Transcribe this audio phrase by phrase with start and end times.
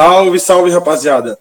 [0.00, 1.36] Salve, salve, rapaziada!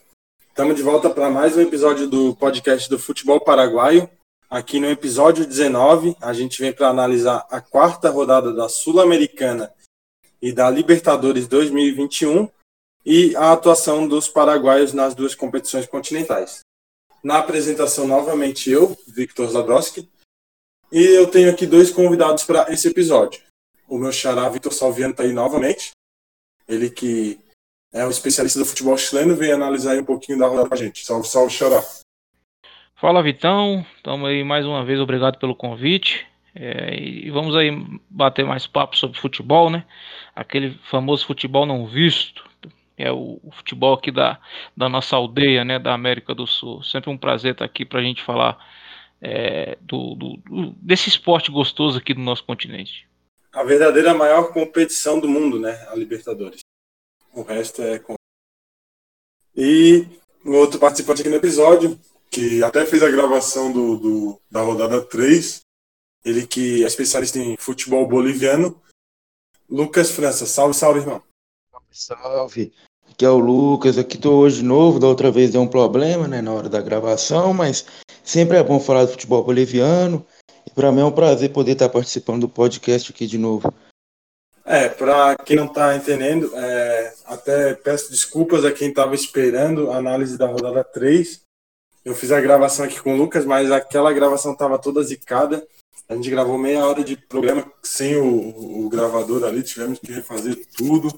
[0.50, 4.10] Estamos de volta para mais um episódio do podcast do Futebol Paraguaio.
[4.50, 9.72] Aqui no episódio 19, a gente vem para analisar a quarta rodada da Sul-Americana
[10.42, 12.50] e da Libertadores 2021
[13.06, 16.62] e a atuação dos paraguaios nas duas competições continentais.
[17.24, 20.10] Na apresentação, novamente eu, Victor Zadowski,
[20.92, 23.40] e eu tenho aqui dois convidados para esse episódio.
[23.88, 25.92] O meu xará, Vitor Salviano, está aí novamente.
[26.68, 27.40] Ele que
[27.94, 31.06] é um especialista do futebol chileno, vem analisar um pouquinho da rodada com a gente.
[31.06, 31.84] Salve, salve, xará.
[32.96, 33.86] Fala, Vitão.
[33.96, 36.26] Estamos aí mais uma vez, obrigado pelo convite.
[36.56, 37.72] É, e vamos aí
[38.10, 39.86] bater mais papo sobre futebol, né?
[40.36, 42.44] Aquele famoso futebol não visto.
[42.98, 44.40] É o, o futebol aqui da,
[44.76, 45.78] da nossa aldeia, né?
[45.78, 46.82] Da América do Sul.
[46.84, 48.58] Sempre um prazer estar aqui para a gente falar
[49.22, 53.08] é, do, do, do, desse esporte gostoso aqui do nosso continente.
[53.54, 55.88] A verdadeira maior competição do mundo, né?
[55.92, 56.62] A Libertadores.
[57.34, 58.02] O resto é.
[59.56, 60.08] E
[60.46, 65.02] um outro participante aqui no episódio, que até fez a gravação do, do, da rodada
[65.02, 65.62] 3,
[66.24, 68.80] ele que é especialista em futebol boliviano,
[69.70, 70.46] Lucas França.
[70.46, 71.22] Salve, salve, irmão.
[71.92, 72.72] Salve.
[73.10, 76.42] Aqui é o Lucas, aqui tô hoje novo, da outra vez deu um problema, né,
[76.42, 77.86] na hora da gravação, mas
[78.24, 80.24] sempre é bom falar do futebol boliviano,
[80.66, 83.74] e para mim é um prazer poder estar participando do podcast aqui de novo.
[84.70, 89.96] É, para quem não está entendendo, é, até peço desculpas a quem estava esperando a
[89.96, 91.42] análise da rodada 3.
[92.04, 95.66] Eu fiz a gravação aqui com o Lucas, mas aquela gravação estava toda zicada.
[96.10, 100.58] A gente gravou meia hora de programa sem o, o gravador ali, tivemos que refazer
[100.76, 101.18] tudo.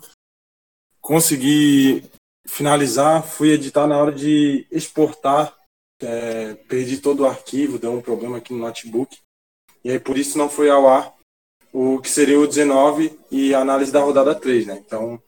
[1.02, 2.04] Consegui
[2.48, 5.58] finalizar, fui editar na hora de exportar,
[6.00, 9.18] é, perdi todo o arquivo, deu um problema aqui no notebook.
[9.84, 11.19] E aí por isso não foi ao ar
[11.72, 14.84] o que seria o 19 e a análise da rodada 3, né?
[14.86, 15.22] Então,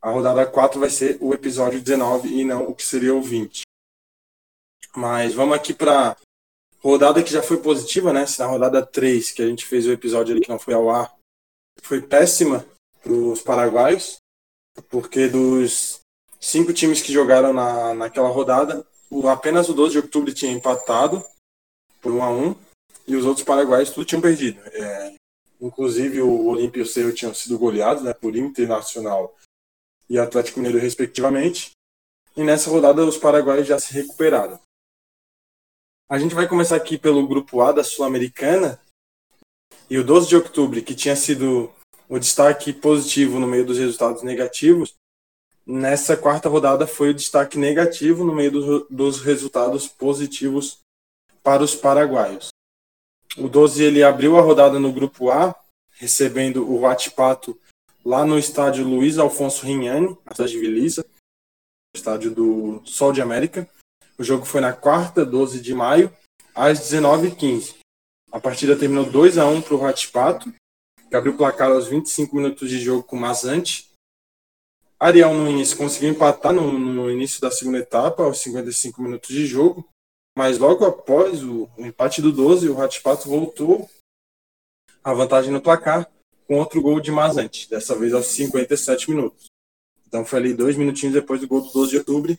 [0.00, 3.62] a rodada 4 vai ser o episódio 19 e não o que seria o 20.
[4.94, 6.16] Mas vamos aqui para
[6.82, 8.26] rodada que já foi positiva, né?
[8.26, 10.90] Se na rodada 3, que a gente fez o episódio ali que não foi ao
[10.90, 11.14] ar,
[11.80, 12.66] foi péssima
[13.02, 14.16] para os paraguaios,
[14.88, 16.00] porque dos
[16.40, 21.24] cinco times que jogaram na, naquela rodada, o, apenas o 12 de outubro tinha empatado
[22.00, 22.56] por 1 a 1
[23.06, 24.60] e os outros paraguaios tudo tinham perdido.
[24.66, 25.14] É,
[25.62, 29.32] Inclusive, o Olímpio e o tinham sido goleados né, por Internacional
[30.10, 31.70] e Atlético Mineiro, respectivamente.
[32.36, 34.58] E nessa rodada, os paraguaios já se recuperaram.
[36.10, 38.80] A gente vai começar aqui pelo grupo A da Sul-Americana.
[39.88, 41.72] E o 12 de outubro, que tinha sido
[42.08, 44.94] o destaque positivo no meio dos resultados negativos,
[45.64, 50.80] nessa quarta rodada foi o destaque negativo no meio do, dos resultados positivos
[51.42, 52.51] para os paraguaios.
[53.36, 55.54] O 12 ele abriu a rodada no grupo A,
[55.92, 57.58] recebendo o Huachipato
[58.04, 61.06] lá no estádio Luiz Alfonso Rignani, na cidade de Vilisa,
[61.94, 63.68] estádio do Sol de América.
[64.18, 66.14] O jogo foi na quarta, 12 de maio,
[66.54, 67.76] às 19h15.
[68.30, 70.52] A partida terminou 2 a 1 para o Huachipato,
[71.08, 73.90] que abriu o placar aos 25 minutos de jogo com o Mazante.
[75.00, 79.88] Ariel Nunes conseguiu empatar no, no início da segunda etapa, aos 55 minutos de jogo.
[80.36, 83.88] Mas logo após o, o empate do 12, o Ratipato voltou
[85.04, 86.10] a vantagem no placar
[86.46, 89.46] com outro gol de Mazante, dessa vez aos 57 minutos.
[90.06, 92.38] Então foi ali dois minutinhos depois do gol do 12 de outubro.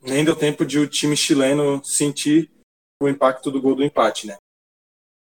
[0.00, 2.50] Nem deu tempo de o time chileno sentir
[3.02, 4.36] o impacto do gol do empate, né?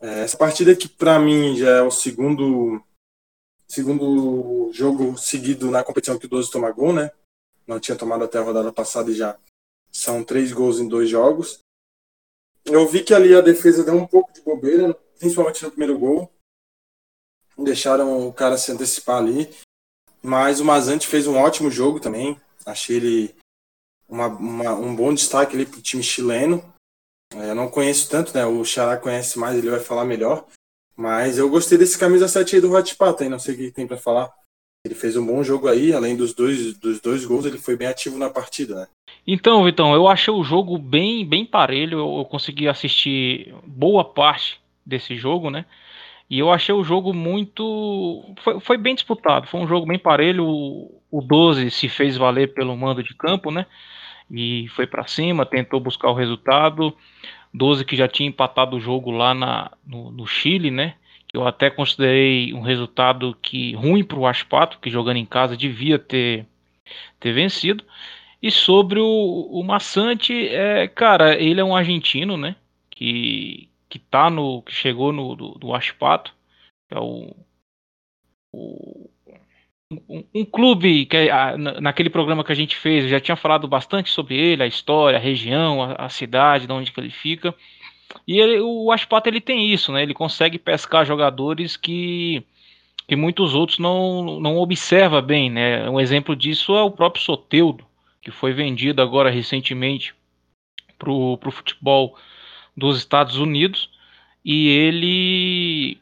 [0.01, 2.81] É, essa partida que para mim já é o segundo
[3.67, 7.11] segundo jogo seguido na competição que o 12 toma gol, né?
[7.67, 9.38] Não tinha tomado até a rodada passada e já
[9.91, 11.59] são três gols em dois jogos.
[12.65, 16.31] Eu vi que ali a defesa deu um pouco de bobeira, principalmente no primeiro gol.
[17.57, 19.50] Deixaram o cara se antecipar ali.
[20.21, 22.39] Mas o Mazante fez um ótimo jogo também.
[22.65, 23.35] Achei ele
[24.07, 26.63] uma, uma, um bom destaque ali para o time chileno.
[27.33, 28.45] É, eu não conheço tanto, né?
[28.45, 30.45] O Xará conhece mais, ele vai falar melhor.
[30.95, 33.88] Mas eu gostei desse camisa 7 aí do Ratipata, aí não sei o que tem
[33.88, 34.33] para falar.
[34.85, 37.87] Ele fez um bom jogo aí, além dos dois, dos dois gols, ele foi bem
[37.87, 38.87] ativo na partida, né?
[39.27, 41.99] Então, Vitão, eu achei o jogo bem, bem parelho.
[41.99, 45.65] Eu, eu consegui assistir boa parte desse jogo, né?
[46.29, 48.23] E eu achei o jogo muito.
[48.41, 49.47] Foi, foi bem disputado.
[49.47, 50.45] Foi um jogo bem parelho.
[50.45, 53.65] O, o 12 se fez valer pelo mando de campo, né?
[54.31, 56.95] E foi para cima, tentou buscar o resultado.
[57.53, 60.95] 12 que já tinha empatado o jogo lá na, no, no Chile, né?
[61.33, 65.99] Eu até considerei um resultado que ruim para o Aspato, que jogando em casa devia
[65.99, 66.47] ter,
[67.19, 67.85] ter vencido.
[68.41, 69.05] E sobre o,
[69.51, 72.55] o Massante, é, cara, ele é um argentino, né?
[72.89, 74.61] Que, que tá no.
[74.63, 76.33] que chegou no do, do Aspato,
[76.89, 77.35] é o,
[78.51, 79.09] o
[80.07, 83.67] um, um, clube que é, naquele programa que a gente fez, eu já tinha falado
[83.67, 87.55] bastante sobre ele, a história, a região, a, a cidade, de onde que ele fica.
[88.27, 90.03] E ele, o Aspato ele tem isso, né?
[90.03, 92.44] Ele consegue pescar jogadores que,
[93.07, 95.89] que muitos outros não, não observa bem, né?
[95.89, 97.85] Um exemplo disso é o próprio Soteudo,
[98.21, 100.13] que foi vendido agora recentemente
[100.97, 102.17] para o futebol
[102.75, 103.89] dos Estados Unidos
[104.44, 105.97] e ele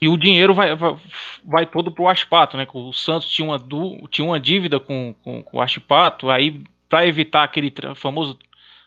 [0.00, 0.96] e o dinheiro vai, vai,
[1.44, 2.66] vai todo para o Aspato, né?
[2.74, 7.44] O Santos tinha uma, tinha uma dívida com, com, com o Aspato, aí para evitar
[7.44, 8.36] aquele famoso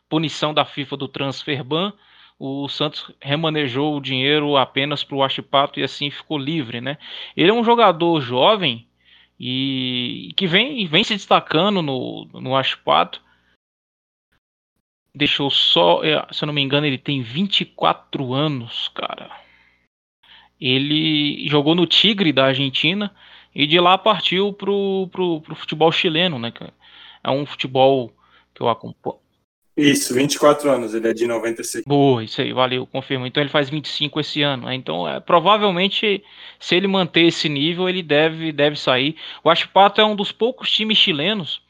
[0.10, 1.94] punição da FIFA do transfer ban,
[2.38, 6.98] o Santos remanejou o dinheiro apenas para o Aspato e assim ficou livre, né?
[7.36, 8.88] Ele é um jogador jovem
[9.40, 13.22] e que vem, vem se destacando no, no Aspato
[15.16, 19.32] deixou só, é, se eu não me engano, ele tem 24 anos, cara.
[20.60, 23.16] Ele jogou no Tigre da Argentina
[23.54, 26.52] e de lá partiu pro, pro, pro futebol chileno, né?
[27.24, 28.14] É um futebol
[28.54, 29.25] que eu acompanho.
[29.78, 31.84] Isso, 24 anos, ele é de 96.
[31.86, 33.28] Boa, isso aí, valeu, confirmo.
[33.28, 34.68] Então ele faz 25 esse ano.
[34.68, 34.76] Né?
[34.76, 36.24] Então, é, provavelmente,
[36.58, 39.18] se ele manter esse nível, ele deve, deve sair.
[39.44, 41.62] O Aspato é um dos poucos times chilenos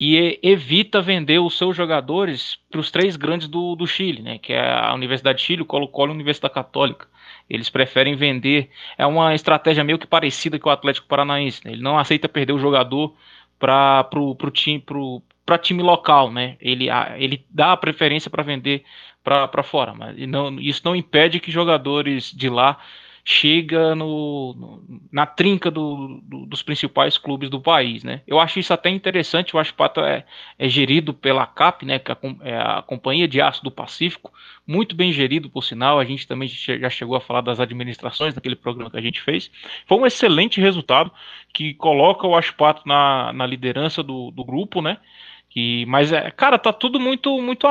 [0.00, 4.38] e evita vender os seus jogadores para os três grandes do, do Chile, né?
[4.38, 7.08] Que é a Universidade de Chile, o Colo-Colo e a Universidade Católica.
[7.50, 8.70] Eles preferem vender.
[8.96, 11.62] É uma estratégia meio que parecida com o Atlético Paranaense.
[11.64, 11.72] Né?
[11.72, 13.16] Ele não aceita perder o jogador
[13.58, 16.58] para pro time, pro, para time local, né?
[16.60, 18.84] Ele, ele dá a preferência para vender
[19.24, 22.78] para fora, mas não, isso não impede que jogadores de lá
[23.24, 28.20] chega no, no na trinca do, do, dos principais clubes do país, né?
[28.26, 29.56] Eu acho isso até interessante.
[29.56, 30.26] O Aspato é,
[30.58, 31.98] é gerido pela CAP, né?
[31.98, 32.12] Que
[32.42, 34.30] é a Companhia de Aço do Pacífico,
[34.66, 35.98] muito bem gerido, por sinal.
[35.98, 39.50] A gente também já chegou a falar das administrações naquele programa que a gente fez.
[39.86, 41.10] Foi um excelente resultado
[41.54, 44.98] que coloca o Aspato na, na liderança do, do grupo, né?
[45.86, 47.66] Mas é, cara, tá tudo muito muito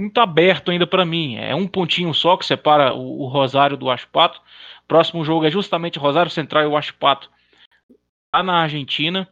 [0.00, 1.36] muito aberto ainda para mim.
[1.36, 4.40] É um pontinho só que separa o, o Rosário do Aspato.
[4.88, 7.30] Próximo jogo é justamente Rosário Central e o Aspato
[8.34, 9.28] lá na Argentina.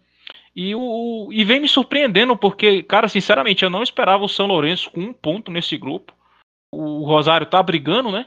[0.55, 4.91] E, o, e vem me surpreendendo, porque, cara, sinceramente, eu não esperava o São Lourenço
[4.91, 6.13] com um ponto nesse grupo.
[6.73, 8.27] O Rosário tá brigando, né?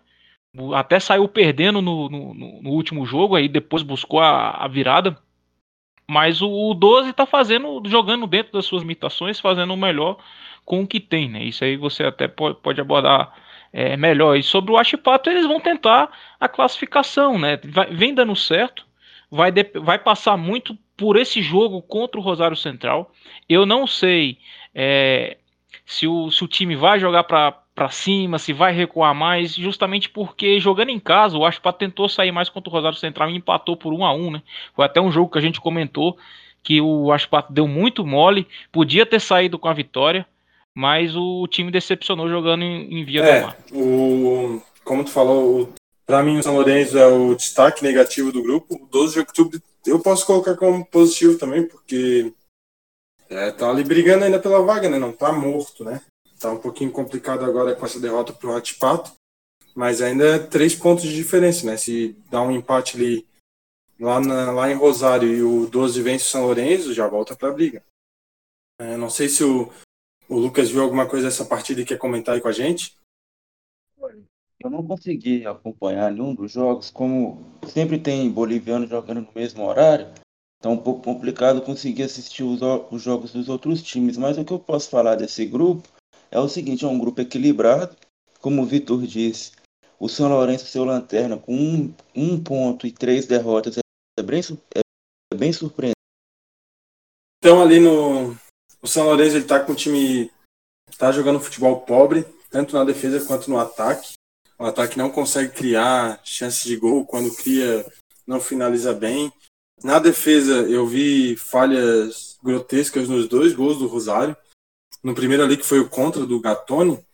[0.76, 5.18] Até saiu perdendo no, no, no último jogo, aí depois buscou a, a virada.
[6.08, 10.18] Mas o, o 12 tá fazendo, jogando dentro das suas limitações, fazendo o melhor
[10.66, 11.44] com o que tem, né?
[11.44, 13.34] Isso aí você até pode, abordar
[13.72, 14.38] é, melhor.
[14.38, 17.60] E sobre o Achipato, eles vão tentar a classificação, né?
[17.66, 18.86] Vai, vem dando certo,
[19.30, 23.12] vai, de, vai passar muito por esse jogo contra o Rosário Central.
[23.50, 24.38] Eu não sei
[24.76, 25.38] é,
[25.86, 30.60] se, o, se o time vai jogar para cima, se vai recuar mais, justamente porque
[30.60, 33.94] jogando em casa, o Achipato tentou sair mais contra o Rosário Central e empatou por
[33.94, 34.42] 1 a 1 né?
[34.76, 36.18] Foi até um jogo que a gente comentou
[36.62, 40.26] que o Achipato deu muito mole, podia ter saído com a vitória,
[40.74, 43.58] mas o time decepcionou jogando em, em Via é, do Mar.
[43.74, 45.74] O, como tu falou,
[46.06, 48.76] para mim o São Lourenço é o destaque negativo do grupo.
[48.76, 52.34] O 12 de outubro eu posso colocar como positivo também, porque
[53.30, 54.98] é, tá ali brigando ainda pela vaga, né?
[54.98, 56.02] Não tá morto, né?
[56.44, 59.14] Tá um pouquinho complicado agora com essa derrota pro Ratipato,
[59.74, 61.78] mas ainda é três pontos de diferença, né?
[61.78, 63.26] Se dá um empate ali
[63.98, 67.54] lá, na, lá em Rosário e o 12 vence o São Lourenço, já volta pra
[67.54, 67.82] briga.
[68.78, 69.72] É, não sei se o,
[70.28, 72.98] o Lucas viu alguma coisa dessa partida e quer comentar aí com a gente?
[74.60, 80.14] Eu não consegui acompanhar nenhum dos jogos, como sempre tem boliviano jogando no mesmo horário,
[80.60, 82.60] tá um pouco complicado conseguir assistir os,
[82.92, 84.18] os jogos dos outros times.
[84.18, 85.88] Mas o que eu posso falar desse grupo
[86.34, 87.96] é o seguinte: é um grupo equilibrado,
[88.40, 89.52] como o Vitor disse.
[90.00, 93.78] O São Lourenço, seu lanterna, com um, um ponto e três derrotas,
[94.20, 94.42] é bem,
[94.76, 95.94] é bem surpreendente.
[97.38, 98.36] Então, ali no,
[98.82, 100.32] o São Lourenço ele tá com o time
[100.98, 104.14] tá jogando futebol pobre, tanto na defesa quanto no ataque.
[104.58, 107.86] O ataque não consegue criar chances de gol, quando cria
[108.26, 109.32] não finaliza bem.
[109.84, 114.36] Na defesa eu vi falhas grotescas nos dois gols do Rosário.
[115.04, 117.06] No primeiro ali que foi o contra do Gatoni,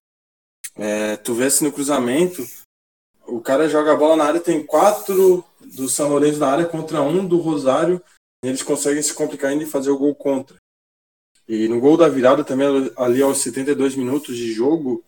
[0.75, 2.45] é, tu vê se no cruzamento,
[3.25, 7.01] o cara joga a bola na área, tem quatro do São Lourenço na área contra
[7.01, 8.01] um do Rosário,
[8.43, 10.57] e eles conseguem se complicar ainda e fazer o gol contra.
[11.47, 15.03] E no gol da virada também, ali aos 72 minutos de jogo,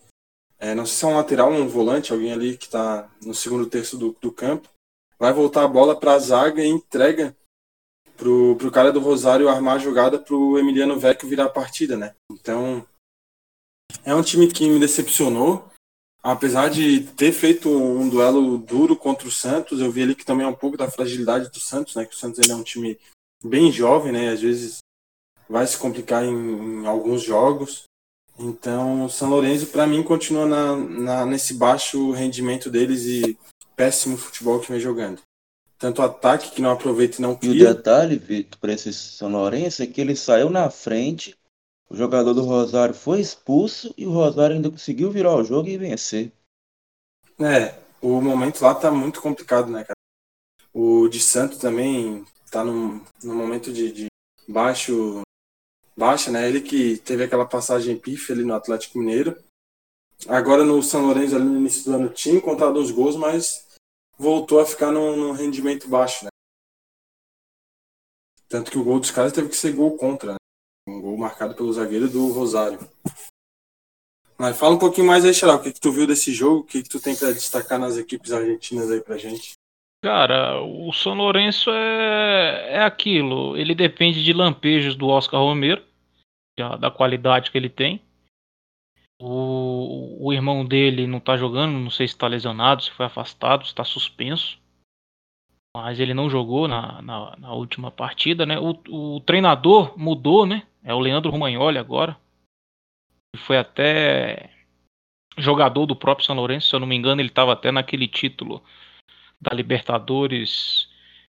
[0.58, 3.34] é, não sei se é um lateral ou um volante, alguém ali que está no
[3.34, 4.68] segundo terço do, do campo,
[5.18, 7.36] vai voltar a bola para a zaga e entrega
[8.16, 12.14] pro, pro cara do Rosário armar a jogada pro Emiliano Vecchio virar a partida, né?
[12.30, 12.86] Então,
[14.04, 15.68] é um time que me decepcionou.
[16.22, 20.46] apesar de ter feito um duelo duro contra o Santos, eu vi ali que também
[20.46, 22.04] é um pouco da fragilidade do Santos, né?
[22.04, 22.98] Que o Santos ele é um time
[23.44, 24.30] bem jovem, né?
[24.30, 24.78] Às vezes
[25.48, 27.84] vai se complicar em, em alguns jogos.
[28.38, 33.38] Então, o São Lourenço, para mim, continua na, na, nesse baixo rendimento deles e
[33.76, 35.20] péssimo futebol que vem jogando.
[35.82, 37.52] Tanto o ataque que não aproveita e não cria.
[37.52, 41.36] E o detalhe, Vitor, para esse São Lourenço é que ele saiu na frente,
[41.90, 45.76] o jogador do Rosário foi expulso e o Rosário ainda conseguiu virar o jogo e
[45.76, 46.30] vencer.
[47.40, 49.96] É, o momento lá tá muito complicado, né, cara?
[50.72, 54.06] O de Santo também tá num, num momento de, de
[54.46, 55.22] baixo
[55.96, 56.48] baixa, né?
[56.48, 59.36] Ele que teve aquela passagem pif ali no Atlético Mineiro.
[60.28, 63.66] Agora no São Lourenço ali no início do ano tinha encontrado uns gols, mas
[64.18, 66.30] voltou a ficar num, num, rendimento baixo, né?
[68.48, 70.38] Tanto que o gol dos caras teve que ser gol contra, né?
[70.88, 72.78] Um gol marcado pelo zagueiro do Rosário.
[74.38, 76.60] Mas fala um pouquinho mais aí, Xaral, o que, que tu viu desse jogo?
[76.60, 79.54] O que, que tu tem para destacar nas equipes argentinas aí pra gente?
[80.04, 83.56] Cara, o São Lourenço é, é aquilo.
[83.56, 85.80] Ele depende de lampejos do Oscar Romero,
[86.80, 88.02] da qualidade que ele tem.
[89.24, 93.62] O, o irmão dele não tá jogando, não sei se está lesionado, se foi afastado,
[93.62, 94.60] está suspenso.
[95.76, 98.58] Mas ele não jogou na, na, na última partida, né?
[98.58, 100.66] O, o, treinador mudou, né?
[100.82, 102.18] É o Leandro Romagnoli agora.
[103.36, 104.50] Foi até
[105.38, 108.60] jogador do próprio São Lourenço, se eu não me engano, ele estava até naquele título
[109.40, 110.90] da Libertadores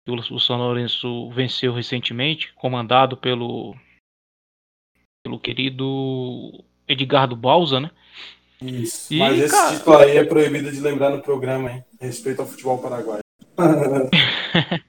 [0.04, 3.76] que o São Lourenço venceu recentemente, comandado pelo
[5.24, 7.90] pelo querido Edgardo Balsa, né?
[8.62, 9.12] Isso.
[9.12, 9.76] E, Mas esse cara...
[9.76, 11.84] título aí é proibido de lembrar no programa, hein?
[12.00, 13.20] Respeito ao futebol paraguaio.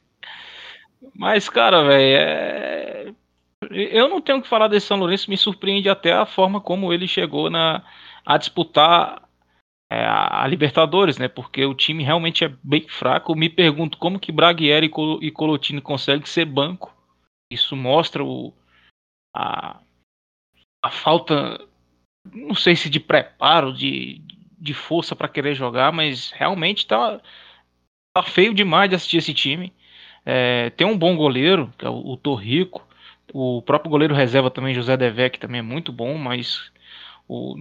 [1.14, 3.14] Mas, cara, velho, é...
[3.72, 7.08] eu não tenho que falar desse São Lourenço, me surpreende até a forma como ele
[7.08, 7.84] chegou na...
[8.26, 9.28] a disputar
[9.90, 11.28] é, a Libertadores, né?
[11.28, 13.36] Porque o time realmente é bem fraco.
[13.36, 16.94] Me pergunto como que Braguieri e Colotini conseguem ser banco.
[17.52, 18.54] Isso mostra o,
[19.34, 19.80] a,
[20.84, 21.66] a falta,
[22.34, 24.22] não sei se de preparo, de,
[24.60, 27.20] de força para querer jogar, mas realmente tá,
[28.14, 29.74] tá feio demais de assistir esse time.
[30.26, 32.86] É, tem um bom goleiro, que é o, o Torrico.
[33.34, 36.72] O próprio goleiro reserva também, José Devec, também é muito bom, mas
[37.28, 37.56] o,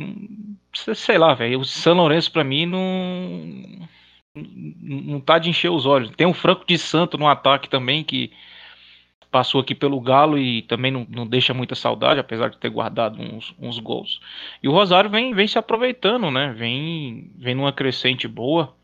[0.73, 1.61] sei lá, velho.
[1.61, 3.89] O São Lourenço, para mim, não.
[4.35, 6.11] Não tá de encher os olhos.
[6.11, 8.33] Tem o Franco de Santo no ataque também, que
[9.31, 13.21] passou aqui pelo Galo e também não, não deixa muita saudade, apesar de ter guardado
[13.21, 14.21] uns, uns gols.
[14.63, 16.55] E o Rosário vem, vem se aproveitando, né?
[16.57, 18.75] Vem, vem numa crescente boa.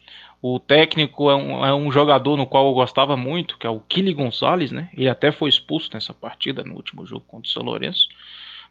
[0.40, 3.80] O técnico é um, é um jogador no qual eu gostava muito, que é o
[3.80, 4.90] Kili Gonçalves, né?
[4.92, 8.08] Ele até foi expulso nessa partida, no último jogo contra o São Lourenço.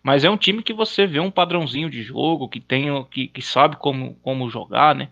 [0.03, 3.41] Mas é um time que você vê um padrãozinho de jogo, que tem, que, que
[3.41, 5.09] sabe como, como jogar, né?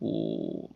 [0.00, 0.68] O,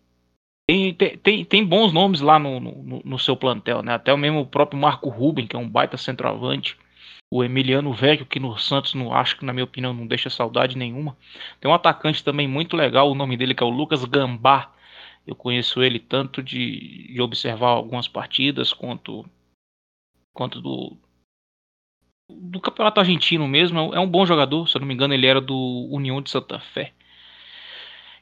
[0.66, 3.94] tem, tem, tem bons nomes lá no, no, no, seu plantel, né?
[3.94, 6.78] Até o mesmo próprio Marco Ruben, que é um baita centroavante.
[7.30, 10.76] O Emiliano Vecchio, que no Santos não acho que, na minha opinião, não deixa saudade
[10.78, 11.16] nenhuma.
[11.61, 14.73] Tem um atacante também muito legal, o nome dele que é o Lucas Gambá.
[15.26, 19.25] Eu conheço ele tanto de, de observar algumas partidas quanto,
[20.35, 20.97] quanto do,
[22.30, 23.94] do campeonato argentino mesmo.
[23.94, 26.59] É um bom jogador, se eu não me engano, ele era do União de Santa
[26.61, 26.92] Fé.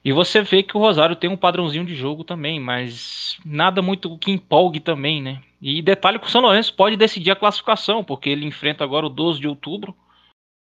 [0.04, 4.18] E você vê que o Rosário tem um padrãozinho de jogo também, mas nada muito
[4.18, 5.42] que empolgue também, né?
[5.60, 9.10] E detalhe que o São Lourenço pode decidir a classificação, porque ele enfrenta agora o
[9.10, 9.96] 12 de outubro.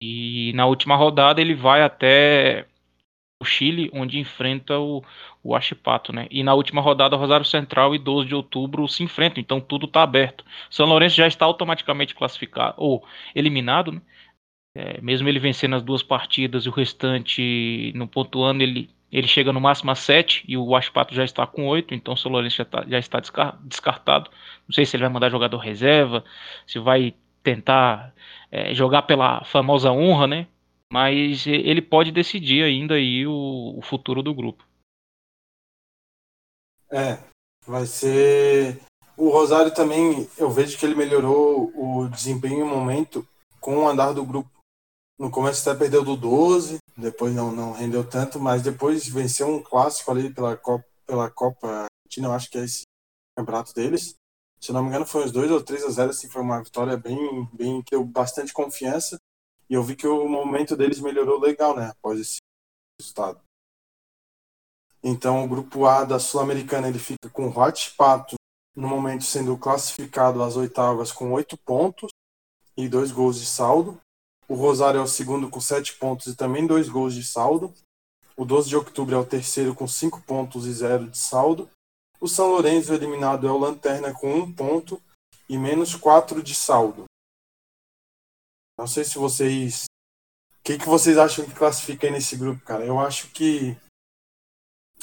[0.02, 2.68] E na última rodada ele vai até
[3.42, 5.04] o Chile, onde enfrenta o,
[5.44, 6.28] o Achipato, né?
[6.32, 10.04] E na última rodada, Rosário Central e 12 de outubro se enfrentam, então tudo está
[10.04, 10.46] aberto.
[10.70, 14.02] São Lourenço já está automaticamente classificado, ou eliminado, né?
[14.78, 19.54] É, mesmo ele vencendo as duas partidas e o restante não pontuando, ele, ele chega
[19.54, 22.58] no máximo a 7 e o Achipato já está com 8, então o São Lourenço
[22.58, 23.20] já, tá, já está
[23.64, 24.30] descartado.
[24.68, 26.24] Não sei se ele vai mandar jogador reserva,
[26.68, 28.14] se vai tentar
[28.52, 30.48] é, jogar pela famosa honra, né?
[30.92, 34.66] mas ele pode decidir ainda aí o, o futuro do grupo.
[36.92, 37.18] É,
[37.68, 38.80] vai ser.
[39.18, 43.28] O Rosário também, eu vejo que ele melhorou o desempenho em momento
[43.60, 44.50] com o andar do grupo.
[45.18, 49.64] No começo até perdeu do 12, depois não, não rendeu tanto, mas depois venceu um
[49.64, 52.84] clássico ali pela Copa, pela Copa Argentina, eu acho que é esse
[53.38, 54.16] campeonato deles.
[54.60, 56.98] Se não me engano, foi uns 2 ou 3 a 0, assim, foi uma vitória
[56.98, 59.18] bem, bem que deu bastante confiança.
[59.70, 61.92] E eu vi que o momento deles melhorou legal, né?
[61.92, 62.38] Após esse
[63.00, 63.42] resultado.
[65.04, 68.36] Então, o grupo A da Sul-Americana ele fica com o Hot Pato,
[68.76, 72.10] no momento sendo classificado às oitavas com oito pontos
[72.76, 74.00] e dois gols de saldo.
[74.48, 77.74] O Rosário é o segundo com sete pontos e também dois gols de saldo.
[78.38, 81.70] O 12 de outubro é o terceiro com 5 pontos e 0 de saldo.
[82.20, 85.02] O São Lourenço eliminado é o Lanterna com 1 um ponto
[85.48, 87.06] e menos 4 de saldo.
[88.78, 89.86] Não sei se vocês.
[90.60, 92.84] O que, que vocês acham que classifica aí nesse grupo, cara?
[92.84, 93.78] Eu acho que.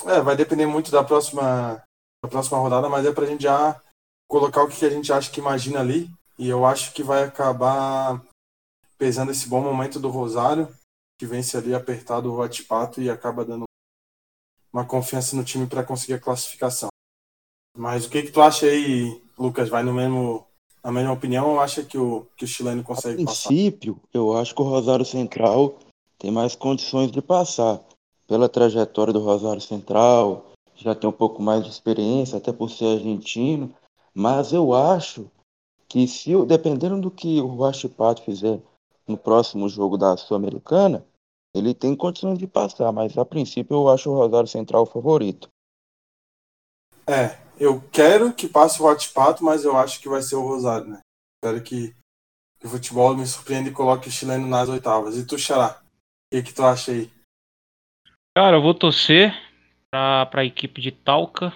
[0.04, 1.82] É, vai depender muito da próxima,
[2.22, 3.80] da próxima rodada, mas é pra gente já
[4.28, 6.10] colocar o que a gente acha que imagina ali.
[6.38, 8.20] E eu acho que vai acabar
[9.02, 10.68] pesando esse bom momento do Rosário
[11.18, 13.64] que vence ali apertado o Vatipato e acaba dando
[14.72, 16.88] uma confiança no time para conseguir a classificação.
[17.76, 19.68] Mas o que, que tu acha aí, Lucas?
[19.68, 20.46] Vai no mesmo,
[20.84, 23.48] na mesma opinião ou acha que o, que o chileno consegue a passar?
[23.48, 25.80] princípio, eu acho que o Rosário Central
[26.16, 27.80] tem mais condições de passar.
[28.28, 32.98] Pela trajetória do Rosário Central, já tem um pouco mais de experiência, até por ser
[32.98, 33.74] argentino.
[34.14, 35.28] Mas eu acho
[35.88, 38.62] que se dependendo do que o Vachipato fizer
[39.06, 41.04] no próximo jogo da Sul-Americana,
[41.54, 45.48] ele tem condições de passar, mas a princípio eu acho o Rosário Central o favorito.
[47.06, 50.86] É, eu quero que passe o Watpato, mas eu acho que vai ser o Rosário,
[50.86, 51.00] né?
[51.36, 51.94] Espero que,
[52.58, 55.18] que o futebol me surpreenda e coloque o chileno nas oitavas.
[55.18, 57.10] E tu, Xará, o que, que tu acha aí?
[58.36, 59.34] Cara, eu vou torcer
[59.90, 61.52] para a equipe de Talca,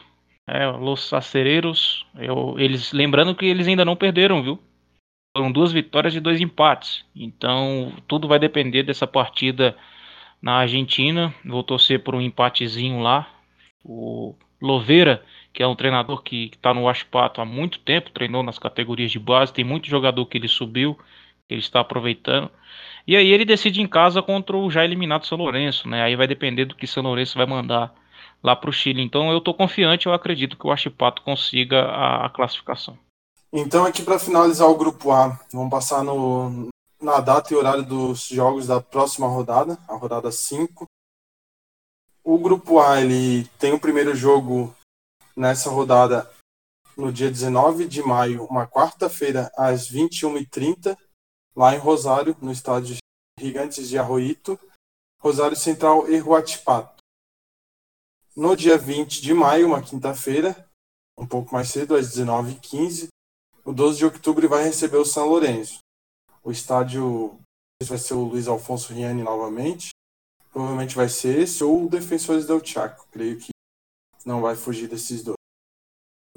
[0.46, 2.04] é, Los Acereiros.
[2.16, 4.58] Eu, eles, lembrando que eles ainda não perderam, viu?
[5.36, 7.04] Foram duas vitórias e dois empates.
[7.14, 9.76] Então, tudo vai depender dessa partida
[10.40, 11.34] na Argentina.
[11.44, 13.28] Vou torcer por um empatezinho lá.
[13.84, 18.58] O Loveira, que é um treinador que está no Aspato há muito tempo, treinou nas
[18.58, 20.94] categorias de base, tem muito jogador que ele subiu,
[21.46, 22.50] que ele está aproveitando.
[23.06, 26.02] E aí ele decide em casa contra o já eliminado São Lourenço, né?
[26.02, 27.94] Aí vai depender do que São Lourenço vai mandar
[28.42, 29.02] lá para o Chile.
[29.02, 31.84] Então eu estou confiante, eu acredito que o Aspato consiga
[32.24, 32.98] a classificação.
[33.52, 36.68] Então, aqui para finalizar o grupo A, vamos passar no,
[37.00, 40.86] na data e horário dos jogos da próxima rodada, a rodada 5.
[42.24, 44.74] O grupo A ele tem o primeiro jogo
[45.36, 46.30] nessa rodada
[46.96, 50.96] no dia 19 de maio, uma quarta-feira, às 21h30,
[51.54, 52.96] lá em Rosário, no estádio
[53.38, 54.58] Gigantes de Arroito,
[55.20, 56.96] Rosário Central e Huatipato.
[58.34, 60.68] No dia 20 de maio, uma quinta-feira,
[61.18, 63.08] um pouco mais cedo, às 19h15,
[63.66, 65.80] o 12 de outubro vai receber o São Lourenço.
[66.44, 67.36] O estádio
[67.82, 69.90] vai ser o Luiz Alfonso Riani novamente.
[70.52, 73.08] Provavelmente vai ser esse ou o Defensores del Chaco.
[73.10, 73.50] Creio que
[74.24, 75.36] não vai fugir desses dois.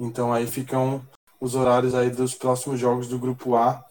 [0.00, 1.06] Então aí ficam
[1.40, 3.86] os horários aí dos próximos jogos do grupo A.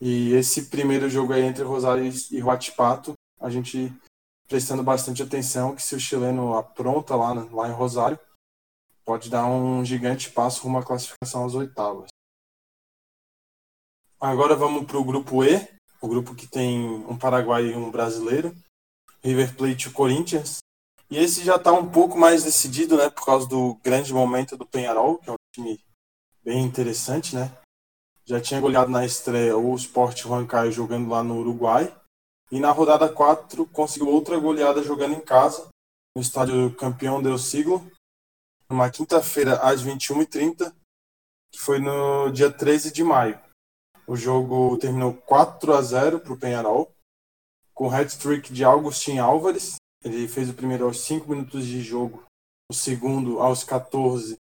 [0.00, 3.92] E esse primeiro jogo aí entre Rosário e Huatipato, a gente
[4.48, 8.18] prestando bastante atenção que se o chileno apronta lá, lá em Rosário,
[9.04, 12.08] pode dar um gigante passo rumo à classificação às oitavas.
[14.20, 15.68] Agora vamos para o grupo E,
[16.00, 18.52] o grupo que tem um paraguaio e um brasileiro,
[19.22, 20.58] River Plate e o Corinthians.
[21.08, 24.66] E esse já está um pouco mais decidido, né, por causa do grande momento do
[24.66, 25.78] Penharol, que é um time
[26.44, 27.56] bem interessante, né?
[28.26, 31.94] Já tinha goleado na estreia o Sport Huancayo jogando lá no Uruguai.
[32.50, 35.68] E na rodada 4 conseguiu outra goleada jogando em casa,
[36.16, 37.86] no estádio Campeão del Siglo,
[38.68, 40.74] numa quinta-feira às 21h30,
[41.52, 43.38] que foi no dia 13 de maio.
[44.08, 46.90] O jogo terminou 4 a 0 para o Penharol,
[47.74, 49.74] com hat-trick de Augustin Álvares.
[50.02, 52.24] Ele fez o primeiro aos 5 minutos de jogo,
[52.70, 54.38] o segundo aos 14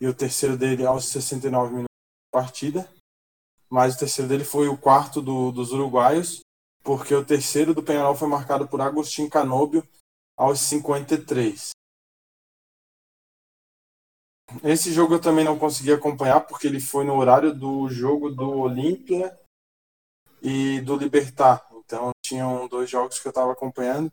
[0.00, 2.88] e o terceiro dele aos 69 minutos de partida.
[3.70, 6.40] Mas o terceiro dele foi o quarto do, dos uruguaios,
[6.82, 9.86] porque o terceiro do Penharol foi marcado por Agostinho Canóbio
[10.38, 11.72] aos 53.
[14.62, 18.50] Esse jogo eu também não consegui acompanhar porque ele foi no horário do jogo do
[18.50, 19.38] Olímpia
[20.42, 21.66] e do Libertar.
[21.84, 24.12] Então tinham dois jogos que eu estava acompanhando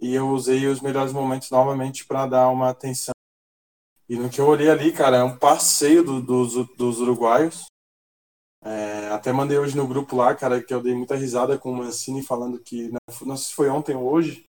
[0.00, 3.14] e eu usei os melhores momentos novamente para dar uma atenção.
[4.08, 7.66] E no que eu olhei ali, cara, é um passeio do, dos, dos uruguaios.
[8.62, 11.76] É, até mandei hoje no grupo lá, cara, que eu dei muita risada com o
[11.76, 14.46] Mancini falando que, não, não sei se foi ontem ou hoje,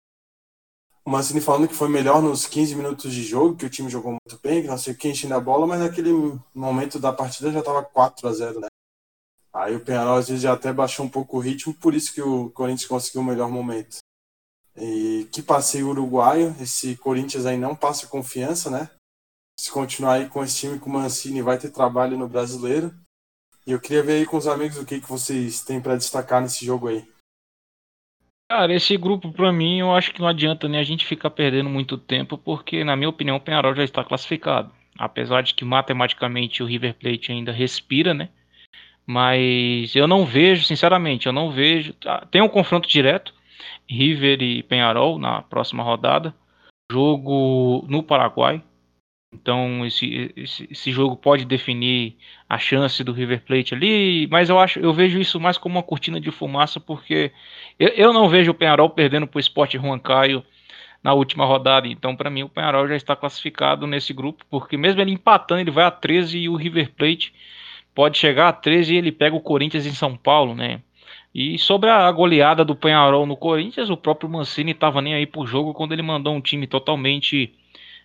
[1.04, 4.12] o Mancini falando que foi melhor nos 15 minutos de jogo, que o time jogou
[4.12, 6.12] muito bem, que não sei quem enchendo a bola, mas naquele
[6.54, 8.68] momento da partida já estava 4 a 0 né?
[9.52, 12.22] Aí o Penharol às vezes já até baixou um pouco o ritmo, por isso que
[12.22, 13.98] o Corinthians conseguiu o melhor momento.
[14.76, 18.88] E que passeio uruguaio, esse Corinthians aí não passa confiança, né?
[19.58, 22.94] Se continuar aí com esse time com o Mancini, vai ter trabalho no brasileiro.
[23.66, 26.40] E eu queria ver aí com os amigos o que, que vocês têm para destacar
[26.40, 27.11] nesse jogo aí.
[28.52, 31.70] Cara, esse grupo para mim eu acho que não adianta nem a gente ficar perdendo
[31.70, 34.70] muito tempo, porque na minha opinião o Penharol já está classificado.
[34.98, 38.28] Apesar de que matematicamente o River Plate ainda respira, né?
[39.06, 41.94] Mas eu não vejo, sinceramente, eu não vejo.
[41.94, 43.32] Tá, tem um confronto direto,
[43.88, 46.34] River e Penharol na próxima rodada.
[46.92, 48.62] jogo no Paraguai.
[49.32, 52.16] Então esse, esse, esse, jogo pode definir
[52.48, 55.82] a chance do River Plate ali, mas eu acho, eu vejo isso mais como uma
[55.82, 57.32] cortina de fumaça, porque
[57.78, 60.44] eu, eu não vejo o Penharol perdendo para o Sport Juan Caio
[61.02, 61.88] na última rodada.
[61.88, 65.70] Então, para mim, o Penharol já está classificado nesse grupo, porque mesmo ele empatando, ele
[65.70, 67.32] vai a 13 e o River Plate
[67.94, 70.80] pode chegar a 13 e ele pega o Corinthians em São Paulo, né?
[71.34, 75.46] E sobre a goleada do Penharol no Corinthians, o próprio Mancini estava nem aí pro
[75.46, 77.54] jogo quando ele mandou um time totalmente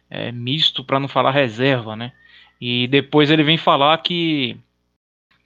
[0.10, 2.14] é, misto, para não falar reserva, né?
[2.60, 4.58] E depois ele vem falar que,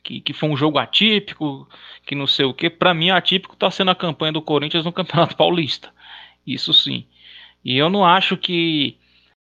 [0.03, 1.67] que, que foi um jogo atípico,
[2.05, 2.69] que não sei o que.
[2.69, 5.93] Para mim, atípico está sendo a campanha do Corinthians no Campeonato Paulista.
[6.45, 7.05] Isso sim.
[7.63, 8.97] E eu não acho que,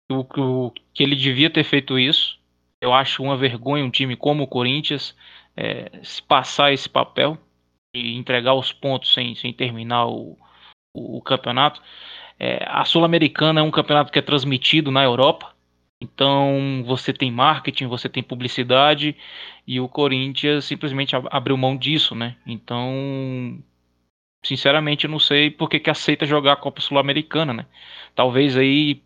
[0.10, 2.40] o, que ele devia ter feito isso.
[2.82, 5.16] Eu acho uma vergonha um time como o Corinthians
[5.56, 7.38] é, se passar esse papel
[7.94, 10.38] e entregar os pontos sem, sem terminar o,
[10.94, 11.82] o, o campeonato.
[12.40, 15.54] É, a Sul-Americana é um campeonato que é transmitido na Europa,
[16.02, 19.16] então você tem marketing, você tem publicidade
[19.66, 22.36] e o Corinthians simplesmente abriu mão disso, né?
[22.46, 23.58] Então,
[24.46, 27.66] sinceramente, eu não sei por que, que aceita jogar a Copa Sul-Americana, né?
[28.14, 29.02] Talvez aí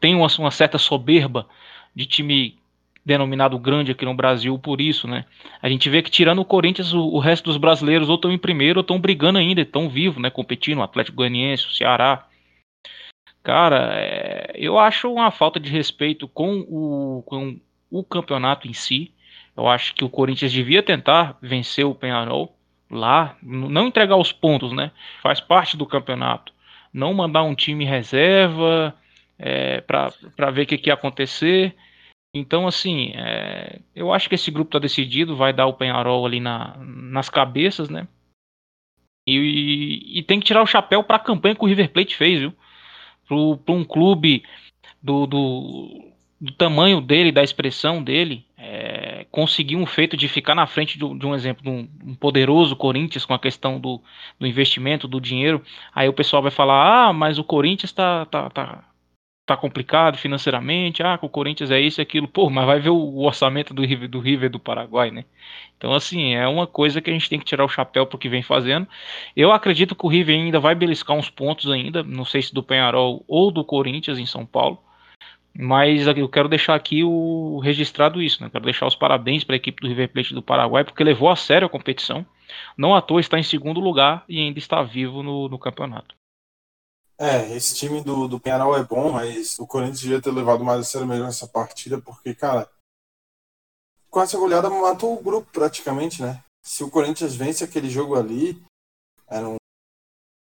[0.00, 1.48] tenha uma, uma certa soberba
[1.94, 2.58] de time
[3.06, 5.24] denominado grande aqui no Brasil por isso, né?
[5.62, 8.38] A gente vê que tirando o Corinthians, o, o resto dos brasileiros ou estão em
[8.38, 10.28] primeiro ou estão brigando ainda, estão vivos, né?
[10.28, 12.26] Competindo, o Atlético Goianiense, o Ceará.
[13.44, 19.14] Cara, é, eu acho uma falta de respeito com o, com o campeonato em si.
[19.56, 22.56] Eu acho que o Corinthians devia tentar vencer o Penharol
[22.90, 24.90] lá, não entregar os pontos, né?
[25.22, 26.52] Faz parte do campeonato.
[26.92, 28.92] Não mandar um time reserva
[29.38, 31.76] é, para ver o que, que ia acontecer
[32.38, 36.40] então, assim, é, eu acho que esse grupo está decidido, vai dar o Penharol ali
[36.40, 38.06] na, nas cabeças, né?
[39.26, 42.38] E, e, tem que tirar o chapéu para a campanha que o River Plate fez,
[42.38, 42.52] viu?
[43.26, 44.44] Para um clube
[45.02, 50.64] do, do, do, tamanho dele, da expressão dele, é, conseguir um feito de ficar na
[50.66, 54.00] frente de, um exemplo, de um, um, poderoso Corinthians com a questão do,
[54.38, 55.60] do investimento, do dinheiro.
[55.92, 58.84] Aí o pessoal vai falar: ah, mas o Corinthians está tá, tá,
[59.46, 63.18] tá complicado financeiramente, ah, o Corinthians é isso e aquilo, pô, mas vai ver o
[63.20, 65.24] orçamento do River, do River do Paraguai, né?
[65.78, 68.28] Então, assim, é uma coisa que a gente tem que tirar o chapéu pro que
[68.28, 68.88] vem fazendo.
[69.36, 72.62] Eu acredito que o River ainda vai beliscar uns pontos ainda, não sei se do
[72.62, 74.82] Penharol ou do Corinthians em São Paulo,
[75.56, 78.50] mas eu quero deixar aqui o registrado isso, né?
[78.50, 81.36] Quero deixar os parabéns para a equipe do River Plate do Paraguai, porque levou a
[81.36, 82.26] sério a competição.
[82.76, 86.14] Não à toa está em segundo lugar e ainda está vivo no, no campeonato.
[87.18, 90.80] É, esse time do, do Penharol é bom, mas o Corinthians devia ter levado mais
[90.80, 92.70] a sério melhor essa partida, porque, cara,
[94.10, 96.42] com essa goleada matou o grupo praticamente, né?
[96.62, 98.62] Se o Corinthians vence aquele jogo ali,
[99.28, 99.56] era um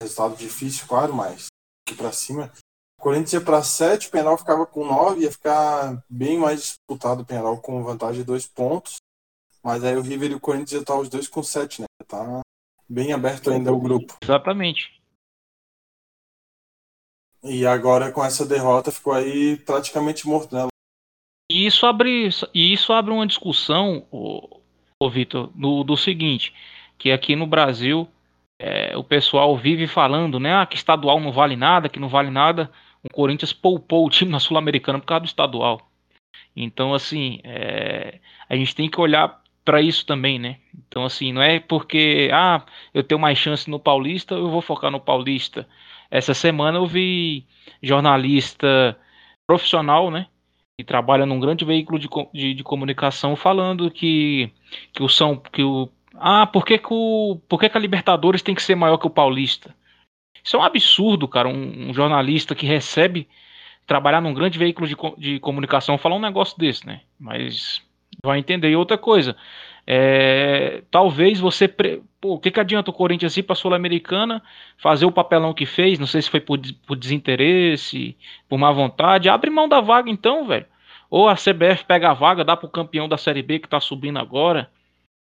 [0.01, 1.47] resultado difícil, claro, mas
[1.87, 2.51] aqui pra cima.
[2.99, 7.21] O Corinthians ia pra 7, o Penharol ficava com 9, ia ficar bem mais disputado
[7.21, 8.97] o Penharol com vantagem de dois pontos.
[9.63, 11.87] Mas aí o River e o Corinthians já estão os dois com 7, né?
[12.07, 12.41] Tá
[12.87, 14.17] bem aberto ainda o grupo.
[14.21, 14.98] Exatamente.
[17.43, 20.67] E agora com essa derrota ficou aí praticamente morto, né?
[21.51, 24.61] E isso abre, e isso abre uma discussão, o,
[25.01, 26.53] o Vitor, do, do seguinte,
[26.97, 28.07] que aqui no Brasil
[28.59, 32.29] é, o pessoal vive falando, né, ah, que estadual não vale nada, que não vale
[32.29, 32.69] nada.
[33.01, 35.89] O Corinthians poupou o time na Sul-Americana por causa do estadual.
[36.55, 40.57] Então, assim, é, a gente tem que olhar para isso também, né?
[40.87, 44.91] Então, assim, não é porque, ah, eu tenho mais chance no Paulista, eu vou focar
[44.91, 45.67] no Paulista.
[46.11, 47.45] Essa semana eu vi
[47.81, 48.97] jornalista
[49.47, 50.27] profissional, né?
[50.77, 54.51] Que trabalha num grande veículo de, de, de comunicação falando que,
[54.93, 55.37] que o São.
[55.37, 58.75] Que o, ah, por que, que, o, por que, que a Libertadores tem que ser
[58.75, 59.75] maior que o Paulista?
[60.43, 61.47] Isso é um absurdo, cara.
[61.47, 63.27] Um, um jornalista que recebe
[63.85, 67.01] trabalhar num grande veículo de, de comunicação falar um negócio desse, né?
[67.19, 67.81] Mas
[68.23, 68.69] vai entender.
[68.69, 69.35] E outra coisa,
[69.91, 71.67] é, talvez você.
[71.67, 74.39] Pô, o que, que adianta o Corinthians ir para a Sul-Americana,
[74.77, 75.97] fazer o papelão que fez?
[75.97, 78.15] Não sei se foi por, por desinteresse,
[78.47, 79.29] por má vontade.
[79.29, 80.67] Abre mão da vaga então, velho.
[81.09, 84.19] Ou a CBF pega a vaga, dá pro campeão da Série B que tá subindo
[84.19, 84.69] agora.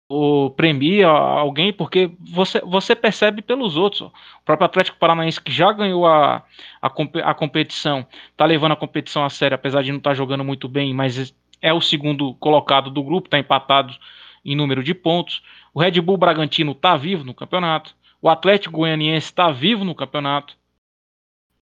[0.07, 4.01] Ou premia alguém, porque você, você percebe pelos outros.
[4.01, 4.11] O
[4.45, 6.43] próprio Atlético Paranaense, que já ganhou a,
[6.79, 6.91] a,
[7.23, 8.05] a competição,
[8.37, 11.33] tá levando a competição a sério, apesar de não estar tá jogando muito bem, mas
[11.59, 13.97] é o segundo colocado do grupo, tá empatado
[14.43, 15.43] em número de pontos.
[15.73, 17.95] O Red Bull Bragantino está vivo no campeonato.
[18.21, 20.55] O Atlético Goianiense está vivo no campeonato.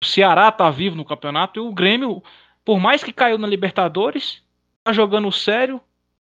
[0.03, 1.59] O Ceará está vivo no campeonato.
[1.59, 2.21] E o Grêmio,
[2.63, 4.43] por mais que caiu na Libertadores,
[4.79, 5.81] está jogando sério.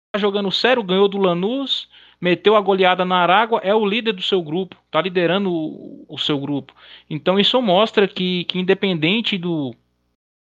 [0.08, 1.88] Está jogando sério, ganhou do Lanús,
[2.20, 6.18] meteu a goleada na Aragua, é o líder do seu grupo, está liderando o, o,
[6.18, 6.74] seu grupo.
[7.08, 9.76] Então isso mostra que, que independente do,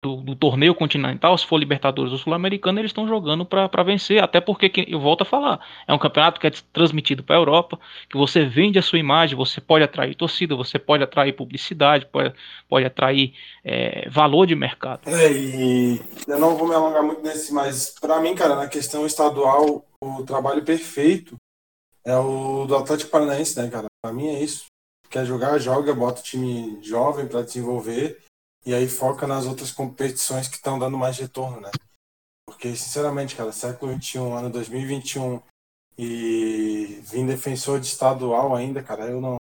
[0.02, 4.40] do, do, torneio continental, se for Libertadores ou Sul-Americano, eles estão jogando para vencer, até
[4.40, 7.78] porque, eu volto a falar, é um campeonato que é transmitido para a Europa,
[8.10, 12.34] que você vende a sua imagem, você pode atrair torcida, você pode atrair publicidade, pode,
[12.68, 13.32] pode atrair
[13.64, 15.02] é, valor de mercado.
[15.06, 19.06] É, e eu não vou me alongar muito nesse, mas para mim, cara, na questão
[19.06, 21.36] estadual, o trabalho perfeito
[22.04, 23.86] é o do Atlético Paranaense, né, cara?
[24.04, 24.64] Para mim é isso.
[25.08, 28.18] Quer jogar, joga, bota o time jovem para desenvolver
[28.64, 31.70] e aí foca nas outras competições que estão dando mais retorno, né?
[32.46, 35.40] Porque, sinceramente, cara, século XXI, ano 2021,
[35.98, 39.36] e vim defensor de estadual ainda, cara, eu não,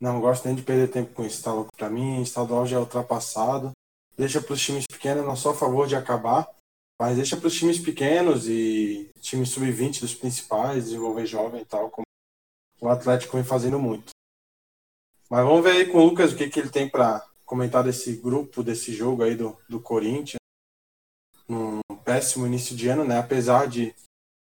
[0.00, 1.74] não gosto nem de perder tempo com isso, tá louco?
[1.76, 3.72] Pra mim, estadual já é ultrapassado.
[4.16, 6.48] Deixa para os times pequenos, não sou a favor de acabar,
[7.00, 11.88] mas deixa para os times pequenos e times sub-20 dos principais, desenvolver jovem e tal,
[11.90, 12.04] como
[12.80, 14.10] o Atlético vem fazendo muito.
[15.30, 18.12] Mas vamos ver aí com o Lucas o que, que ele tem para comentar desse
[18.16, 20.38] grupo, desse jogo aí do, do Corinthians.
[21.48, 23.18] Num péssimo início de ano, né?
[23.18, 23.86] Apesar de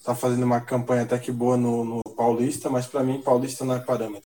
[0.00, 3.62] estar tá fazendo uma campanha até que boa no, no Paulista, mas para mim Paulista
[3.62, 4.24] não é parâmetro.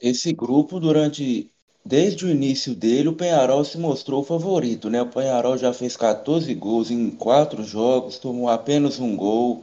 [0.00, 1.48] Esse grupo, durante
[1.84, 5.00] desde o início dele, o Penharol se mostrou o favorito, né?
[5.00, 9.62] O Penharol já fez 14 gols em quatro jogos, tomou apenas um gol,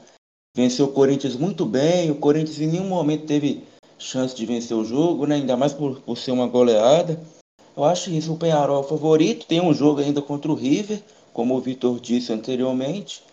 [0.56, 2.10] venceu o Corinthians muito bem.
[2.10, 3.62] O Corinthians em nenhum momento teve
[4.00, 5.36] chance de vencer o jogo, né?
[5.36, 7.19] Ainda mais por, por ser uma goleada.
[7.76, 9.46] Eu acho isso o Penharol favorito.
[9.46, 11.02] Tem um jogo ainda contra o River,
[11.34, 13.24] como o Vitor disse anteriormente.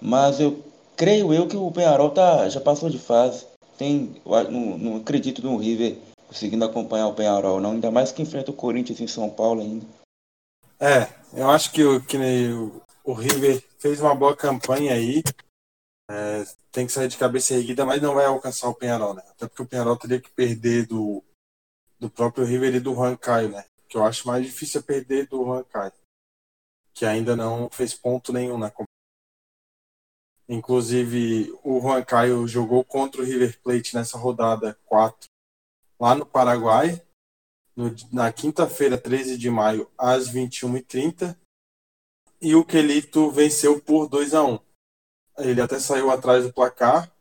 [0.00, 0.62] Mas eu
[0.96, 3.46] creio eu que o Penharol tá, já passou de fase.
[3.78, 4.14] Tem,
[4.50, 5.96] não, não acredito no River
[6.26, 7.72] conseguindo acompanhar o Penharol, não.
[7.72, 9.86] Ainda mais que enfrenta o Corinthians em São Paulo ainda.
[10.80, 15.22] É, eu acho que, o, que o, o River fez uma boa campanha aí.
[16.10, 19.22] É, tem que sair de cabeça erguida, mas não vai alcançar o Penharol, né?
[19.30, 21.22] Até porque o Penharol teria que perder do
[22.02, 23.64] do próprio River e do Juan Caio, né?
[23.88, 25.92] Que eu acho mais difícil é perder do Juan Caio,
[26.92, 28.88] que ainda não fez ponto nenhum na competição.
[30.48, 35.28] Inclusive, o Juan Caio jogou contra o River Plate nessa rodada 4,
[36.00, 37.00] lá no Paraguai,
[37.76, 41.38] no, na quinta-feira, 13 de maio, às 21h30.
[42.40, 44.58] E o Quelito venceu por 2 a 1
[45.38, 47.14] Ele até saiu atrás do placar,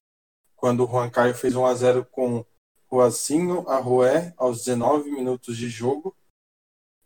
[0.56, 2.44] quando o Juan Caio fez 1 a 0 com
[2.92, 6.14] Roacinho Arrué aos 19 minutos de jogo,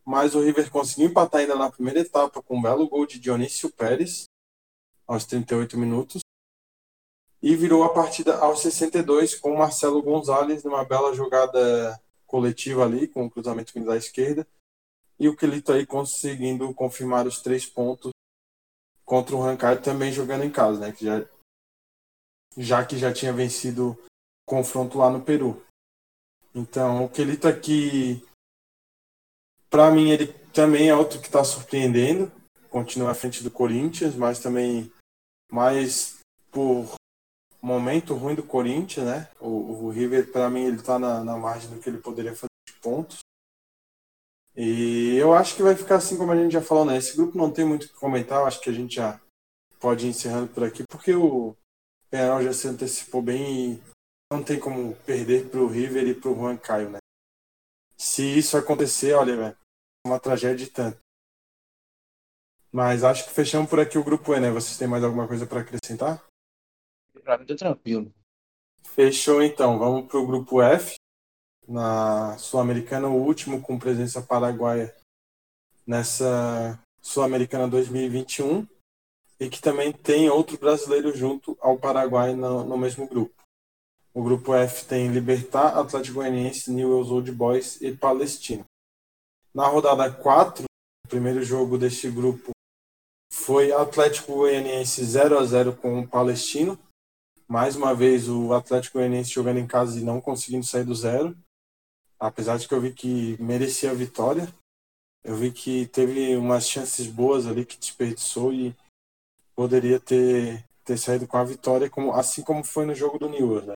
[0.03, 3.69] mas o River conseguiu empatar ainda na primeira etapa com um belo gol de Dionísio
[3.71, 4.25] Pérez
[5.07, 6.21] aos 38 minutos
[7.41, 13.25] e virou a partida aos 62 com Marcelo Gonzalez numa bela jogada coletiva ali com
[13.25, 14.47] o cruzamento da esquerda
[15.19, 18.11] e o Quelito aí conseguindo confirmar os três pontos
[19.05, 20.91] contra o Rancard também jogando em casa, né?
[20.91, 21.29] Que já,
[22.57, 23.97] já que já tinha vencido
[24.45, 25.64] confronto lá no Peru.
[26.55, 28.25] Então, o Kelito aqui,
[29.69, 32.31] para mim, ele também é outro que está surpreendendo.
[32.69, 34.89] Continua à frente do Corinthians, mas também
[35.51, 36.17] mais
[36.49, 36.95] por
[37.61, 39.29] momento ruim do Corinthians, né?
[39.37, 42.47] O, o River, para mim, ele está na, na margem do que ele poderia fazer
[42.65, 43.19] de pontos.
[44.55, 46.95] E eu acho que vai ficar assim como a gente já falou, né?
[46.95, 49.19] Esse grupo não tem muito o que comentar, eu acho que a gente já
[49.77, 51.53] pode ir encerrando por aqui, porque o
[52.09, 53.94] Penal já se antecipou bem e
[54.31, 56.99] não tem como perder pro River e pro Juan Caio, né?
[57.97, 59.57] Se isso acontecer, olha, velho,
[60.05, 60.99] é uma tragédia de tanto.
[62.71, 64.51] Mas acho que fechamos por aqui o grupo E, né?
[64.51, 66.21] Vocês têm mais alguma coisa para acrescentar?
[67.23, 68.13] Pra mim tá tranquilo.
[68.83, 69.79] Fechou então.
[69.79, 70.95] Vamos pro grupo F.
[71.67, 74.93] Na Sul-Americana, o último com presença paraguaia
[75.87, 78.67] nessa Sul-Americana 2021.
[79.39, 83.44] E que também tem outro brasileiro junto ao Paraguai no, no mesmo grupo.
[84.15, 88.63] O grupo F tem Libertar, Atlético Goianiense, Newell's Old Boys e Palestino.
[89.53, 92.51] Na rodada 4, o primeiro jogo deste grupo
[93.29, 96.79] foi Atlético Goianiense 0 a 0 com o Palestino.
[97.45, 101.37] Mais uma vez o Atlético Goianiense jogando em casa e não conseguindo sair do zero.
[102.17, 104.47] Apesar de que eu vi que merecia a vitória.
[105.25, 108.73] Eu vi que teve umas chances boas ali que desperdiçou e
[109.53, 113.67] poderia ter, ter saído com a vitória, como, assim como foi no jogo do Newell's.
[113.67, 113.75] Né?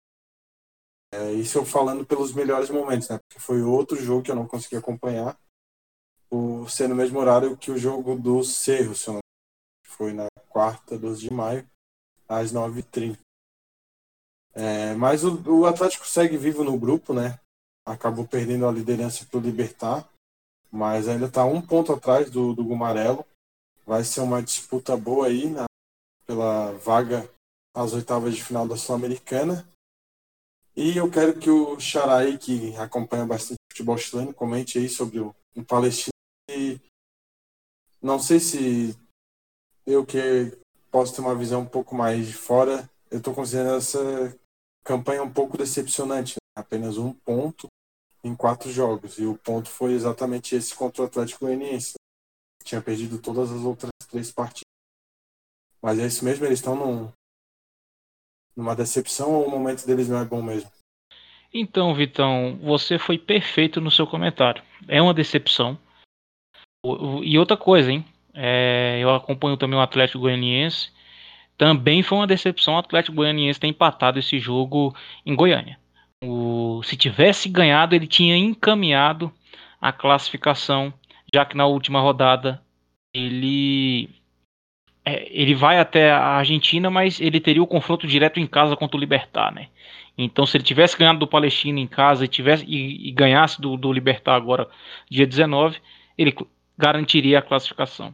[1.12, 3.19] É, isso eu falando pelos melhores momentos, né?
[3.19, 5.38] Porque foi outro jogo que eu não consegui acompanhar,
[6.30, 9.19] por ser no mesmo horário que o jogo do Cerro, se não
[9.84, 11.67] foi na quarta, 12 de maio,
[12.28, 13.17] às 9h30.
[14.54, 17.39] É, mas o, o, Atlético segue vivo no grupo, né?
[17.86, 20.08] Acabou perdendo a liderança para o Libertar,
[20.72, 23.26] mas ainda está um ponto atrás do, do Gumarelo.
[23.86, 25.65] Vai ser uma disputa boa aí na,
[26.26, 27.30] pela vaga
[27.76, 29.67] às oitavas de final da Sul-Americana.
[30.75, 35.36] E eu quero que o Xarai, que acompanha bastante futebol chileno, comente aí sobre o,
[35.55, 36.13] o Palestina.
[36.49, 36.79] E
[38.01, 38.97] não sei se
[39.86, 40.58] eu que
[40.89, 44.38] posso ter uma visão um pouco mais de fora, eu estou considerando essa
[44.84, 46.36] campanha um pouco decepcionante.
[46.36, 46.62] Né?
[46.62, 47.67] Apenas um ponto
[48.23, 49.17] em quatro jogos.
[49.17, 51.93] E o ponto foi exatamente esse contra o Atlético Goianiense.
[52.63, 54.63] Tinha perdido todas as outras três partidas.
[55.82, 57.12] Mas é isso mesmo, eles estão num,
[58.60, 60.69] numa decepção ou o momento deles não é bom mesmo?
[61.54, 64.62] Então, Vitão, você foi perfeito no seu comentário.
[64.88, 65.80] É uma decepção.
[67.24, 68.06] E outra coisa, hein?
[68.34, 70.91] É, eu acompanho também o Atlético Goianiense.
[71.58, 74.95] Também foi uma decepção o Atlético Goianiense ter empatado esse jogo
[75.26, 75.80] em Goiânia.
[76.24, 79.32] O, se tivesse ganhado, ele tinha encaminhado
[79.82, 80.93] a classificação,
[81.34, 82.62] já que na última rodada
[83.13, 84.10] ele
[85.10, 88.95] é, ele vai até a Argentina, mas ele teria o confronto direto em casa contra
[88.95, 89.67] o Libertar, né?
[90.15, 93.76] Então, se ele tivesse ganhado do Palestina em casa e, tivesse, e, e ganhasse do,
[93.76, 94.67] do Libertar agora,
[95.10, 95.80] dia 19,
[96.17, 96.36] ele
[96.78, 98.13] garantiria a classificação.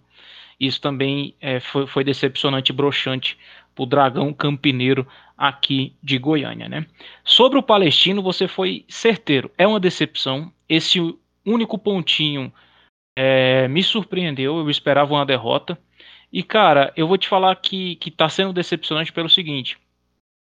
[0.60, 3.38] Isso também é, foi, foi decepcionante e broxante
[3.74, 5.06] para o Dragão Campineiro
[5.38, 6.86] aqui de Goiânia, né?
[7.26, 9.52] Sobre o Palestino, você foi certeiro.
[9.58, 10.54] É uma decepção.
[10.70, 11.00] Esse
[11.46, 12.54] único pontinho
[13.18, 14.60] é, me surpreendeu.
[14.60, 15.78] Eu esperava uma derrota.
[16.36, 19.78] E, cara, eu vou te falar que, que tá sendo decepcionante pelo seguinte: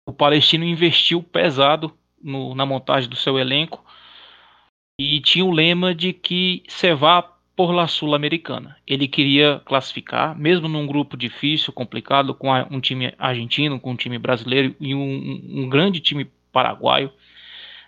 [0.09, 1.92] o Palestino investiu pesado
[2.23, 3.85] no, na montagem do seu elenco
[4.99, 7.20] e tinha o lema de que se vá
[7.55, 8.79] por la Sul-Americana.
[8.87, 14.18] Ele queria classificar, mesmo num grupo difícil, complicado, com um time argentino, com um time
[14.18, 17.12] brasileiro e um, um grande time paraguaio.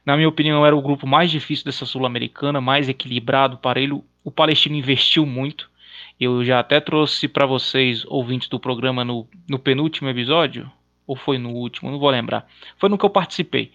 [0.05, 3.99] Na minha opinião, era o grupo mais difícil dessa Sul-Americana, mais equilibrado para ele.
[4.23, 5.75] O Palestino investiu muito.
[6.19, 10.71] Eu já até trouxe para vocês, ouvintes do programa, no, no penúltimo episódio,
[11.07, 12.47] ou foi no último, não vou lembrar.
[12.79, 13.71] Foi no que eu participei.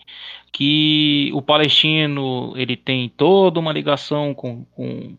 [0.51, 5.15] Que o palestino ele tem toda uma ligação com, com,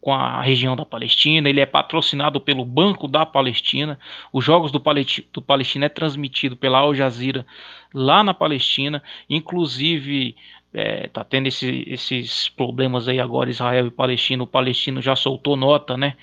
[0.00, 3.98] com a região da Palestina, ele é patrocinado pelo Banco da Palestina.
[4.32, 7.46] Os jogos do, Palestina, do Palestina é transmitido pela Al Jazeera
[7.94, 10.36] lá na Palestina, inclusive
[10.72, 14.42] é, tá tendo esse, esses problemas aí agora, Israel e Palestina.
[14.42, 16.16] O palestino já soltou nota, né?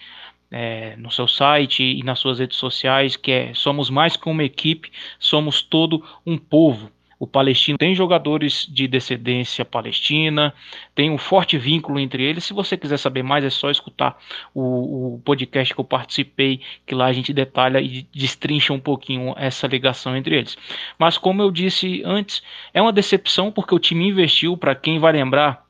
[0.50, 4.44] É, no seu site e nas suas redes sociais, que é somos mais que uma
[4.44, 6.90] equipe, somos todo um povo.
[7.20, 10.54] O palestino tem jogadores de descendência palestina,
[10.94, 12.44] tem um forte vínculo entre eles.
[12.44, 14.18] Se você quiser saber mais, é só escutar
[14.54, 19.34] o, o podcast que eu participei, que lá a gente detalha e destrincha um pouquinho
[19.38, 20.58] essa ligação entre eles.
[20.98, 25.12] Mas como eu disse antes, é uma decepção porque o time investiu, para quem vai
[25.12, 25.67] lembrar,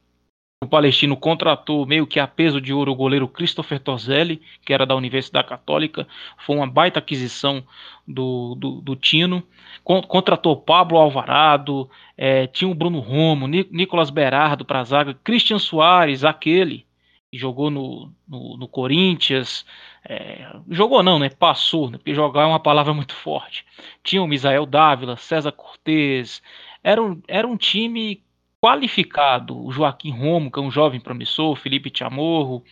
[0.63, 4.87] o Palestino contratou meio que a peso de ouro o goleiro Christopher Torzelli, que era
[4.87, 6.07] da Universidade Católica.
[6.45, 7.63] Foi uma baita aquisição
[8.07, 9.43] do, do, do Tino.
[9.83, 16.23] Contratou Pablo Alvarado, é, tinha o Bruno Romo, Nicolas Berardo para a zaga, Christian Soares,
[16.23, 16.87] aquele
[17.31, 19.63] que jogou no, no, no Corinthians.
[20.09, 21.29] É, jogou não, né?
[21.29, 21.99] Passou, né?
[21.99, 23.63] porque jogar é uma palavra muito forte.
[24.03, 26.41] Tinha o Misael Dávila, César Cortez.
[26.83, 28.23] Era um, era um time
[28.61, 32.63] qualificado, o Joaquim Romo, que é um jovem promissor, Felipe Chamorro,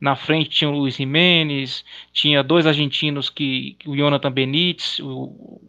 [0.00, 5.60] na frente tinha o Luiz Jimenez, tinha dois argentinos que, o Jonathan Benítez, o,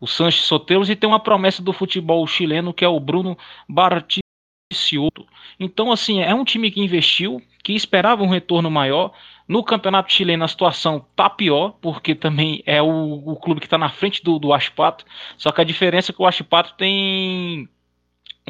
[0.00, 3.36] o Sanches Sotelos e tem uma promessa do futebol chileno que é o Bruno
[3.68, 5.26] Barticioto.
[5.58, 9.12] Então, assim, é um time que investiu, que esperava um retorno maior.
[9.46, 13.76] No campeonato chileno a situação tá pior, porque também é o, o clube que está
[13.76, 15.04] na frente do, do Aspato.
[15.36, 17.68] Só que a diferença é que o Aspato tem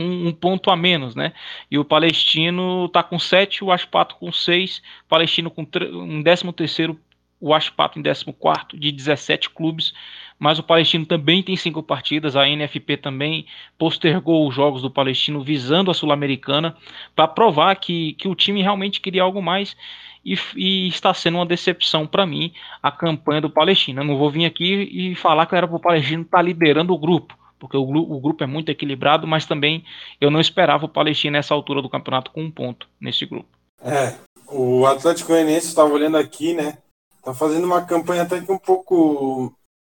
[0.00, 1.32] um, um, ponto a menos, né?
[1.70, 6.98] E o Palestino tá com 7, o Aspato com 6, Palestino com um 13 terceiro,
[7.40, 8.26] o Aspato em 14
[8.74, 9.92] de 17 clubes,
[10.38, 13.46] mas o Palestino também tem cinco partidas, a NFP também
[13.78, 16.76] postergou os jogos do Palestino visando a Sul-Americana
[17.14, 19.76] para provar que, que o time realmente queria algo mais
[20.24, 22.52] e, e está sendo uma decepção para mim
[22.82, 24.00] a campanha do Palestino.
[24.00, 26.92] Eu não vou vir aqui e falar que era para o Palestino estar tá liderando
[26.92, 29.84] o grupo porque o, o, grupo é muito equilibrado, mas também
[30.18, 33.48] eu não esperava o Palestina nessa altura do campeonato com um ponto nesse grupo.
[33.82, 36.78] É, o Atlético Goianiense estava olhando aqui, né?
[37.22, 39.54] Tá fazendo uma campanha até que um pouco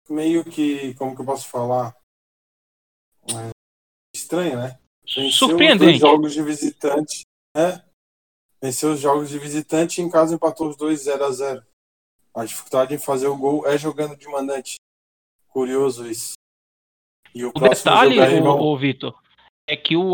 [0.09, 1.97] meio que, como que eu posso falar?
[3.31, 3.51] É,
[4.15, 4.79] estranha, né?
[5.03, 5.95] Venceu Surpreendente.
[5.95, 7.23] Os jogos de visitante,
[7.57, 7.83] né?
[8.63, 11.63] Venceu os jogos de visitante e em casa empatou os dois 0 a 0
[12.35, 14.77] A dificuldade em fazer o gol é jogando de mandante.
[15.49, 16.35] Curioso isso.
[17.43, 19.15] O, o detalhe, o, o Vitor,
[19.67, 20.13] é que o,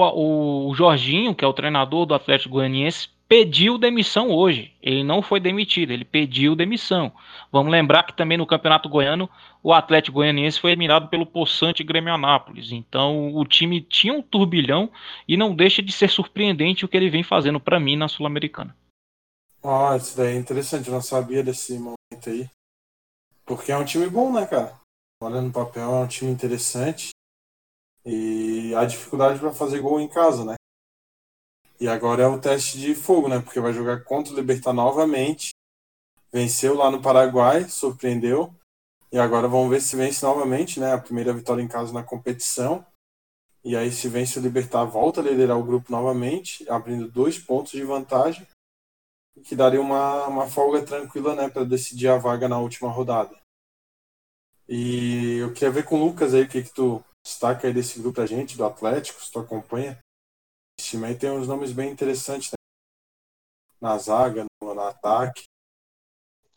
[0.68, 4.72] o Jorginho, que é o treinador do Atlético Goianiense, pediu demissão hoje.
[4.82, 7.12] Ele não foi demitido, ele pediu demissão.
[7.52, 9.30] Vamos lembrar que também no Campeonato Goiano,
[9.62, 12.72] o Atlético Goianiense foi eliminado pelo Poçante Grêmio Anápolis.
[12.72, 14.90] Então, o time tinha um turbilhão
[15.28, 18.76] e não deixa de ser surpreendente o que ele vem fazendo para mim na Sul-Americana.
[19.62, 22.48] Ah, isso daí é interessante, eu não sabia desse momento aí.
[23.44, 24.79] Porque é um time bom, né, cara?
[25.22, 27.10] Olha no papel, é um time interessante.
[28.06, 30.54] E a dificuldade para fazer gol em casa, né?
[31.78, 33.38] E agora é o teste de fogo, né?
[33.38, 35.50] Porque vai jogar contra o Libertar novamente.
[36.32, 38.54] Venceu lá no Paraguai, surpreendeu.
[39.12, 40.92] E agora vamos ver se vence novamente, né?
[40.94, 42.86] A primeira vitória em casa na competição.
[43.62, 47.72] E aí, se vence o Libertar, volta a liderar o grupo novamente, abrindo dois pontos
[47.72, 48.46] de vantagem
[49.44, 53.39] que daria uma, uma folga tranquila né, para decidir a vaga na última rodada.
[54.70, 58.00] E eu queria ver com o Lucas aí o que, que tu destaca aí desse
[58.00, 59.98] grupo a gente, do Atlético, se tu acompanha.
[60.78, 62.56] Esse time aí tem uns nomes bem interessantes né?
[63.80, 65.42] na zaga, no, no ataque.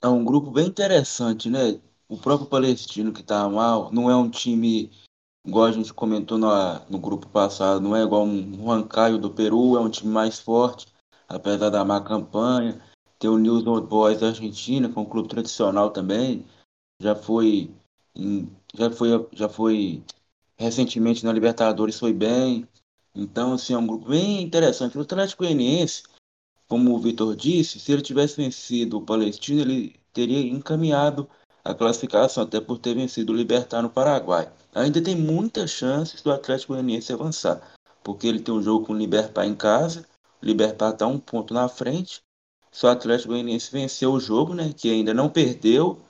[0.02, 1.82] É um grupo bem interessante, né?
[2.08, 4.92] O próprio Palestino que tá mal, não é um time,
[5.44, 6.50] igual a gente comentou no,
[6.90, 10.40] no grupo passado, não é igual um Juan Caio do Peru, é um time mais
[10.40, 10.94] forte
[11.28, 12.82] apesar da má campanha.
[13.20, 16.46] Tem o News Old Boys da Argentina, que é um clube tradicional também.
[17.02, 17.74] Já foi,
[18.74, 20.04] já foi, já foi
[20.58, 22.68] recentemente na Libertadores, foi bem.
[23.16, 24.98] Então, assim, é um grupo bem interessante.
[24.98, 26.04] O Atlético Goianiense,
[26.68, 31.30] como o Vitor disse, se ele tivesse vencido o Palestino, ele teria encaminhado
[31.64, 34.52] a classificação, até por ter vencido o Libertar no Paraguai.
[34.74, 38.98] Ainda tem muitas chances do Atlético Goianiense avançar, porque ele tem um jogo com o
[38.98, 40.06] Libertar em casa
[40.44, 42.22] Libertar está um ponto na frente.
[42.70, 44.74] Só o Atlético Goianiense venceu o jogo, né?
[44.74, 46.02] Que ainda não perdeu.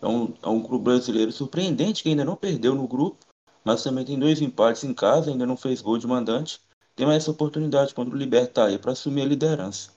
[0.00, 3.18] É um, é um clube brasileiro surpreendente que ainda não perdeu no grupo.
[3.64, 6.60] Mas também tem dois empates em casa, ainda não fez gol de mandante.
[6.94, 9.90] Tem mais essa oportunidade contra o Libertar para assumir a liderança.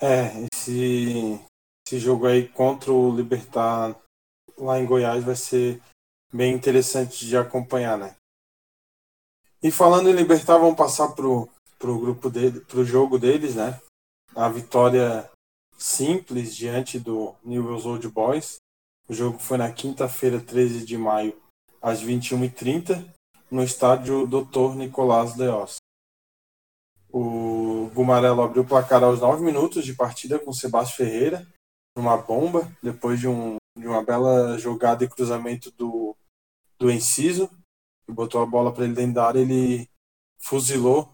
[0.00, 1.40] É, esse,
[1.86, 3.96] esse jogo aí contra o Libertar
[4.58, 5.80] lá em Goiás vai ser
[6.32, 8.16] bem interessante de acompanhar, né?
[9.62, 11.48] E falando em Libertar, vamos passar pro,
[11.78, 13.80] pro grupo dele, pro jogo deles, né?
[14.34, 15.30] A vitória
[15.76, 18.56] simples diante do Newell's Old Boys.
[19.10, 21.36] O jogo foi na quinta-feira, 13 de maio,
[21.82, 23.04] às 21h30,
[23.50, 24.76] no estádio Dr.
[24.76, 25.78] Nicolás Leos.
[27.12, 31.44] O Gumarelo abriu o placar aos 9 minutos de partida com Sebastião Ferreira,
[31.96, 36.14] numa bomba, depois de, um, de uma bela jogada e cruzamento do,
[36.78, 37.50] do Enciso,
[38.06, 39.88] que botou a bola para ele dentro da área, ele
[40.38, 41.12] fuzilou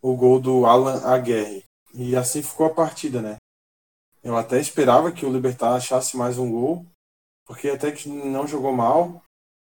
[0.00, 1.62] o gol do Alan Aguirre.
[1.92, 3.36] E assim ficou a partida, né?
[4.24, 6.86] Eu até esperava que o Libertar achasse mais um gol,
[7.48, 9.24] porque até que não jogou mal.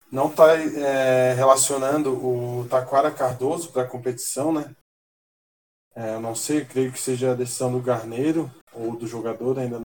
[0.09, 4.75] Não está é, relacionando o Taquara Cardoso para a competição, né?
[5.95, 9.81] É, não sei, creio que seja a decisão do Garneiro ou do jogador, ainda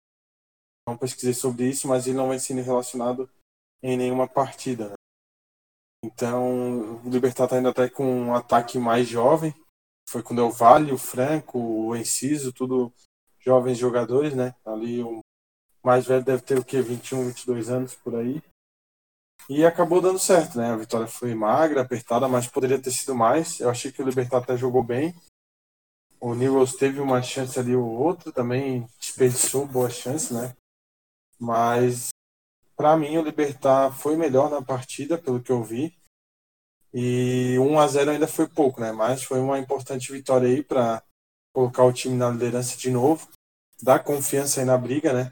[0.88, 3.30] não pesquisei sobre isso, mas ele não vai ser relacionado
[3.82, 4.90] em nenhuma partida.
[4.90, 4.96] Né?
[6.04, 9.54] Então, o Libertar está indo até com um ataque mais jovem,
[10.10, 12.94] foi com o Del Valle, o Franco, o Enciso, tudo
[13.40, 14.56] jovens jogadores, né?
[14.66, 15.22] Ali o
[15.88, 18.44] mais velho deve ter o que 21, 22 anos por aí.
[19.50, 20.74] E acabou dando certo, né?
[20.74, 23.62] A vitória foi magra, apertada, mas poderia ter sido mais.
[23.62, 25.16] Eu achei que o Libertar até jogou bem.
[26.20, 30.54] O Newells teve uma chance ali ou outra, também desperdiçou boa chance, né?
[31.40, 32.10] Mas
[32.76, 35.98] para mim o Libertar foi melhor na partida, pelo que eu vi.
[36.94, 38.92] E 1 a 0 ainda foi pouco, né?
[38.92, 41.02] Mas foi uma importante vitória aí para
[41.54, 43.30] colocar o time na liderança de novo,
[43.82, 45.32] dar confiança aí na briga, né?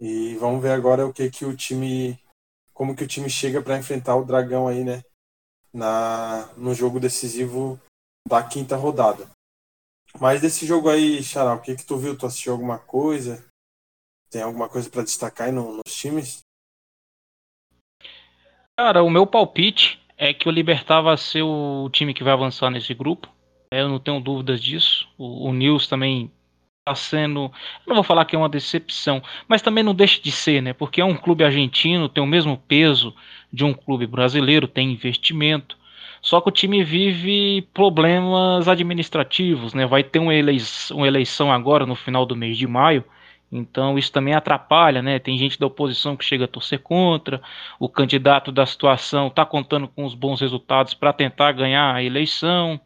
[0.00, 2.18] E vamos ver agora o que que o time
[2.74, 5.02] como que o time chega para enfrentar o Dragão aí, né?
[5.72, 7.80] Na no jogo decisivo
[8.28, 9.28] da quinta rodada.
[10.20, 12.16] Mas desse jogo aí, Xará, o que que tu viu?
[12.16, 13.44] Tu assistiu alguma coisa?
[14.30, 16.40] Tem alguma coisa para destacar aí no, nos times?
[18.78, 22.70] Cara, o meu palpite é que o Libertar vai ser o time que vai avançar
[22.70, 23.28] nesse grupo.
[23.70, 25.08] É, eu não tenho dúvidas disso.
[25.18, 26.30] O, o Nils também
[26.94, 27.50] sendo.
[27.86, 30.72] Não vou falar que é uma decepção, mas também não deixa de ser, né?
[30.72, 33.14] Porque é um clube argentino, tem o mesmo peso
[33.52, 35.76] de um clube brasileiro, tem investimento.
[36.22, 39.86] Só que o time vive problemas administrativos, né?
[39.86, 43.04] Vai ter uma eleição, uma eleição agora no final do mês de maio
[43.50, 45.18] então isso também atrapalha, né?
[45.18, 47.40] Tem gente da oposição que chega a torcer contra,
[47.78, 52.80] o candidato da situação está contando com os bons resultados para tentar ganhar a eleição.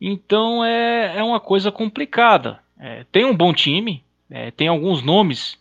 [0.00, 2.60] Então é, é uma coisa complicada.
[2.78, 5.58] É, tem um bom time, é, tem alguns nomes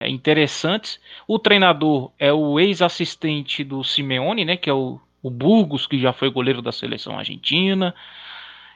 [0.00, 1.00] é, interessantes.
[1.26, 4.56] O treinador é o ex-assistente do Simeone, né?
[4.56, 7.94] Que é o, o Burgos, que já foi goleiro da seleção argentina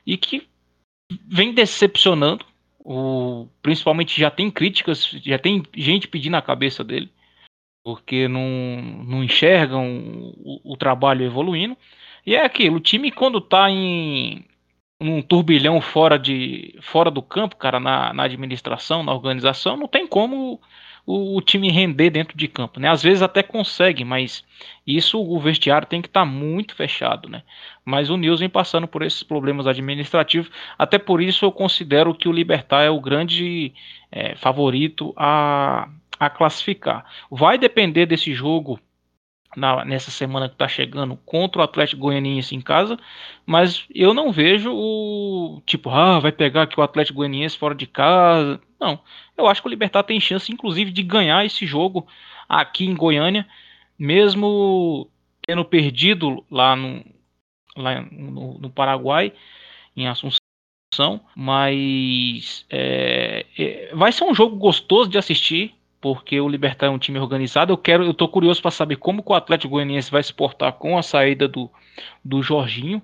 [0.06, 0.46] e que
[1.26, 2.44] vem decepcionando
[2.80, 7.10] O, principalmente já tem críticas, já tem gente pedindo a cabeça dele,
[7.84, 8.42] porque não,
[9.04, 9.84] não enxergam
[10.38, 11.76] o, o trabalho evoluindo.
[12.24, 14.44] E é aquilo, o time quando tá em
[15.00, 20.06] um turbilhão fora de fora do campo, cara, na, na administração, na organização, não tem
[20.06, 20.60] como
[21.06, 22.88] o, o, time render dentro de campo, né?
[22.88, 24.44] Às vezes até consegue, mas
[24.86, 27.42] isso o vestiário tem que estar tá muito fechado, né?
[27.84, 32.28] Mas o Nils vem passando por esses problemas administrativos, até por isso eu considero que
[32.28, 33.72] o Libertar é o grande
[34.10, 35.88] é, favorito a,
[36.18, 37.06] a classificar.
[37.30, 38.80] Vai depender desse jogo
[39.56, 42.98] na, nessa semana que está chegando contra o Atlético Goianiense em casa,
[43.46, 47.86] mas eu não vejo o tipo, ah, vai pegar aqui o Atlético Goianiense fora de
[47.86, 48.60] casa.
[48.80, 49.00] Não,
[49.36, 52.06] eu acho que o Libertar tem chance, inclusive, de ganhar esse jogo
[52.48, 53.46] aqui em Goiânia,
[53.98, 55.08] mesmo
[55.46, 57.04] tendo perdido lá no,
[57.76, 59.32] lá no, no Paraguai,
[59.96, 60.38] em Assunção.
[61.34, 66.98] Mas é, é, vai ser um jogo gostoso de assistir porque o Libertar é um
[66.98, 67.72] time organizado.
[67.72, 70.96] Eu quero, eu tô curioso para saber como o Atlético Goianiense vai se portar com
[70.96, 71.70] a saída do,
[72.24, 73.02] do Jorginho,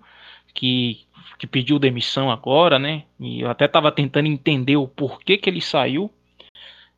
[0.53, 1.01] que,
[1.39, 3.05] que pediu demissão agora, né?
[3.19, 6.11] E eu até estava tentando entender o porquê que ele saiu.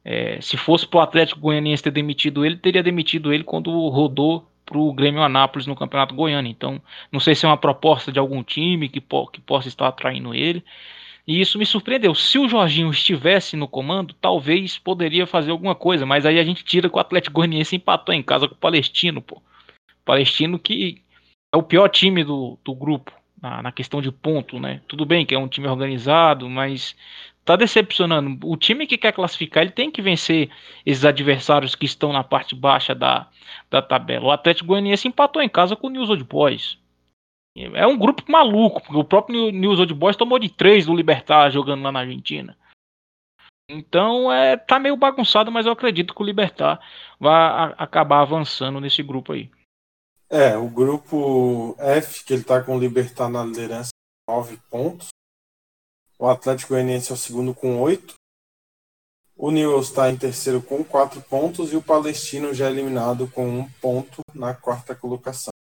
[0.04, 4.48] É, se fosse para o Atlético Goianiense ter demitido ele, teria demitido ele quando rodou
[4.66, 6.48] para o Grêmio Anápolis no Campeonato Goiano.
[6.48, 9.86] Então, não sei se é uma proposta de algum time que, po que possa estar
[9.86, 10.64] atraindo ele.
[11.26, 12.14] E isso me surpreendeu.
[12.14, 16.64] Se o Jorginho estivesse no comando, talvez poderia fazer alguma coisa, mas aí a gente
[16.64, 19.42] tira que o Atlético Goianiense empatou em casa com o Palestino, pô.
[20.04, 21.02] Palestino que
[21.52, 23.12] é o pior time do, do grupo
[23.42, 24.80] na, na questão de ponto, né?
[24.86, 26.94] Tudo bem que é um time organizado, mas
[27.44, 28.38] tá decepcionando.
[28.44, 30.48] O time que quer classificar, ele tem que vencer
[30.84, 33.28] esses adversários que estão na parte baixa da,
[33.68, 34.26] da tabela.
[34.26, 36.78] O Atlético Goianiense empatou em casa com o News Old Boys.
[37.56, 41.50] É um grupo maluco, porque o próprio News Old Boys tomou de três do Libertar
[41.50, 42.56] jogando lá na Argentina.
[43.68, 46.78] Então é, tá meio bagunçado, mas eu acredito que o Libertar
[47.18, 49.50] vai a, acabar avançando nesse grupo aí.
[50.28, 53.90] É, o grupo F, que ele tá com o Libertar na liderança,
[54.28, 55.08] nove pontos.
[56.18, 58.14] O Atlético Goianiense é o segundo com oito.
[59.34, 63.70] O Newell's está em terceiro com quatro pontos e o Palestino já eliminado com um
[63.80, 65.50] ponto na quarta colocação.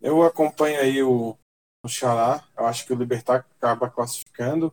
[0.00, 1.36] Eu acompanho aí o,
[1.84, 2.46] o Xará.
[2.56, 4.72] Eu acho que o Libertar acaba classificando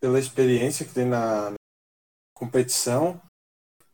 [0.00, 1.54] pela experiência que tem na
[2.34, 3.20] competição.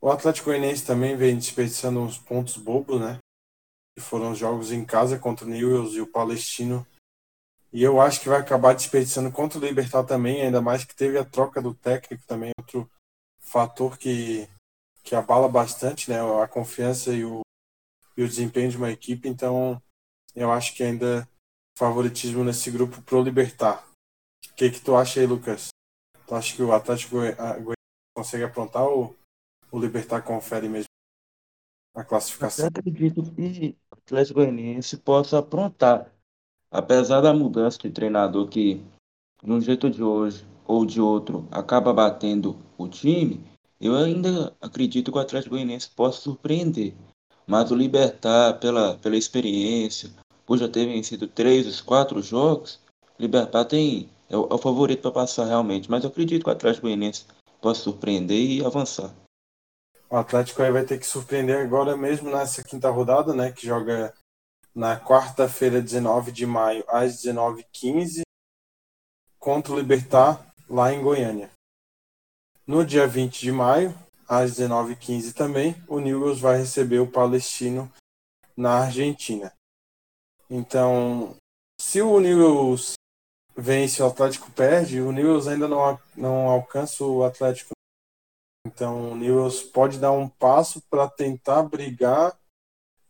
[0.00, 3.18] O Atlético Goianiense também vem desperdiçando uns pontos bobos, né?
[3.96, 6.86] Que foram jogos em casa contra o Newells e o Palestino.
[7.72, 11.18] E eu acho que vai acabar desperdiçando contra o Libertar também, ainda mais que teve
[11.18, 12.88] a troca do técnico também, outro
[13.40, 14.48] fator que,
[15.02, 16.18] que abala bastante, né?
[16.42, 17.40] A confiança e o,
[18.16, 19.28] e o desempenho de uma equipe.
[19.28, 19.80] Então,
[20.34, 21.28] eu acho que ainda
[21.76, 23.86] favoritismo nesse grupo pro Libertar.
[24.50, 25.68] O que, que tu acha aí, Lucas?
[26.26, 27.74] Tu acha que o Atlético Goianiense
[28.16, 29.16] consegue aprontar ou
[29.70, 30.88] o Libertar confere mesmo
[31.94, 32.66] a classificação?
[32.66, 36.10] Eu acredito que o Atlético Goianiense possa aprontar.
[36.70, 38.82] Apesar da mudança de treinador que,
[39.42, 43.40] de um jeito de hoje ou de outro, acaba batendo o time,
[43.80, 46.94] eu ainda acredito que o Atlético Goianiense possa surpreender.
[47.46, 50.10] Mas o Libertar, pela, pela experiência,
[50.46, 52.80] por já ter vencido três dos quatro jogos,
[53.18, 55.90] Libertar tem, é, o, é o favorito para passar realmente.
[55.90, 57.26] Mas eu acredito que o Atlético Goianiense
[57.60, 59.14] possa surpreender e avançar.
[60.10, 63.52] O Atlético aí vai ter que surpreender agora mesmo nessa quinta rodada, né?
[63.52, 64.12] Que joga
[64.74, 68.22] na quarta-feira, 19 de maio, às 19h15,
[69.38, 71.50] contra o Libertar, lá em Goiânia.
[72.66, 73.94] No dia 20 de maio,
[74.28, 77.90] às 19h15 também, o Newell's vai receber o Palestino
[78.56, 79.52] na Argentina.
[80.50, 81.36] Então,
[81.80, 82.94] se o Newells
[83.56, 87.70] vence o Atlético perde, o Newells ainda não, não alcança o Atlético.
[88.66, 92.36] Então, o Newells pode dar um passo para tentar brigar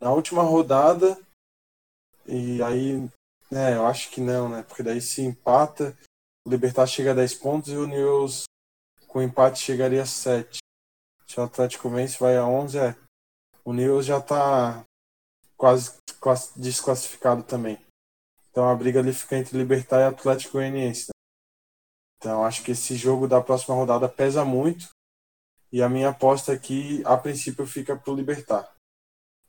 [0.01, 1.19] na última rodada.
[2.27, 3.09] E aí,
[3.51, 4.63] né, eu acho que não, né?
[4.63, 5.97] Porque daí se empata,
[6.47, 8.45] o Libertar chega a 10 pontos e o Newells
[9.07, 10.59] com empate chegaria a 7.
[11.27, 12.97] Se o Atlético vence, vai a 11, é.
[13.65, 14.85] O Newells já está
[16.21, 17.79] quase desclassificado também.
[18.51, 21.09] Então a briga ali fica entre Libertar e Atlético Goianiense.
[21.09, 21.15] Né?
[22.19, 24.89] Então acho que esse jogo da próxima rodada pesa muito.
[25.73, 28.73] E a minha aposta aqui, a princípio, fica para o Libertar.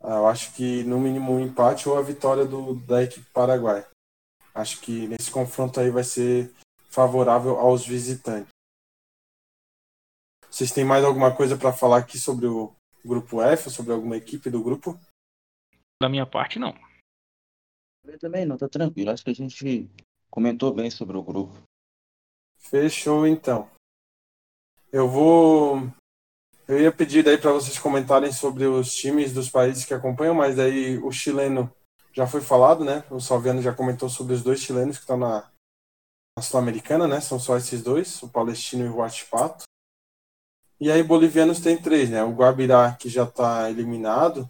[0.01, 3.85] Ah, eu acho que no mínimo um empate ou a vitória do, da equipe paraguai.
[4.53, 6.51] Acho que nesse confronto aí vai ser
[6.89, 8.49] favorável aos visitantes.
[10.49, 14.49] Vocês têm mais alguma coisa para falar aqui sobre o grupo F, sobre alguma equipe
[14.49, 14.99] do grupo?
[16.01, 16.73] Da minha parte, não.
[18.03, 19.11] Eu também não, tá tranquilo.
[19.11, 19.89] Acho que a gente
[20.29, 21.53] comentou bem sobre o grupo.
[22.57, 23.69] Fechou então.
[24.91, 25.77] Eu vou.
[26.67, 30.57] Eu ia pedir aí para vocês comentarem sobre os times dos países que acompanham, mas
[30.57, 31.71] aí o chileno
[32.11, 33.03] já foi falado, né?
[33.11, 35.49] O Salviano já comentou sobre os dois chilenos que estão na,
[36.35, 37.21] na Sul-Americana, né?
[37.21, 39.63] São só esses dois, o Palestino e o Huachipato.
[40.79, 42.23] E aí bolivianos tem três, né?
[42.23, 44.49] O Guabirá, que já está eliminado.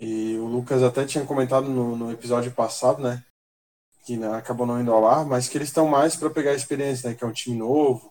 [0.00, 3.22] E o Lucas até tinha comentado no, no episódio passado, né?
[4.04, 6.56] Que né, acabou não indo ao ar, mas que eles estão mais para pegar a
[6.56, 7.14] experiência, né?
[7.14, 8.10] Que é um time novo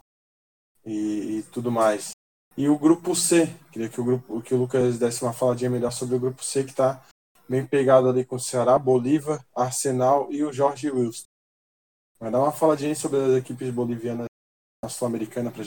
[0.86, 2.12] e, e, tudo mais.
[2.56, 5.92] E o grupo C, queria que o, grupo, que o Lucas desse uma faladinha melhor
[5.92, 7.04] sobre o grupo C, que está
[7.48, 11.26] bem pegado ali com o Ceará, Bolívar, Arsenal e o Jorge Wilson.
[12.20, 14.28] Vai dar uma faladinha sobre as equipes bolivianas
[14.84, 15.64] na Sul-Americana para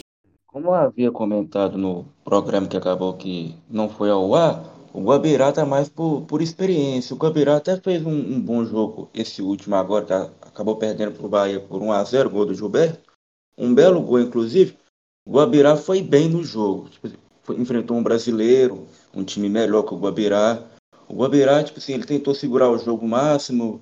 [0.53, 4.63] como eu havia comentado no programa que acabou que não foi ao ar,
[4.93, 7.15] o Guabirá está mais por, por experiência.
[7.15, 11.25] O Guabirá até fez um, um bom jogo esse último agora, tá, acabou perdendo para
[11.25, 13.11] o Bahia por 1 a 0 gol do Gilberto.
[13.57, 14.77] Um belo gol, inclusive.
[15.25, 16.89] O Guabirá foi bem no jogo.
[16.89, 17.09] Tipo,
[17.41, 20.63] foi, enfrentou um brasileiro, um time melhor que o Guabirá.
[21.09, 23.81] O Guabirá, tipo assim, ele tentou segurar o jogo o máximo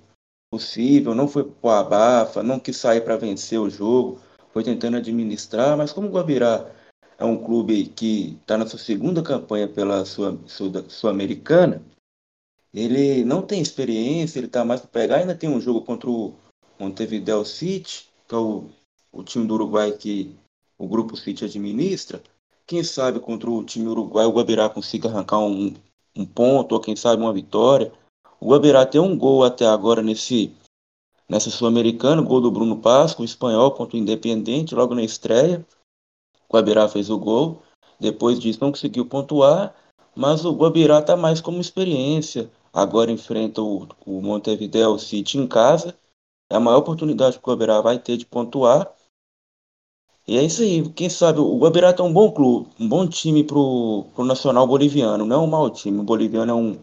[0.51, 4.19] possível, não foi pro abafa, não quis sair para vencer o jogo
[4.51, 6.69] foi tentando administrar, mas como o Guabirá
[7.21, 11.83] é um clube que está na sua segunda campanha pela Sul-Americana,
[12.73, 16.33] ele não tem experiência, ele está mais para pegar, ainda tem um jogo contra o
[16.79, 18.65] Montevideo City, que é o,
[19.11, 20.35] o time do Uruguai que
[20.79, 22.23] o Grupo City administra.
[22.65, 25.75] Quem sabe contra o time uruguai o Guabirá consiga arrancar um,
[26.15, 27.91] um ponto, ou quem sabe uma vitória.
[28.39, 30.55] O Guabirá tem um gol até agora nesse
[31.29, 35.65] Nessa Sul-Americana, gol do Bruno Pasco, espanhol contra o Independente, logo na estreia.
[36.51, 37.63] O Guabirá fez o gol.
[37.97, 39.73] Depois disso não conseguiu pontuar,
[40.13, 42.51] mas o Guabirá está mais como experiência.
[42.73, 45.97] Agora enfrenta o, o Montevideo City em casa.
[46.51, 48.93] É a maior oportunidade que o Guabirá vai ter de pontuar.
[50.27, 50.89] E é isso aí.
[50.89, 55.25] Quem sabe o Guabirá é um bom clube, um bom time pro, pro Nacional Boliviano.
[55.25, 55.99] Não é um mau time.
[55.99, 56.77] O boliviano é um,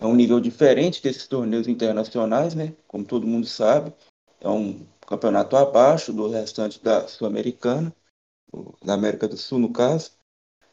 [0.00, 2.74] é um nível diferente desses torneios internacionais, né?
[2.88, 3.92] Como todo mundo sabe,
[4.40, 7.94] é um campeonato abaixo do restante da Sul-Americana,
[8.82, 10.12] da América do Sul, no caso.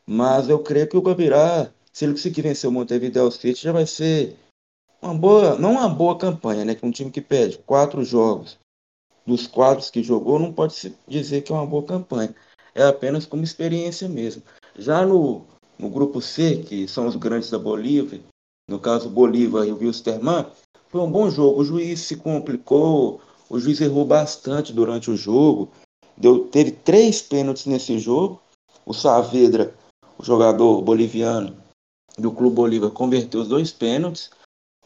[0.05, 3.85] Mas eu creio que o Guabirá, se ele conseguir vencer o Montevideo City, já vai
[3.85, 4.37] ser
[5.01, 6.75] uma boa, não uma boa campanha, né?
[6.75, 8.57] Que um time que perde quatro jogos
[9.27, 12.33] dos quatro que jogou, não pode se dizer que é uma boa campanha.
[12.73, 14.41] É apenas como experiência mesmo.
[14.77, 15.45] Já no,
[15.77, 18.21] no grupo C, que são os grandes da Bolívia,
[18.69, 20.45] no caso Bolívar e o Wilstermann,
[20.87, 21.59] foi um bom jogo.
[21.59, 23.19] O juiz se complicou,
[23.49, 25.69] o juiz errou bastante durante o jogo.
[26.17, 28.41] Deu, teve três pênaltis nesse jogo.
[28.85, 29.73] O Saavedra,
[30.17, 31.55] o jogador boliviano
[32.17, 34.29] do Clube Bolívar, converteu os dois pênaltis.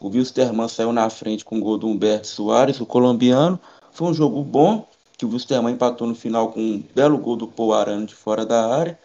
[0.00, 3.58] O Wilstermann saiu na frente com o gol do Humberto Soares, o colombiano.
[3.92, 7.48] Foi um jogo bom, que o Wilstermann empatou no final com um belo gol do
[7.48, 8.98] Paul Arano de fora da área.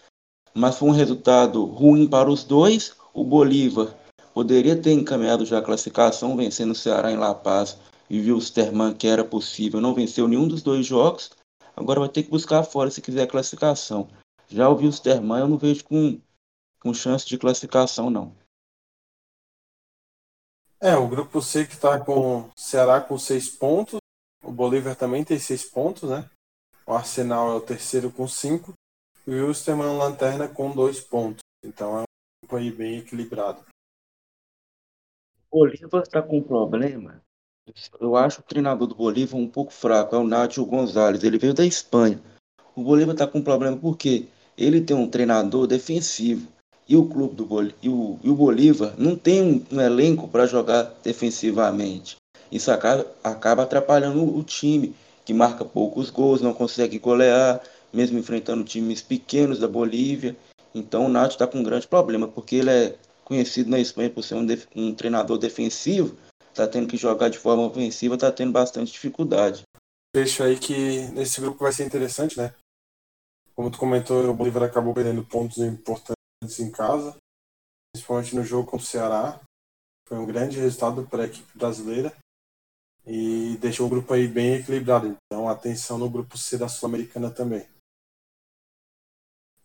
[0.54, 2.96] Mas foi um resultado ruim para os dois.
[3.14, 3.96] O Bolívar
[4.38, 7.76] Poderia ter encaminhado já a classificação, vencendo o Ceará em La Paz
[8.08, 11.32] e o Sterman que era possível, não venceu nenhum dos dois jogos.
[11.78, 14.10] Agora vai ter que buscar fora se quiser a classificação.
[14.50, 16.20] Já o Wilstermann eu não vejo com,
[16.80, 18.36] com chance de classificação, não.
[20.82, 24.00] É, o grupo C que está com Ceará com seis pontos,
[24.44, 26.28] o Bolívar também tem seis pontos, né?
[26.88, 28.74] O Arsenal é o terceiro com cinco
[29.28, 31.44] e o Wilstermann lanterna com dois pontos.
[31.64, 32.06] Então é um
[32.42, 33.64] grupo aí bem equilibrado.
[35.52, 37.22] Bolívar está com um problema.
[37.99, 41.24] Eu acho o treinador do Bolívar um pouco fraco, é o Nátio Gonzalez.
[41.24, 42.20] Ele veio da Espanha.
[42.76, 46.47] O Bolívar está com um problema porque ele tem um treinador defensivo.
[46.88, 50.28] E o clube do Bolívar, e o, e o Bolívar não tem um, um elenco
[50.28, 52.15] para jogar defensivamente.
[52.49, 54.95] Isso acaba, acaba atrapalhando o, o time,
[55.26, 57.61] que marca poucos gols, não consegue golear,
[57.91, 60.36] mesmo enfrentando times pequenos da Bolívia.
[60.74, 62.95] Então o Nath está com um grande problema, porque ele é
[63.26, 66.15] conhecido na Espanha por ser um, um treinador defensivo,
[66.58, 69.64] está tendo que jogar de forma ofensiva, está tendo bastante dificuldade.
[70.16, 72.53] Fecho aí que nesse grupo vai ser interessante, né?
[73.55, 77.16] Como tu comentou, o Bolívar acabou perdendo pontos importantes em casa,
[77.93, 79.39] principalmente no jogo contra o Ceará.
[80.08, 82.16] Foi um grande resultado para a equipe brasileira
[83.05, 85.16] e deixou o grupo aí bem equilibrado.
[85.26, 87.68] Então, atenção no grupo C da Sul-Americana também.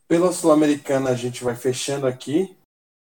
[0.09, 2.57] Pela Sul-Americana, a gente vai fechando aqui.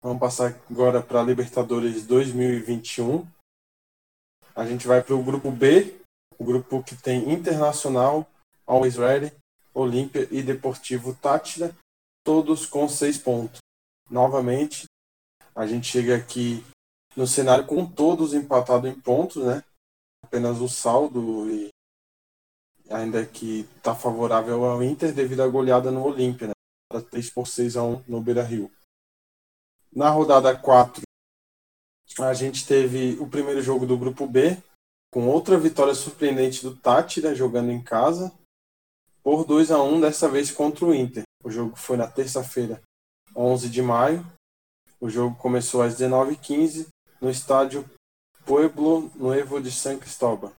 [0.02, 3.26] Vamos passar agora para Libertadores 2021.
[4.58, 5.96] A gente vai para o grupo B,
[6.36, 8.28] o grupo que tem Internacional,
[8.66, 9.32] Always Ready,
[9.72, 11.72] Olímpia e Deportivo Tátira,
[12.24, 13.60] todos com seis pontos.
[14.10, 14.86] Novamente,
[15.54, 16.64] a gente chega aqui
[17.14, 19.62] no cenário com todos empatados em pontos, né?
[20.24, 21.68] Apenas o saldo e
[22.90, 27.00] ainda que está favorável ao Inter devido à goleada no Olímpia, né?
[27.12, 28.72] 3 por 6 a 1 no Beira Rio.
[29.92, 31.02] Na rodada 4,
[32.18, 34.56] a gente teve o primeiro jogo do grupo B,
[35.12, 38.32] com outra vitória surpreendente do Tátira jogando em casa,
[39.22, 41.22] por 2 a 1 dessa vez contra o Inter.
[41.44, 42.82] O jogo foi na terça-feira,
[43.34, 44.26] 11 de maio.
[45.00, 46.88] O jogo começou às 19h15
[47.20, 47.88] no estádio
[48.44, 50.52] Pueblo Nuevo de San Cristóbal.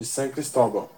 [0.00, 0.90] De San Cristóbal.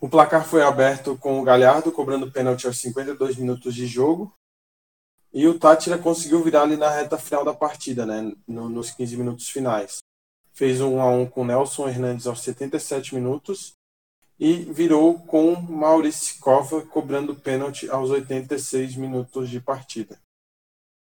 [0.00, 4.32] O placar foi aberto com o Galhardo cobrando pênalti aos 52 minutos de jogo.
[5.32, 9.16] E o Tátira conseguiu virar ali na reta final da partida, né, no, nos 15
[9.16, 9.98] minutos finais.
[10.52, 13.72] Fez um 1 a 1 com Nelson Hernandes aos 77 minutos
[14.40, 20.18] e virou com Maurício Cova cobrando pênalti aos 86 minutos de partida.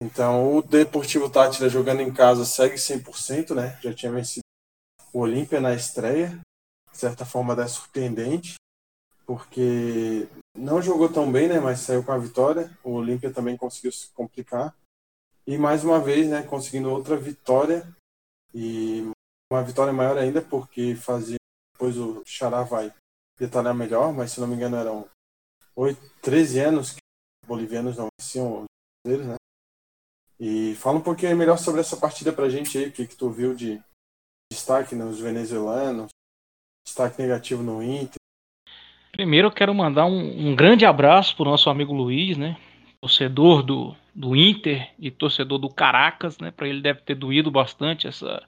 [0.02, 3.80] Então, o Deportivo Tátira jogando em casa segue 100%, né?
[3.82, 4.44] Já tinha vencido
[5.12, 6.40] o Olímpia na estreia.
[6.92, 8.56] De certa forma, é surpreendente,
[9.26, 11.60] porque não jogou tão bem, né?
[11.60, 12.70] Mas saiu com a vitória.
[12.84, 14.76] O Olímpia também conseguiu se complicar.
[15.46, 16.44] E mais uma vez, né?
[16.44, 17.88] Conseguindo outra vitória.
[18.54, 19.04] E
[19.52, 21.38] uma vitória maior ainda, porque fazia.
[21.74, 22.94] Depois o Xará vai
[23.40, 25.08] detalhar melhor, mas se não me engano eram
[25.76, 27.00] 8, 13 anos que
[27.44, 29.36] os bolivianos não venciam os né?
[30.40, 33.30] E fala um pouquinho melhor sobre essa partida pra gente aí, o que, que tu
[33.30, 33.82] viu de
[34.52, 36.10] destaque nos venezuelanos,
[36.86, 38.23] destaque negativo no Inter.
[39.14, 42.58] Primeiro eu quero mandar um, um grande abraço pro nosso amigo Luiz, né?
[43.00, 46.50] Torcedor do, do Inter e torcedor do Caracas, né?
[46.50, 48.44] Para ele deve ter doído bastante essa,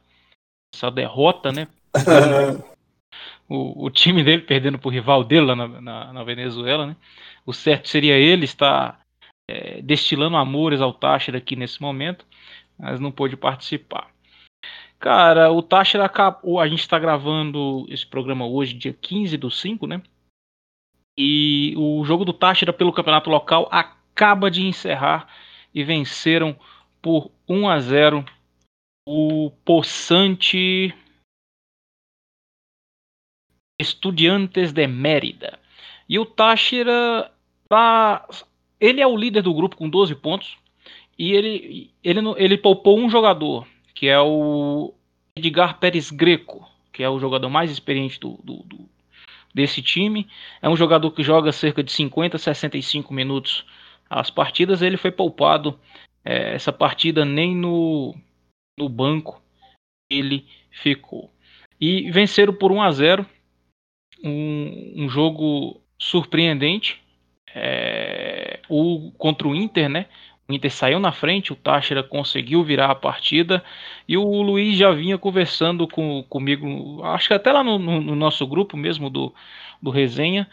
[0.74, 1.68] essa derrota, né?
[3.47, 6.95] o, o time dele perdendo pro rival dele lá na, na, na Venezuela, né?
[7.45, 8.99] O certo seria ele estar
[9.47, 12.26] é, destilando amores ao Táchira aqui nesse momento,
[12.76, 14.09] mas não pôde participar.
[14.97, 16.59] Cara, o Táchira acabou.
[16.59, 20.01] A gente está gravando esse programa hoje, dia 15 do 5, né?
[21.18, 25.28] E o jogo do Táchira pelo campeonato local acaba de encerrar
[25.74, 26.57] e venceram
[27.01, 28.26] por 1 a 0
[29.07, 30.93] o Poçante
[33.80, 35.59] Estudiantes de Mérida.
[36.07, 37.32] E o Táchira
[37.70, 38.28] tá,
[38.80, 40.57] ele é o líder do grupo com 12 pontos
[41.18, 44.93] e ele, ele, ele poupou um jogador, que é o
[45.36, 48.89] Edgar Pérez Greco, que é o jogador mais experiente do, do, do,
[49.56, 50.28] desse time.
[50.62, 53.66] É um jogador que joga cerca de 50, 65 minutos
[54.10, 54.82] as partidas.
[54.82, 55.80] Ele foi poupado
[56.26, 58.14] é, essa partida nem no,
[58.78, 59.41] no banco
[60.12, 61.32] ele ficou.
[61.80, 63.26] E venceram por 1 a 0
[64.24, 67.01] um, um jogo surpreendente.
[67.58, 70.08] É, o, contra o Inter, né?
[70.47, 73.63] O Inter saiu na frente, o Táchira conseguiu virar a partida
[74.07, 78.15] e o Luiz já vinha conversando com, comigo, acho que até lá no, no, no
[78.15, 79.33] nosso grupo mesmo do,
[79.81, 80.47] do Resenha,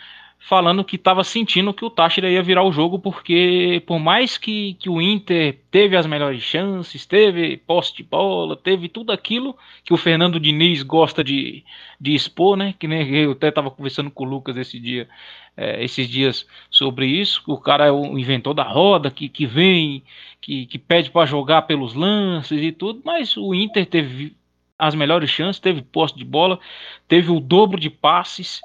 [0.48, 4.74] falando que estava sentindo que o Táchira ia virar o jogo, porque por mais que,
[4.74, 9.94] que o Inter teve as melhores chances, teve posse de bola, teve tudo aquilo que
[9.94, 11.64] o Fernando Diniz gosta de,
[12.00, 12.74] de expor, né?
[12.78, 15.08] Que nem eu até estava conversando com o Lucas esse dia,
[15.56, 17.42] é, esses dias sobre isso.
[17.46, 20.02] O cara é o inventor da roda, que, que vem,
[20.40, 24.36] que, que pede para jogar pelos lances e tudo, mas o Inter teve
[24.76, 26.58] as melhores chances, teve posse de bola,
[27.06, 28.60] teve o dobro de passes,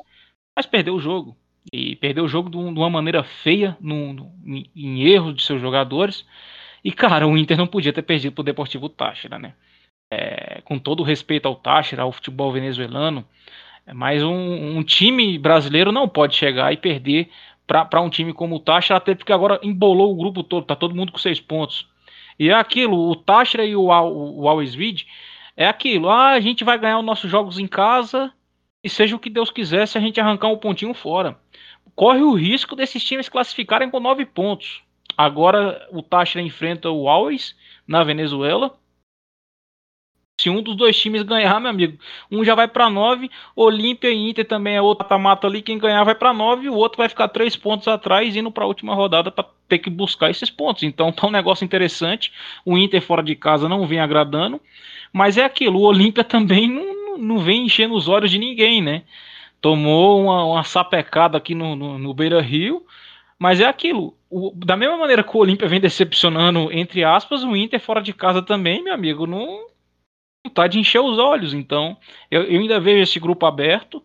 [0.55, 1.38] mas perdeu o jogo
[1.72, 4.32] e perdeu o jogo de, uma maneira feia, no, no,
[4.76, 6.26] em erros de seus jogadores.
[6.84, 9.53] E, cara, o Inter não podia ter perdido para o Deportivo Táchira, né?
[10.11, 13.26] É, com todo o respeito ao Táchira, ao futebol venezuelano,
[13.86, 17.30] é, mas um, um, time brasileiro não pode chegar e perder
[17.65, 20.95] para um time como o Táchira, até porque agora embolou o grupo todo, tá todo
[20.95, 21.89] mundo com seis pontos.
[22.39, 25.05] E é aquilo, o Táchira e o, o, o Alwesvid,
[25.57, 28.32] é aquilo, ah, a gente vai ganhar os nossos jogos em casa
[28.88, 31.38] e seja o que Deus quiser se a gente arrancar um pontinho fora
[31.98, 34.84] corre o risco desses times classificarem com nove pontos.
[35.18, 37.56] Agora o Táchira enfrenta o Always
[37.88, 38.78] na Venezuela.
[40.40, 41.98] Se um dos dois times ganhar, meu amigo,
[42.32, 43.32] um já vai para nove.
[43.56, 45.64] Olímpia e Inter também é outro mata-mata ali.
[45.64, 46.70] Quem ganhar vai para nove.
[46.70, 49.90] O outro vai ficar três pontos atrás, indo para a última rodada para ter que
[49.90, 50.84] buscar esses pontos.
[50.84, 52.32] Então tá um negócio interessante.
[52.64, 54.62] O Inter fora de casa não vem agradando.
[55.12, 59.03] Mas é aquilo, o Olímpia também não, não vem enchendo os olhos de ninguém, né?
[59.61, 62.86] tomou uma, uma sapecada aqui no, no, no Beira Rio,
[63.39, 64.15] mas é aquilo.
[64.30, 68.13] O, da mesma maneira que o Olímpia vem decepcionando, entre aspas, o Inter fora de
[68.13, 69.68] casa também, meu amigo, não,
[70.45, 71.53] não tá de encher os olhos.
[71.53, 71.97] Então,
[72.30, 74.03] eu, eu ainda vejo esse grupo aberto.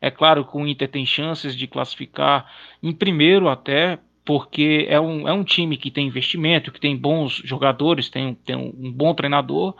[0.00, 2.50] É claro que o Inter tem chances de classificar
[2.82, 7.34] em primeiro até, porque é um, é um time que tem investimento, que tem bons
[7.44, 9.76] jogadores, tem, tem um, um bom treinador,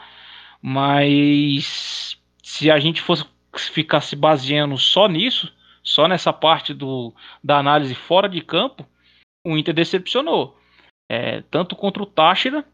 [0.60, 3.24] mas se a gente fosse
[3.72, 8.86] ficar se baseando só nisso, só nessa parte do, da análise fora de campo,
[9.46, 10.58] o Inter decepcionou.
[11.10, 12.64] É, tanto contra o Táchira.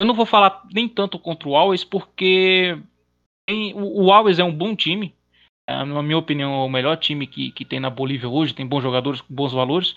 [0.00, 2.76] Eu não vou falar nem tanto contra o Alves, porque
[3.74, 5.14] o, o Alves é um bom time.
[5.66, 8.66] É, na minha opinião, é o melhor time que, que tem na Bolívia hoje, tem
[8.66, 9.96] bons jogadores com bons valores,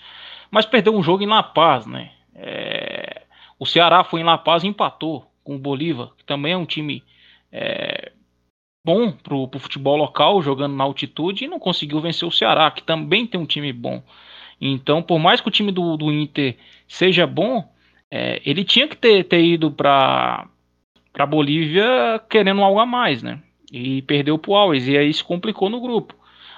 [0.50, 2.12] mas perdeu um jogo em La Paz, né?
[2.34, 3.26] É,
[3.58, 6.64] o Ceará foi em La Paz e empatou com o Bolívar, que também é um
[6.64, 7.02] time
[7.50, 8.12] é,
[8.88, 12.82] bom pro, pro futebol local, jogando na altitude, e não conseguiu vencer o Ceará, que
[12.82, 14.02] também tem um time bom.
[14.58, 16.56] Então, por mais que o time do, do Inter
[16.88, 17.70] seja bom,
[18.10, 20.46] é, ele tinha que ter, ter ido para
[21.12, 23.40] para Bolívia querendo algo a mais, né?
[23.72, 26.14] E perdeu pro Always, e aí se complicou no grupo.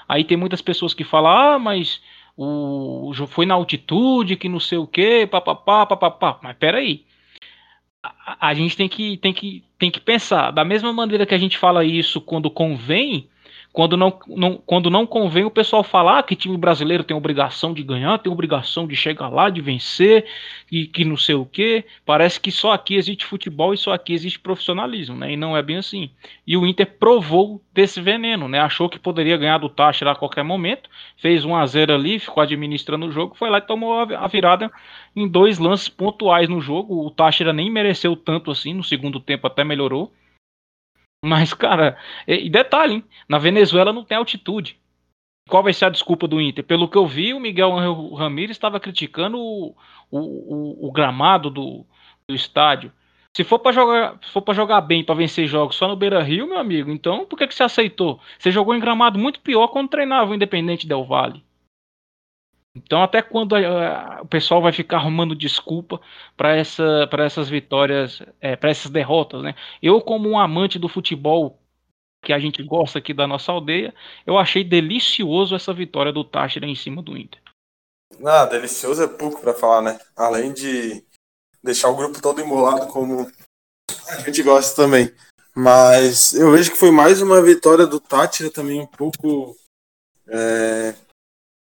[0.07, 2.01] Aí tem muitas pessoas que falam, ah, mas
[2.37, 6.39] o, foi na altitude, que não sei o que, papapá, papapá.
[6.43, 7.05] Mas peraí.
[8.03, 10.51] A, a gente tem que, tem, que, tem que pensar.
[10.51, 13.29] Da mesma maneira que a gente fala isso quando convém,
[13.73, 17.85] quando não, não, quando não convém o pessoal falar que time brasileiro tem obrigação de
[17.85, 20.27] ganhar, tem obrigação de chegar lá, de vencer,
[20.71, 21.85] e que não sei o que.
[22.05, 25.33] Parece que só aqui existe futebol e só aqui existe profissionalismo, né?
[25.33, 26.11] E não é bem assim.
[26.45, 28.59] E o Inter provou desse veneno, né?
[28.59, 32.43] Achou que poderia ganhar do Táchira a qualquer momento, fez 1 a 0 ali, ficou
[32.43, 34.71] administrando o jogo, foi lá e tomou a virada
[35.15, 37.07] em dois lances pontuais no jogo.
[37.07, 40.13] O Táchira nem mereceu tanto assim, no segundo tempo até melhorou.
[41.25, 43.05] Mas, cara, e, detalhe, hein?
[43.29, 44.81] na Venezuela não tem altitude.
[45.49, 46.65] Qual vai ser a desculpa do Inter?
[46.65, 47.73] Pelo que eu vi, o Miguel
[48.15, 49.75] Ramírez estava criticando o,
[50.11, 51.85] o, o, gramado do,
[52.29, 52.93] do estádio.
[53.37, 56.49] Se for para jogar, for para jogar bem, para vencer jogos só no Beira Rio,
[56.49, 58.21] meu amigo, então por que, que você aceitou?
[58.39, 61.45] Você jogou em gramado muito pior quando treinava o Independente Del Vale.
[62.75, 66.01] Então, até quando a, a, o pessoal vai ficar arrumando desculpa
[66.37, 69.55] para essa, essas vitórias, é, para essas derrotas, né?
[69.83, 71.59] Eu, como um amante do futebol
[72.23, 73.95] que a gente gosta aqui da nossa aldeia,
[74.27, 77.41] eu achei delicioso essa vitória do Táchira em cima do Inter.
[78.25, 79.99] Ah, delicioso é pouco para falar, né?
[80.17, 81.05] Além de
[81.63, 83.31] deixar o grupo todo embolado, como
[84.09, 85.13] a gente gosta também.
[85.55, 89.57] Mas eu vejo que foi mais uma vitória do Tátira também um pouco
[90.29, 90.95] é,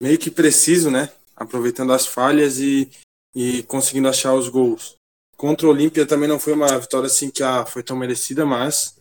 [0.02, 1.12] meio que preciso, né?
[1.36, 2.90] Aproveitando as falhas e,
[3.36, 4.96] e conseguindo achar os gols.
[5.36, 8.98] Contra o Olímpia também não foi uma vitória assim que ah, foi tão merecida, mas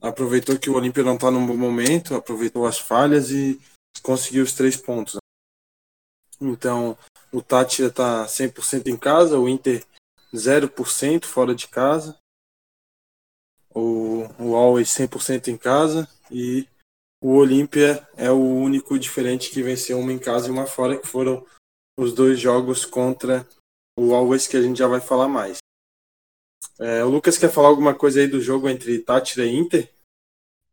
[0.00, 3.60] aproveitou que o Olímpia não está num bom momento, aproveitou as falhas e
[4.02, 5.16] conseguiu os três pontos.
[6.40, 6.98] Então,
[7.32, 9.84] o Tátira está 100% em casa, o Inter
[10.34, 12.18] 0% fora de casa,
[13.74, 16.68] o, o Always 100% em casa e
[17.22, 21.06] o Olímpia é o único diferente que venceu uma em casa e uma fora, que
[21.06, 21.46] foram
[21.96, 23.46] os dois jogos contra
[23.96, 25.58] o Always, que a gente já vai falar mais.
[26.80, 29.88] É, o Lucas quer falar alguma coisa aí do jogo entre Tátira e Inter?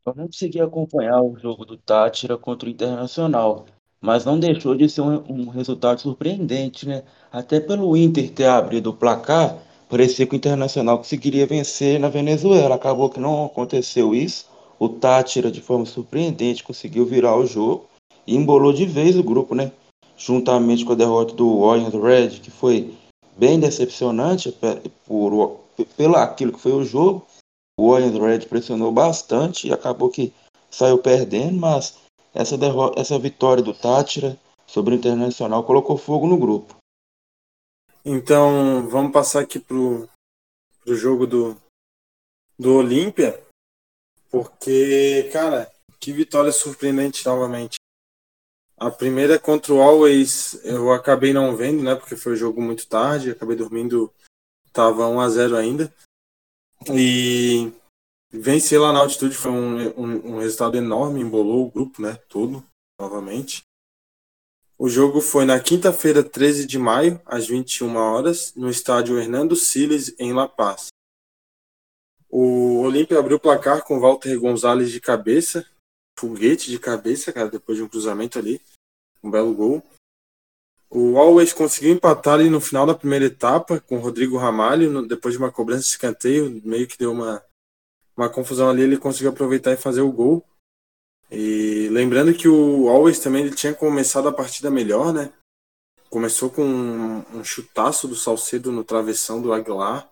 [0.04, 3.68] Eu não consegui acompanhar o jogo do Tátira contra o Internacional,
[4.02, 7.04] mas não deixou de ser um, um resultado surpreendente, né?
[7.32, 9.56] Até pelo Inter ter abrido o placar,
[9.88, 12.74] parecia que o Internacional conseguiria vencer na Venezuela.
[12.74, 14.49] Acabou que não aconteceu isso.
[14.80, 17.86] O Tátira, de forma surpreendente, conseguiu virar o jogo
[18.25, 19.73] e embolou de vez o grupo, né?
[20.17, 22.95] Juntamente com a derrota do Orient Red, que foi
[23.38, 24.55] bem decepcionante
[25.05, 25.59] por,
[25.97, 27.25] pelo aquilo que foi o jogo.
[27.77, 30.34] O Orient Red pressionou bastante e acabou que
[30.71, 31.97] saiu perdendo, mas
[32.34, 36.75] essa, derrota, essa vitória do Tátira sobre o Internacional colocou fogo no grupo.
[38.05, 40.07] Então, vamos passar aqui pro,
[40.84, 41.57] pro jogo do,
[42.57, 43.41] do Olímpia.
[44.32, 47.77] Porque, cara, que vitória surpreendente novamente.
[48.77, 51.95] A primeira contra o Always eu acabei não vendo, né?
[51.95, 54.13] Porque foi um jogo muito tarde, acabei dormindo,
[54.71, 55.93] tava 1 a 0 ainda.
[56.93, 57.73] E
[58.32, 62.17] vencer lá na altitude foi um, um, um resultado enorme, embolou o grupo, né?
[62.30, 62.63] Todo,
[62.99, 63.63] novamente.
[64.77, 70.15] O jogo foi na quinta-feira, 13 de maio, às 21 horas, no estádio Hernando Siles,
[70.17, 70.88] em La Paz.
[72.30, 75.65] O Olímpia abriu o placar com Walter Gonzalez de cabeça,
[76.17, 78.61] foguete de cabeça, cara, depois de um cruzamento ali,
[79.23, 79.84] um belo gol.
[80.91, 85.34] O Always conseguiu empatar ali no final da primeira etapa com o Rodrigo Ramalho, depois
[85.34, 87.43] de uma cobrança de escanteio, meio que deu uma,
[88.17, 90.45] uma confusão ali, ele conseguiu aproveitar e fazer o gol.
[91.32, 95.32] E lembrando que o Always também ele tinha começado a partida melhor, né?
[96.09, 100.09] Começou com um, um chutaço do Salcedo no travessão do Aguilar.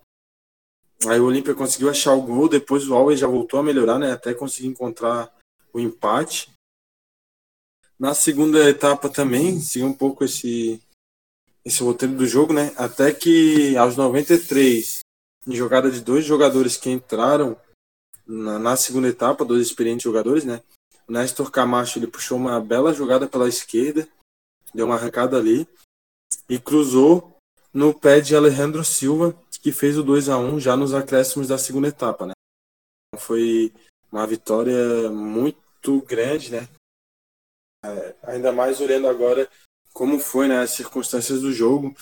[1.06, 4.12] Aí o Olímpia conseguiu achar o gol, depois o Always já voltou a melhorar, né?
[4.12, 5.32] Até conseguir encontrar
[5.72, 6.52] o empate.
[8.00, 10.82] Na segunda etapa também, seguiu um pouco esse,
[11.64, 12.74] esse roteiro do jogo, né?
[12.78, 15.00] Até que aos 93,
[15.48, 17.56] em jogada de dois jogadores que entraram
[18.26, 20.62] na, na segunda etapa, dois experientes jogadores, né?
[21.08, 24.08] O Néstor Camacho ele puxou uma bela jogada pela esquerda,
[24.74, 25.68] deu uma arrancada ali.
[26.50, 27.38] e cruzou
[27.74, 31.58] no pé de Alejandro Silva, que fez o 2 a 1 já nos acréscimos da
[31.58, 32.34] segunda etapa, né?
[33.18, 33.74] Foi
[34.12, 36.68] uma vitória muito grande, né?
[37.84, 39.49] É, ainda mais olhando agora
[39.93, 41.95] como foi né, as circunstâncias do jogo,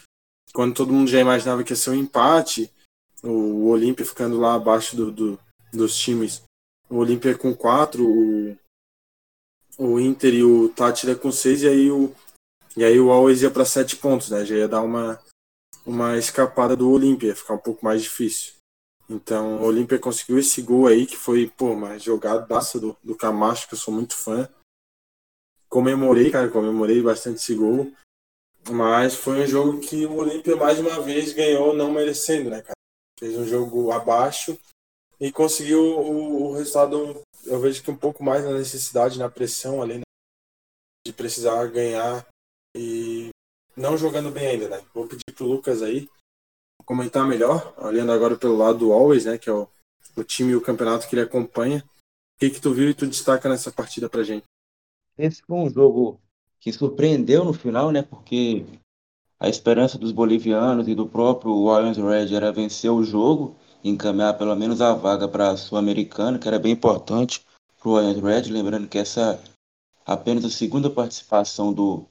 [0.54, 2.70] quando todo mundo já imaginava que ia ser um empate,
[3.24, 5.40] o Olímpia ficando lá abaixo do, do,
[5.72, 6.44] dos times,
[6.90, 8.58] o Olímpia com quatro, o,
[9.78, 12.14] o Inter e o Tátira com seis, e aí o,
[12.76, 14.46] e aí o Always ia para sete pontos, né?
[14.46, 15.20] Já ia dar uma,
[15.86, 18.54] uma escapada do Olímpia, ia ficar um pouco mais difícil.
[19.10, 23.68] Então, o Olímpia conseguiu esse gol aí, que foi, pô, uma jogadaça do, do Camacho,
[23.68, 24.50] que eu sou muito fã.
[25.70, 27.92] Comemorei, cara, comemorei bastante esse gol.
[28.72, 32.74] Mas foi um jogo que o Olímpia mais uma vez ganhou não merecendo, né, cara?
[33.20, 34.58] Fez um jogo abaixo
[35.20, 39.82] e conseguiu o, o resultado, eu vejo que um pouco mais na necessidade, na pressão
[39.82, 40.02] ali, né?
[41.06, 42.26] de precisar ganhar
[42.76, 43.30] e
[43.76, 44.82] não jogando bem ainda, né?
[44.94, 46.10] Vou pedir pro Lucas aí
[46.86, 49.68] comentar melhor, olhando agora pelo lado do Always, né, que é o,
[50.16, 51.84] o time e o campeonato que ele acompanha.
[52.36, 54.44] O que que tu viu e tu destaca nessa partida pra gente?
[55.18, 56.20] Esse foi um jogo
[56.60, 58.66] que surpreendeu no final, né, porque
[59.40, 64.38] a esperança dos bolivianos e do próprio Lions Red era vencer o jogo e encaminhar
[64.38, 67.44] pelo menos a vaga para a Sul-Americana, que era bem importante
[67.80, 69.56] para o Lions Red, lembrando que essa é
[70.06, 72.06] apenas a segunda participação do,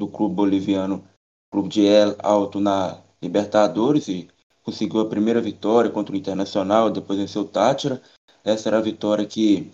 [0.00, 1.04] do clube boliviano,
[1.52, 4.28] clube de El Alto na Libertadores e
[4.62, 8.02] conseguiu a primeira vitória contra o Internacional, depois venceu o Tátira.
[8.42, 9.70] Essa era a vitória que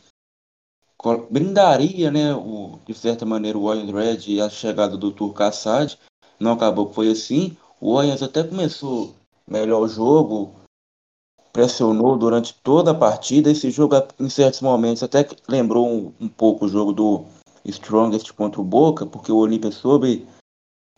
[1.30, 5.96] brindaria, né, o, de certa maneira, o Orient Red e a chegada do Turco Assad.
[6.40, 7.56] Não acabou que foi assim.
[7.80, 9.14] O Orient até começou
[9.46, 10.54] melhor o jogo,
[11.52, 13.50] pressionou durante toda a partida.
[13.50, 17.24] Esse jogo, em certos momentos, até lembrou um, um pouco o jogo do
[17.70, 20.26] Strongest contra o Boca, porque o Olímpia soube,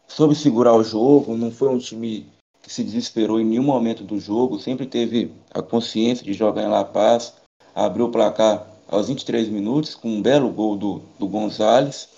[0.06, 2.26] soube segurar o jogo, não foi um time
[2.62, 6.68] que se desesperou em nenhum momento do jogo, sempre teve a consciência de jogar em
[6.68, 7.34] La Paz,
[7.74, 12.08] abriu o placar aos 23 minutos com um belo gol do, do Gonzalez.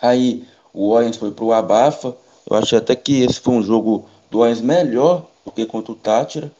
[0.00, 2.16] Aí o Orient foi para o Abafa.
[2.48, 5.96] Eu achei até que esse foi um jogo do Orient melhor do que contra o
[5.96, 6.50] Tátira.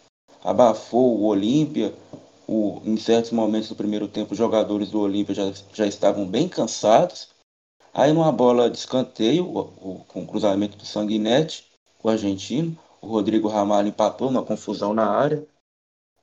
[0.45, 1.95] Abafou o Olímpia.
[2.53, 6.49] O, em certos momentos do primeiro tempo, os jogadores do Olímpia já, já estavam bem
[6.49, 7.29] cansados.
[7.95, 11.71] Aí numa bola de escanteio, o, o, com o cruzamento do Sanguinete,
[12.03, 15.47] o argentino, o Rodrigo Ramalho empatou uma confusão na área,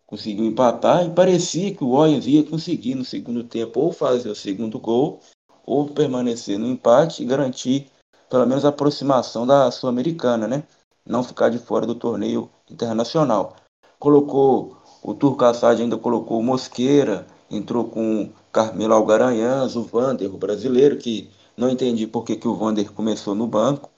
[0.06, 4.36] conseguiu empatar e parecia que o Orient ia conseguir no segundo tempo ou fazer o
[4.36, 5.22] segundo gol
[5.66, 7.90] ou permanecer no empate e garantir
[8.30, 10.64] pelo menos a aproximação da Sul-Americana, né?
[11.06, 13.56] Não ficar de fora do torneio internacional.
[13.98, 14.77] Colocou
[15.08, 21.32] o Turco Assad ainda colocou Mosqueira, entrou com Carmelo Algaranhãs, o Vander, o brasileiro, que
[21.56, 23.90] não entendi por que, que o Vander começou no banco.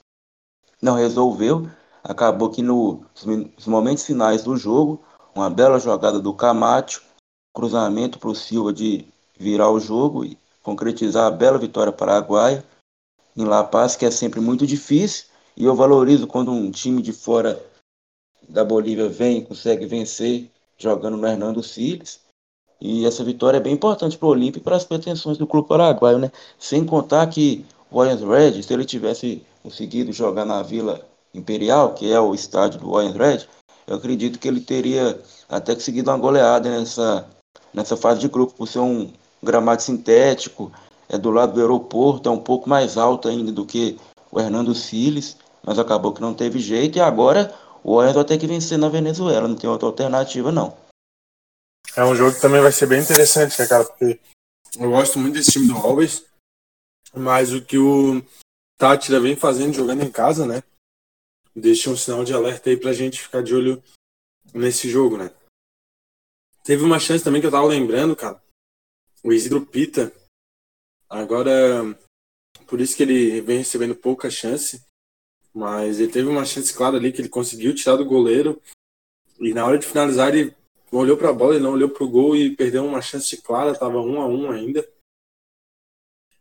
[0.79, 1.67] Não resolveu,
[2.03, 5.03] acabou que no, nos momentos finais do jogo,
[5.33, 7.01] uma bela jogada do Camacho,
[7.55, 12.63] cruzamento para o Silva de virar o jogo e concretizar a bela vitória paraguaia
[13.35, 15.25] em La Paz, que é sempre muito difícil,
[15.57, 17.59] e eu valorizo quando um time de fora
[18.47, 22.21] da Bolívia vem e consegue vencer jogando no Hernando Siles.
[22.81, 25.67] E essa vitória é bem importante para o Olímpio e para as pretensões do clube
[25.67, 26.31] paraguaio, né?
[26.57, 32.11] Sem contar que o Lions Red, se ele tivesse conseguido jogar na Vila Imperial, que
[32.11, 33.47] é o estádio do Lions Red,
[33.85, 35.19] eu acredito que ele teria
[35.49, 37.27] até conseguido uma goleada nessa,
[37.73, 39.11] nessa fase de grupo, por ser um
[39.43, 40.71] gramado sintético,
[41.09, 43.97] é do lado do aeroporto, é um pouco mais alto ainda do que
[44.31, 47.53] o Hernando Siles, mas acabou que não teve jeito e agora
[47.83, 50.77] o vai ter que vencer na Venezuela, não tem outra alternativa não.
[51.95, 53.83] É um jogo que também vai ser bem interessante, né, cara?
[53.85, 54.19] Porque
[54.79, 56.25] eu gosto muito desse time do Alves,
[57.13, 58.21] mas o que o
[58.77, 60.63] Tátira vem fazendo jogando em casa, né?
[61.59, 63.83] deixa um sinal de alerta aí pra gente ficar de olho
[64.53, 65.33] nesse jogo, né?
[66.63, 68.41] Teve uma chance também que eu tava lembrando, cara.
[69.23, 70.13] O Isidro Pita.
[71.09, 71.97] Agora,
[72.67, 74.83] por isso que ele vem recebendo pouca chance.
[75.53, 78.61] Mas ele teve uma chance clara ali que ele conseguiu tirar do goleiro.
[79.39, 80.55] E na hora de finalizar, ele
[80.91, 83.77] olhou para a bola, ele não olhou para o gol e perdeu uma chance clara.
[83.77, 84.87] Tava um a um ainda.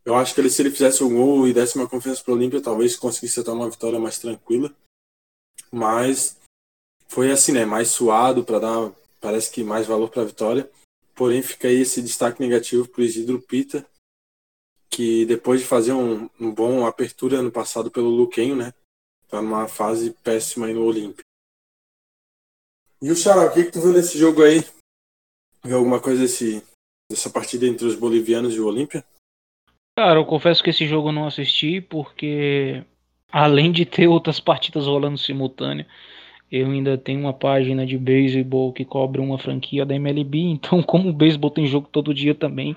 [0.04, 2.36] Eu acho que ele, se ele fizesse o gol e desse uma confiança para o
[2.36, 4.74] Olímpia, talvez conseguisse ter uma vitória mais tranquila
[5.70, 6.38] mas
[7.06, 7.64] foi assim, né?
[7.64, 10.70] Mais suado para dar, parece que mais valor para a vitória.
[11.14, 13.86] Porém, fica aí esse destaque negativo para o Isidro Pita,
[14.90, 18.72] que depois de fazer um, um bom apertura ano passado pelo Luquenho, né?
[19.28, 21.22] Tá numa fase péssima aí no Olímpio.
[23.00, 24.60] E o Xará, o que, que tu viu nesse jogo aí?
[25.62, 26.64] Viu alguma coisa desse,
[27.10, 29.04] dessa partida entre os bolivianos e o Olímpia?
[29.96, 32.84] Cara, eu confesso que esse jogo eu não assisti porque
[33.30, 35.84] além de ter outras partidas rolando simultâneo,
[36.50, 41.10] eu ainda tenho uma página de beisebol que cobre uma franquia da MLB, então como
[41.10, 42.76] o beisebol tem jogo todo dia também,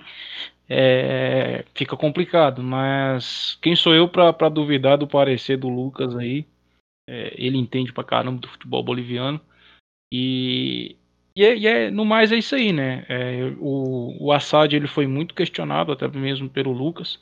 [0.74, 2.64] é, fica complicado.
[2.64, 6.46] Mas quem sou eu para duvidar do parecer do Lucas aí?
[7.10, 9.42] É, ele entende pra caramba do futebol boliviano.
[10.14, 10.96] E,
[11.36, 13.06] e, é, e é, no mais é isso aí, né?
[13.10, 17.20] É, o, o Assad ele foi muito questionado, até mesmo pelo Lucas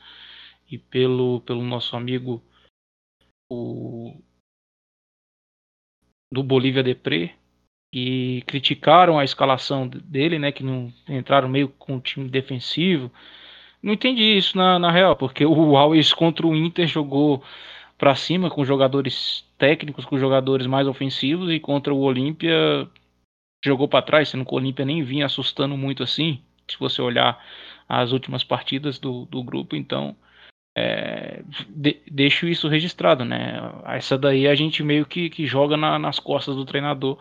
[0.70, 2.44] e pelo, pelo nosso amigo
[3.52, 4.16] o,
[6.32, 7.36] do Bolívia Depré,
[7.92, 10.52] que criticaram a escalação dele, né?
[10.52, 13.12] Que não entraram meio com o time defensivo.
[13.82, 17.44] Não entendi isso na, na real, porque o Always contra o Inter jogou
[17.98, 22.88] para cima com jogadores técnicos, com jogadores mais ofensivos e contra o Olímpia
[23.64, 27.44] jogou para trás, sendo que o Olímpia nem vinha assustando muito assim, se você olhar
[27.88, 30.16] as últimas partidas do, do grupo, então
[30.78, 33.60] é, de, deixo isso registrado, né?
[33.86, 37.18] Essa daí a gente meio que, que joga na, nas costas do treinador,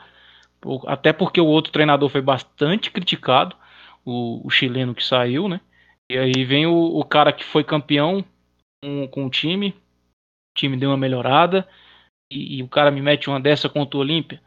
[0.87, 3.57] até porque o outro treinador foi bastante criticado,
[4.05, 5.61] o, o chileno que saiu, né?
[6.11, 8.25] E aí vem o, o cara que foi campeão
[8.83, 11.69] com, com o time, o time deu uma melhorada,
[12.31, 14.41] e, e, o cara me mete uma dessa contra o Olímpia.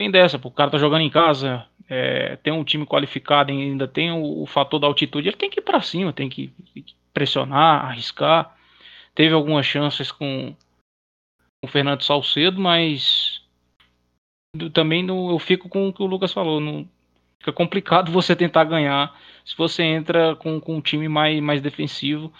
[0.00, 4.10] Tem dessa, o cara tá jogando em casa, é, tem um time qualificado, ainda tem
[4.10, 6.52] o, o, fator da altitude, ele tem que ir para cima, tem que
[7.12, 8.56] pressionar, arriscar.
[9.14, 10.54] Teve algumas chances com,
[11.60, 13.31] com o Fernando Salcedo, mas
[14.72, 16.60] também eu fico com o que o Lucas falou.
[16.60, 16.88] Não,
[17.38, 22.32] fica complicado você tentar ganhar se você entra com, com um time mais, mais defensivo,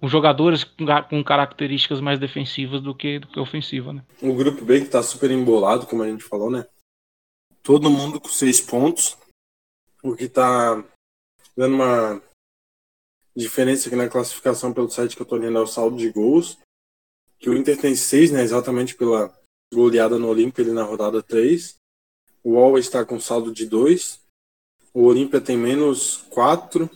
[0.00, 4.04] com jogadores com, características mais defensivas do que, do que ofensiva, né?
[4.20, 6.66] O grupo B que tá super embolado, como a gente falou, né?
[7.62, 9.16] Todo mundo com seis pontos,
[10.02, 10.84] o que tá
[11.56, 12.22] dando uma
[13.36, 16.58] diferença aqui na classificação pelo site que eu tô olhando é o saldo de gols,
[17.38, 18.42] que o Inter tem seis, né?
[18.42, 19.32] Exatamente pela
[19.72, 21.76] goleada no Olímpia ali na rodada 3.
[22.42, 24.20] O Always está com saldo de 2.
[24.94, 26.88] O Olímpia tem menos 4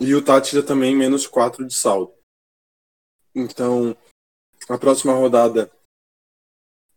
[0.00, 2.12] e o Tátira também menos 4 de saldo.
[3.34, 3.96] Então,
[4.68, 5.70] a próxima rodada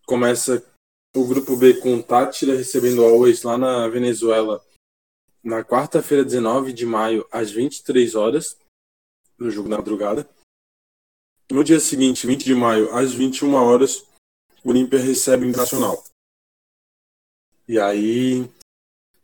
[0.05, 0.63] começa
[1.15, 4.63] o grupo B com o Tátira recebendo o Always lá na Venezuela
[5.45, 8.57] na quarta-feira, 19 de maio, às 23 horas,
[9.37, 10.27] no jogo da madrugada.
[11.51, 14.03] No dia seguinte, 20 de maio, às 21 horas,
[14.65, 16.03] o Olímpia recebe o Internacional.
[17.67, 18.49] E aí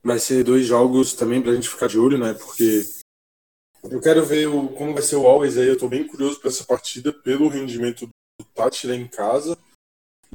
[0.04, 2.36] vai ser dois jogos também pra gente ficar de olho, né?
[2.36, 2.84] Porque
[3.84, 5.68] eu quero ver o, como vai ser o Always aí.
[5.68, 9.58] Eu tô bem curioso para essa partida pelo rendimento do Tátira em casa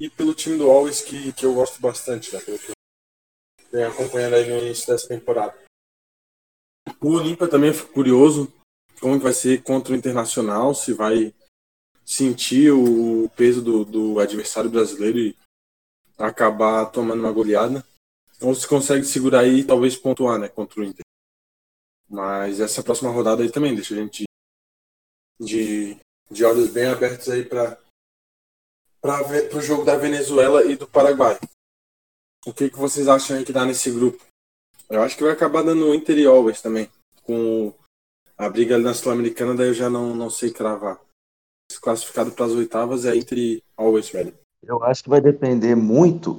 [0.00, 2.40] e pelo time do Always que, que eu gosto bastante, né?
[2.40, 2.72] Pelo que
[3.72, 5.56] eu acompanhando aí no início dessa temporada.
[7.00, 8.52] O Olímpia também fico curioso
[9.00, 11.34] como vai ser contra o Internacional, se vai
[12.06, 15.36] sentir o peso do, do adversário brasileiro e
[16.16, 17.84] acabar tomando uma goleada.
[18.40, 21.04] Ou se consegue segurar aí e talvez pontuar, né, contra o Inter.
[22.08, 24.24] Mas essa próxima rodada aí também deixa a gente
[25.40, 25.98] de,
[26.30, 27.78] de olhos bem abertos aí para
[29.00, 31.38] para pro jogo da Venezuela e do Paraguai.
[32.44, 34.24] O que que vocês acham aí que dá nesse grupo?
[34.88, 36.90] Eu acho que vai acabar dando Inter e Always também.
[37.22, 37.74] Com
[38.36, 41.00] a briga ali na Sul-Americana, daí eu já não, não sei cravar.
[41.86, 44.34] Classificado para as oitavas é Inter e Always Ready.
[44.60, 46.36] Eu acho que vai depender muito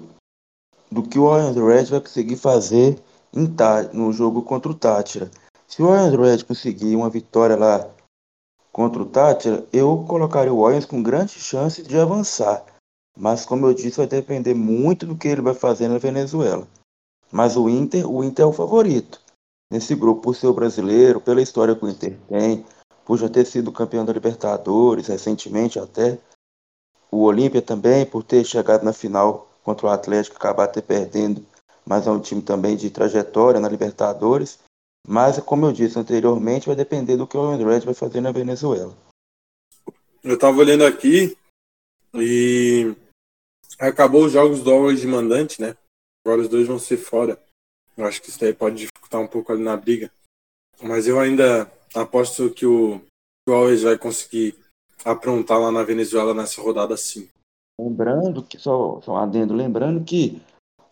[0.91, 2.99] do que o Orange Red vai conseguir fazer
[3.33, 3.47] em,
[3.93, 5.31] no jogo contra o Tátira.
[5.65, 7.89] Se o Orange Red conseguir uma vitória lá
[8.73, 12.65] contra o Tátira, eu colocaria o Orange com grande chance de avançar.
[13.17, 16.67] Mas como eu disse, vai depender muito do que ele vai fazer na Venezuela.
[17.31, 19.21] Mas o Inter, o Inter é o favorito
[19.71, 22.65] nesse grupo, por ser o brasileiro, pela história que o Inter tem,
[23.07, 26.19] por já ter sido campeão da Libertadores recentemente até.
[27.09, 31.43] O Olímpia também, por ter chegado na final contra o Atlético acabar até perdendo,
[31.85, 34.59] mas é um time também de trajetória na Libertadores.
[35.07, 38.93] Mas, como eu disse anteriormente, vai depender do que o André vai fazer na Venezuela.
[40.21, 41.37] Eu estava olhando aqui
[42.13, 42.93] e
[43.79, 45.77] acabou os jogos do Always de mandante, né?
[46.25, 47.41] Agora os dois vão ser fora.
[47.95, 50.11] Eu acho que isso daí pode dificultar um pouco ali na briga.
[50.81, 54.55] Mas eu ainda aposto que o, que o Always vai conseguir
[55.03, 57.29] aprontar lá na Venezuela nessa rodada sim.
[57.79, 60.41] Lembrando que, só, só adendo, lembrando que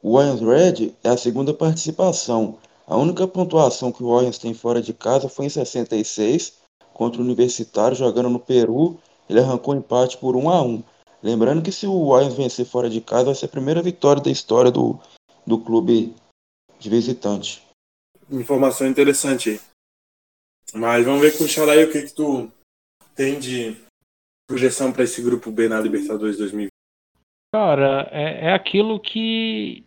[0.01, 2.59] o Lions Red é a segunda participação.
[2.88, 6.59] A única pontuação que o Lions tem fora de casa foi em 66,
[6.93, 8.99] contra o Universitário, jogando no Peru.
[9.27, 10.84] Ele arrancou empate por 1 a 1
[11.26, 14.30] Lembrando que se o Lions vencer fora de casa, vai ser a primeira vitória da
[14.30, 14.99] história do,
[15.43, 16.15] do clube
[16.77, 17.63] de visitante.
[18.30, 19.59] Informação interessante aí.
[20.73, 22.51] Mas vamos ver com o Xarai o que, que tu
[23.15, 23.75] tem de
[24.47, 26.69] projeção para esse grupo B na Libertadores 2020?
[27.53, 29.85] Cara, é, é aquilo que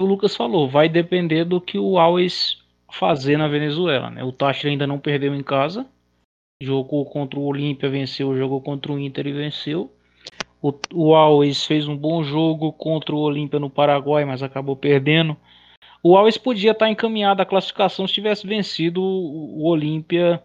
[0.00, 0.68] o Lucas falou.
[0.68, 2.58] Vai depender do que o Always
[2.92, 4.10] fazer na Venezuela.
[4.10, 4.22] Né?
[4.22, 5.86] O Táchira ainda não perdeu em casa.
[6.62, 8.36] Jogou contra o Olímpia, venceu.
[8.36, 9.92] Jogou contra o Inter e venceu.
[10.62, 15.36] O, o Always fez um bom jogo contra o Olímpia no Paraguai, mas acabou perdendo.
[16.02, 20.42] O Always podia estar encaminhado à classificação se tivesse vencido o, Olímpia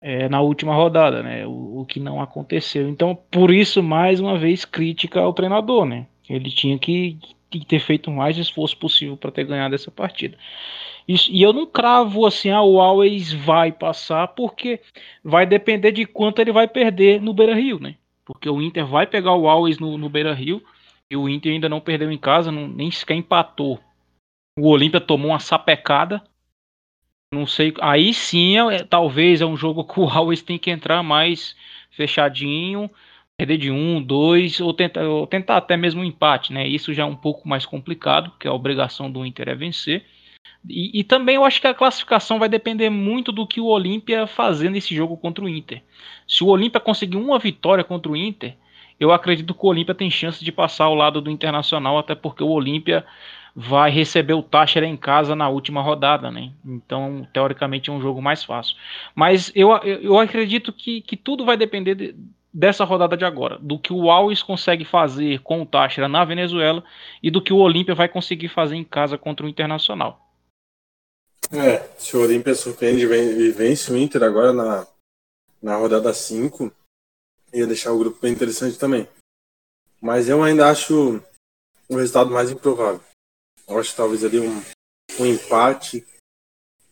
[0.00, 1.46] é, na última rodada, né?
[1.46, 2.88] O, o, que não aconteceu.
[2.88, 6.06] Então, por isso, mais uma vez, crítica ao treinador, né?
[6.28, 7.18] Ele tinha que,
[7.50, 10.36] que ter feito o mais esforço possível para ter ganhado essa partida.
[11.08, 14.80] Isso, e eu não cravo assim, ah, o Always vai passar, porque
[15.24, 17.96] vai depender de quanto ele vai perder no Beira Rio, né?
[18.24, 20.62] Porque o Inter vai pegar o Always no, no Beira Rio
[21.10, 23.80] e o Inter ainda não perdeu em casa, não, nem sequer empatou.
[24.58, 26.22] O Olímpia tomou uma sapecada
[27.32, 27.72] não sei.
[27.80, 31.56] Aí sim, é, talvez é um jogo que o Always tem que entrar mais
[31.92, 32.90] fechadinho,
[33.36, 36.66] perder de um, dois, ou tentar, ou tentar até mesmo um empate, né?
[36.66, 40.04] Isso já é um pouco mais complicado, porque a obrigação do Inter é vencer.
[40.68, 44.26] E, e, também eu acho que a classificação vai depender muito do que o Olímpia
[44.26, 45.82] fazer nesse jogo contra o Inter.
[46.26, 48.56] Se o Olímpia conseguir uma vitória contra o Inter,
[48.98, 52.42] eu acredito que o Olímpia tem chance de passar ao lado do Internacional, até porque
[52.42, 53.06] o Olímpia
[53.54, 56.52] vai receber o Táchira em casa na última rodada, né?
[56.64, 58.76] Então, teoricamente, é um jogo mais fácil.
[59.14, 62.14] Mas eu, eu acredito que, que tudo vai depender de,
[62.52, 66.82] dessa rodada de agora, do que o Alves consegue fazer com o Táchira na Venezuela
[67.22, 70.26] e do que o Olímpia vai conseguir fazer em casa contra o Internacional.
[71.52, 74.86] É, se o Olímpia surpreende e vence o Inter agora na,
[75.60, 76.72] na rodada 5,
[77.52, 79.08] ia deixar o grupo bem interessante também.
[80.00, 81.22] Mas eu ainda acho
[81.88, 83.00] o resultado mais improvável.
[83.70, 84.60] Eu acho talvez ali um,
[85.20, 86.04] um empate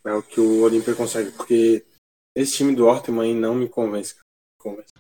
[0.05, 1.84] é o que o Olímpia consegue, porque
[2.34, 4.16] esse time do Orteman não me convence.
[4.59, 4.92] convence.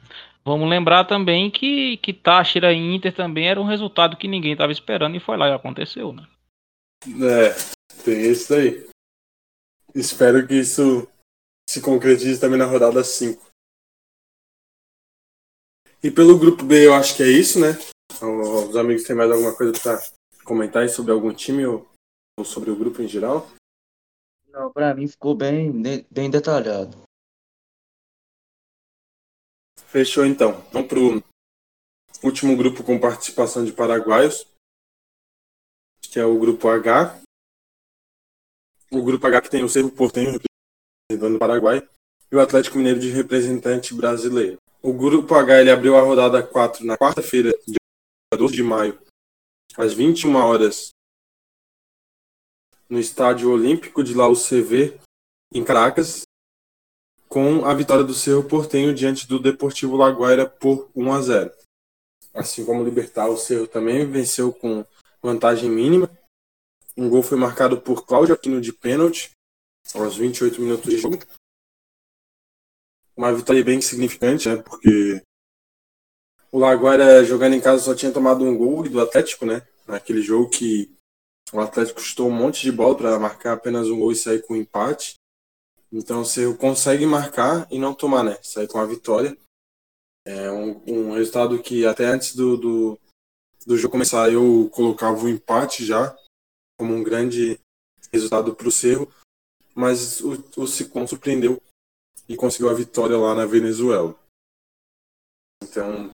[0.44, 4.72] Vamos lembrar também que, que Táchira e Inter também era um resultado que ninguém estava
[4.72, 6.26] esperando e foi lá e aconteceu, né?
[7.06, 8.88] É, tem isso aí.
[9.94, 11.08] Espero que isso
[11.68, 13.46] se concretize também na rodada 5.
[16.02, 17.72] E pelo grupo B eu acho que é isso, né?
[18.20, 20.00] Os amigos têm mais alguma coisa para
[20.48, 21.86] comentar sobre algum time ou,
[22.38, 23.46] ou sobre o grupo em geral?
[24.48, 25.70] Não, para mim ficou bem,
[26.10, 26.96] bem detalhado.
[29.86, 30.60] Fechou então.
[30.72, 31.22] Vamos pro
[32.24, 34.46] último grupo com participação de paraguaios,
[36.02, 37.20] que é o grupo H.
[38.90, 40.40] O grupo H que tem o Cerro Portenho
[41.10, 41.86] representando o Paraguai
[42.30, 44.58] e o Atlético Mineiro de representante brasileiro.
[44.82, 47.78] O grupo H ele abriu a rodada 4 na quarta-feira, dia
[48.36, 48.98] 12 de maio,
[49.76, 50.90] às 21 horas,
[52.88, 54.98] no Estádio Olímpico de La UCV,
[55.52, 56.22] em Caracas,
[57.28, 61.54] com a vitória do Cerro Portenho diante do Deportivo Laguaira por 1 a 0.
[62.32, 64.84] Assim como Libertar, o Cerro também venceu com
[65.22, 66.10] vantagem mínima.
[66.96, 69.30] Um gol foi marcado por Cláudio Aquino de pênalti,
[69.94, 71.18] aos 28 minutos de jogo.
[73.16, 74.56] Uma vitória bem significante, né?
[74.62, 75.22] Porque
[76.50, 79.66] o Laguaira jogando em casa só tinha tomado um gol do Atlético, né?
[79.86, 80.94] Naquele jogo que
[81.52, 84.54] o Atlético custou um monte de bola para marcar apenas um gol e sair com
[84.54, 85.16] um empate.
[85.90, 88.38] Então você consegue marcar e não tomar, né?
[88.42, 89.36] Sair com a vitória.
[90.26, 92.98] É um, um resultado que até antes do, do,
[93.66, 96.16] do jogo começar eu colocava o empate já
[96.78, 97.58] como um grande
[98.12, 99.10] resultado para o Cerro,
[99.74, 101.60] mas o, o Sicom surpreendeu
[102.28, 104.14] e conseguiu a vitória lá na Venezuela.
[105.62, 106.10] Então,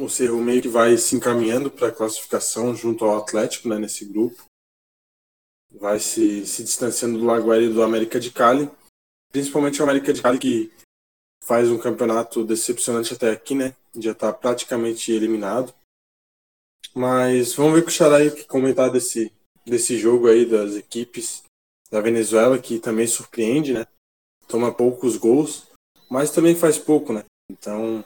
[0.00, 4.04] o Cerro meio que vai se encaminhando para a classificação junto ao Atlético né, nesse
[4.04, 4.44] grupo.
[5.72, 8.70] Vai se, se distanciando do Laguaira e do América de Cali.
[9.30, 10.72] Principalmente o América de Cali que
[11.44, 13.74] faz um campeonato decepcionante até aqui, né?
[13.96, 15.72] Já está praticamente eliminado.
[16.94, 19.32] Mas vamos ver com o Xarai que comentar desse,
[19.64, 21.44] desse jogo aí das equipes
[21.90, 23.86] da Venezuela, que também surpreende, né?
[24.48, 25.68] Toma poucos gols,
[26.08, 27.24] mas também faz pouco, né?
[27.50, 28.04] Então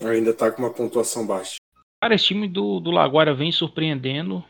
[0.00, 1.56] Ainda está com uma pontuação baixa.
[2.02, 4.44] Cara, esse time do, do Laguara vem surpreendendo.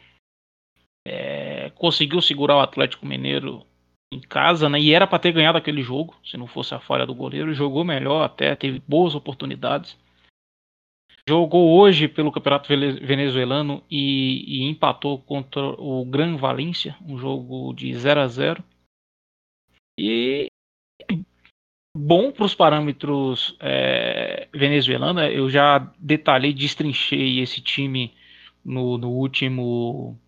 [1.07, 3.65] É, conseguiu segurar o Atlético Mineiro
[4.13, 4.81] em casa, né?
[4.81, 7.53] E era para ter ganhado aquele jogo, se não fosse a falha do goleiro.
[7.53, 9.97] Jogou melhor até, teve boas oportunidades.
[11.29, 17.95] Jogou hoje pelo Campeonato Venezuelano e, e empatou contra o Gran Valência, um jogo de
[17.95, 18.65] 0 a 0
[19.99, 20.49] E
[21.97, 25.23] bom para os parâmetros é, venezuelanos.
[25.33, 28.13] Eu já detalhei, destrinchei esse time
[28.65, 30.19] no, no último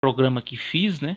[0.00, 1.16] programa que fiz, né?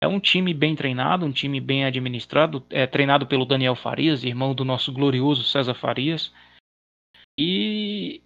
[0.00, 4.54] É um time bem treinado, um time bem administrado, é treinado pelo Daniel Farias, irmão
[4.54, 6.32] do nosso glorioso César Farias.
[7.36, 8.22] E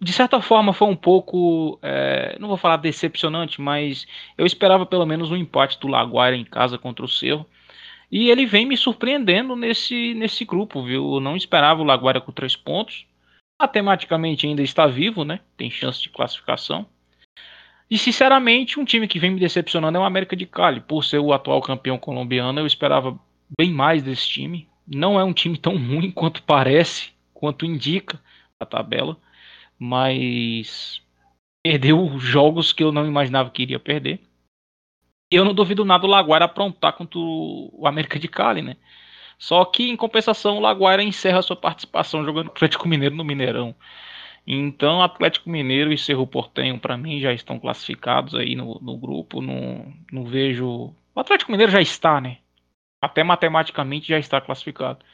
[0.00, 4.06] de certa forma foi um pouco, é, não vou falar decepcionante, mas
[4.36, 7.46] eu esperava pelo menos um empate do Laguaira em casa contra o Cerro.
[8.10, 11.14] E ele vem me surpreendendo nesse, nesse grupo, viu?
[11.14, 13.06] Eu não esperava o Laguaira com três pontos.
[13.60, 15.40] Matematicamente ainda está vivo, né?
[15.56, 16.86] Tem chance de classificação.
[17.90, 20.80] E sinceramente, um time que vem me decepcionando é o América de Cali.
[20.80, 23.18] Por ser o atual campeão colombiano, eu esperava
[23.58, 24.68] bem mais desse time.
[24.86, 28.20] Não é um time tão ruim quanto parece, quanto indica
[28.58, 29.18] a tabela
[29.78, 31.02] mas
[31.62, 34.20] perdeu jogos que eu não imaginava que iria perder.
[35.30, 38.76] Eu não duvido nada o Laguaira aprontar contra o América de Cali, né?
[39.38, 43.74] Só que, em compensação, o Laguaira encerra sua participação jogando Atlético Mineiro no Mineirão.
[44.46, 49.40] Então, Atlético Mineiro e Cerro Portenho, para mim, já estão classificados aí no, no grupo.
[49.40, 50.94] Não, não vejo.
[51.14, 52.38] O Atlético Mineiro já está, né?
[53.02, 55.04] Até matematicamente já está classificado.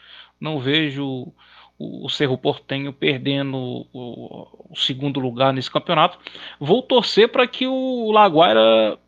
[0.41, 1.33] Não vejo
[1.79, 6.19] o Cerro Portenho perdendo o, o, segundo lugar nesse campeonato.
[6.59, 8.99] Vou torcer para que o Laguaira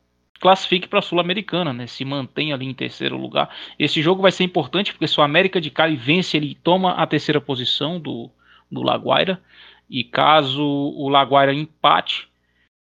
[0.42, 1.86] classifique para a Sul-Americana, né?
[1.86, 3.48] Se mantenha ali em terceiro lugar.
[3.78, 7.06] Esse jogo vai ser importante porque se o América de Cali vence, ele toma a
[7.06, 8.28] terceira posição do,
[8.68, 9.40] do Laguaira.
[9.88, 12.28] E caso o Laguaira empate,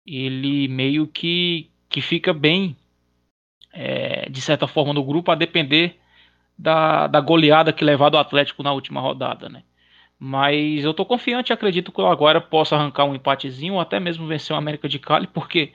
[0.07, 2.77] ele meio que, que fica bem,
[3.73, 5.99] é, de certa forma, no grupo, a depender
[6.59, 9.63] da, da goleada que levar do Atlético na última rodada, né?
[10.19, 13.99] Mas eu tô confiante e acredito que o agora possa arrancar um empatezinho ou até
[13.99, 15.73] mesmo vencer o América de Cali, porque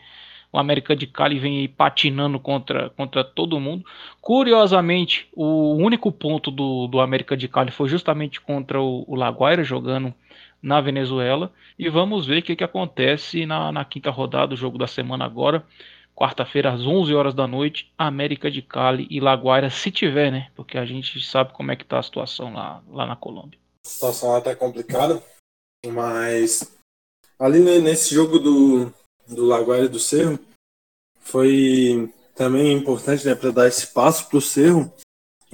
[0.52, 3.86] o América de Cali vem patinando contra, contra todo mundo.
[4.20, 9.64] Curiosamente, o único ponto do, do América de Cali foi justamente contra o, o Laguaira,
[9.64, 10.14] jogando
[10.62, 11.52] na Venezuela.
[11.78, 15.26] E vamos ver o que, que acontece na, na quinta rodada, do jogo da semana
[15.26, 15.64] agora.
[16.14, 20.50] Quarta-feira, às 11 horas da noite, América de Cali e Laguaira, se tiver, né?
[20.56, 23.90] Porque a gente sabe como é que tá a situação lá, lá na Colômbia a
[23.90, 25.22] situação lá tá complicada,
[25.88, 26.72] mas
[27.40, 28.94] ali nesse jogo do,
[29.32, 30.40] do Laguaira e do Cerro
[31.20, 34.92] foi também importante né, para dar esse passo para o Cerro,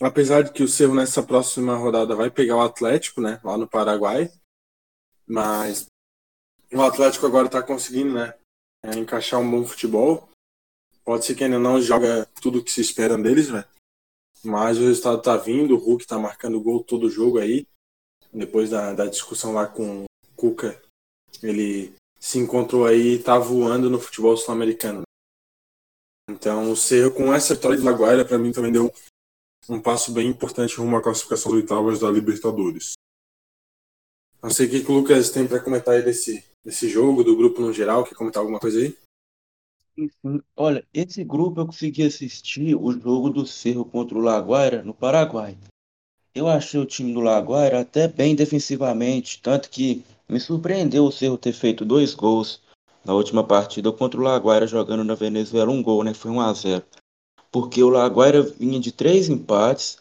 [0.02, 3.68] apesar de que o Cerro nessa próxima rodada vai pegar o Atlético, né, lá no
[3.68, 4.32] Paraguai,
[5.28, 5.88] mas
[6.72, 8.34] o Atlético agora está conseguindo, né,
[8.84, 10.30] é, encaixar um bom futebol.
[11.04, 13.66] Pode ser que ainda não joga tudo o que se espera deles, né,
[14.44, 17.68] mas o resultado tá vindo, o Hulk tá marcando gol todo jogo aí
[18.34, 20.06] depois da, da discussão lá com o
[20.36, 20.82] Cuca,
[21.42, 25.04] ele se encontrou aí e tá voando no futebol sul-americano.
[26.30, 28.92] Então, o Cerro, com essa vitória de Laguaira, para mim também deu
[29.70, 32.94] um passo bem importante rumo à classificação do oitavas da Libertadores.
[34.42, 37.62] Não sei o que o Lucas tem para comentar aí desse, desse jogo, do grupo
[37.62, 38.04] no geral.
[38.04, 38.96] Quer comentar alguma coisa aí?
[39.98, 44.94] Enfim, olha, esse grupo eu consegui assistir o jogo do Cerro contra o Laguaira no
[44.94, 45.58] Paraguai.
[46.36, 51.38] Eu achei o time do Laguaira até bem defensivamente, tanto que me surpreendeu o Cerro
[51.38, 52.62] ter feito dois gols
[53.04, 56.14] na última partida contra o Laguaira jogando na Venezuela, um gol, né?
[56.14, 56.84] Foi 1 a 0.
[57.52, 60.00] Porque o Laguaira vinha de três empates,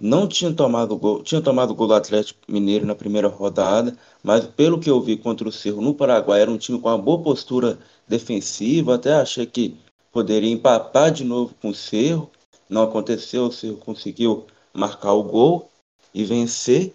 [0.00, 4.78] não tinha tomado gol, tinha tomado gol do Atlético Mineiro na primeira rodada, mas pelo
[4.78, 7.78] que eu vi contra o Cerro no Paraguai, era um time com uma boa postura
[8.06, 9.76] defensiva, até achei que
[10.12, 12.30] poderia empatar de novo com o Cerro.
[12.70, 15.68] Não aconteceu, o Cerro conseguiu marcar o gol
[16.14, 16.94] e vencer.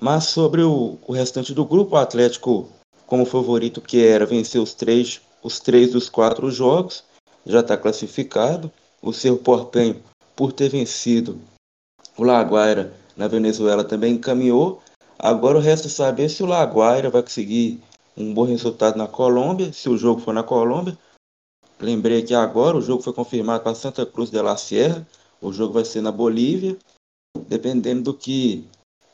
[0.00, 2.68] Mas sobre o, o restante do grupo, o Atlético,
[3.06, 7.02] como favorito que era, venceu os três, os três dos quatro jogos,
[7.44, 8.70] já está classificado.
[9.00, 10.02] O Cerro Portenho,
[10.34, 11.38] por ter vencido
[12.16, 14.82] o Laguaira na Venezuela, também encaminhou.
[15.18, 17.80] Agora o resto é saber se o Laguaira vai conseguir
[18.16, 20.98] um bom resultado na Colômbia, se o jogo for na Colômbia.
[21.78, 25.06] Lembrei que agora o jogo foi confirmado para Santa Cruz de la Sierra.
[25.40, 26.76] O jogo vai ser na Bolívia
[27.48, 28.66] dependendo do que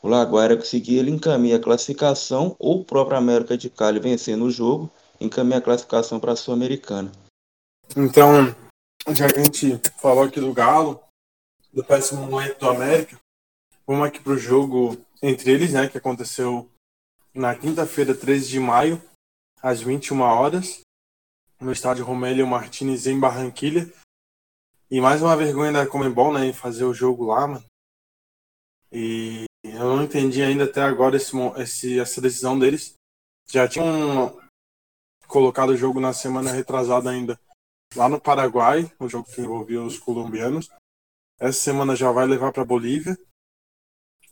[0.02, 4.50] o Laguaira conseguir, ele encaminha a classificação ou o próprio América de Cali vencendo o
[4.50, 7.12] jogo, encaminha a classificação para a Sul-Americana.
[7.96, 8.54] Então,
[9.14, 11.00] já que a gente falou aqui do Galo,
[11.72, 13.16] do péssimo momento do América,
[13.86, 16.68] vamos aqui para o jogo entre eles, né, que aconteceu
[17.32, 19.00] na quinta-feira, 13 de maio,
[19.62, 20.80] às 21 horas,
[21.60, 23.90] no estádio Romélio Martins em Barranquilha.
[24.90, 27.64] E mais uma vergonha da Comembol, né, em fazer o jogo lá, mano.
[28.90, 32.94] E eu não entendi ainda até agora esse, esse, essa decisão deles.
[33.48, 34.38] Já tinham
[35.26, 37.38] colocado o jogo na semana retrasada ainda
[37.94, 40.68] lá no Paraguai, o jogo que envolvia os colombianos.
[41.38, 43.16] Essa semana já vai levar para Bolívia.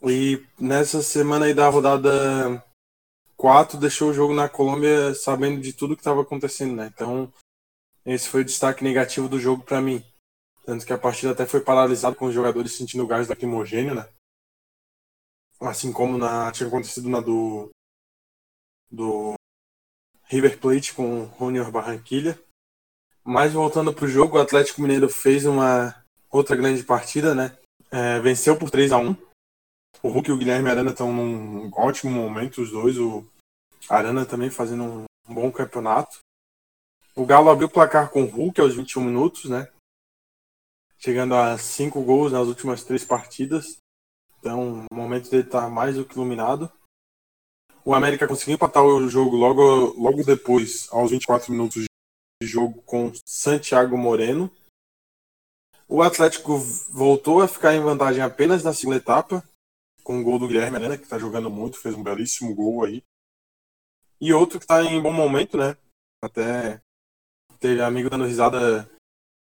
[0.02, 2.65] E nessa semana aí da rodada
[3.36, 6.90] 4 deixou o jogo na Colômbia sabendo de tudo que estava acontecendo, né?
[6.93, 7.32] Então,
[8.05, 10.05] esse foi o destaque negativo do jogo para mim.
[10.65, 14.09] Tanto que a partida até foi paralisada com os jogadores sentindo gás lacrimogênio, né?
[15.61, 17.70] Assim como na, tinha acontecido na do,
[18.91, 19.35] do
[20.24, 22.41] River Plate com o Junior Barranquilha.
[23.23, 25.95] Mas voltando para o jogo, o Atlético Mineiro fez uma
[26.31, 27.57] outra grande partida, né?
[27.91, 29.16] É, venceu por 3 a 1
[30.03, 32.97] O Hulk e o Guilherme Arana estão num ótimo momento, os dois.
[32.99, 33.27] O
[33.89, 36.20] Arana também fazendo um bom campeonato.
[37.15, 39.69] O Galo abriu o placar com o Hulk aos 21 minutos, né?
[40.99, 43.80] Chegando a 5 gols nas últimas três partidas.
[44.40, 46.72] Então, o momento dele está mais do que iluminado.
[47.84, 51.84] O América conseguiu empatar o jogo logo, logo depois, aos 24 minutos
[52.42, 54.50] de jogo, com Santiago Moreno.
[55.86, 56.56] O Atlético
[56.90, 59.44] voltou a ficar em vantagem apenas na segunda etapa,
[60.02, 63.02] com o gol do Guilherme Arena, que está jogando muito, fez um belíssimo gol aí.
[64.20, 65.76] E outro que está em bom momento, né?
[66.22, 66.80] Até
[67.58, 68.90] teve amigo dando risada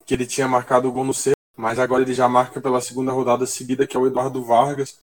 [0.05, 3.11] que ele tinha marcado o gol no C, mas agora ele já marca pela segunda
[3.11, 4.99] rodada seguida, que é o Eduardo Vargas,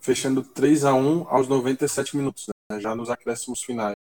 [0.00, 2.80] fechando 3 a 1 aos 97 minutos, né?
[2.80, 3.94] já nos acréscimos finais.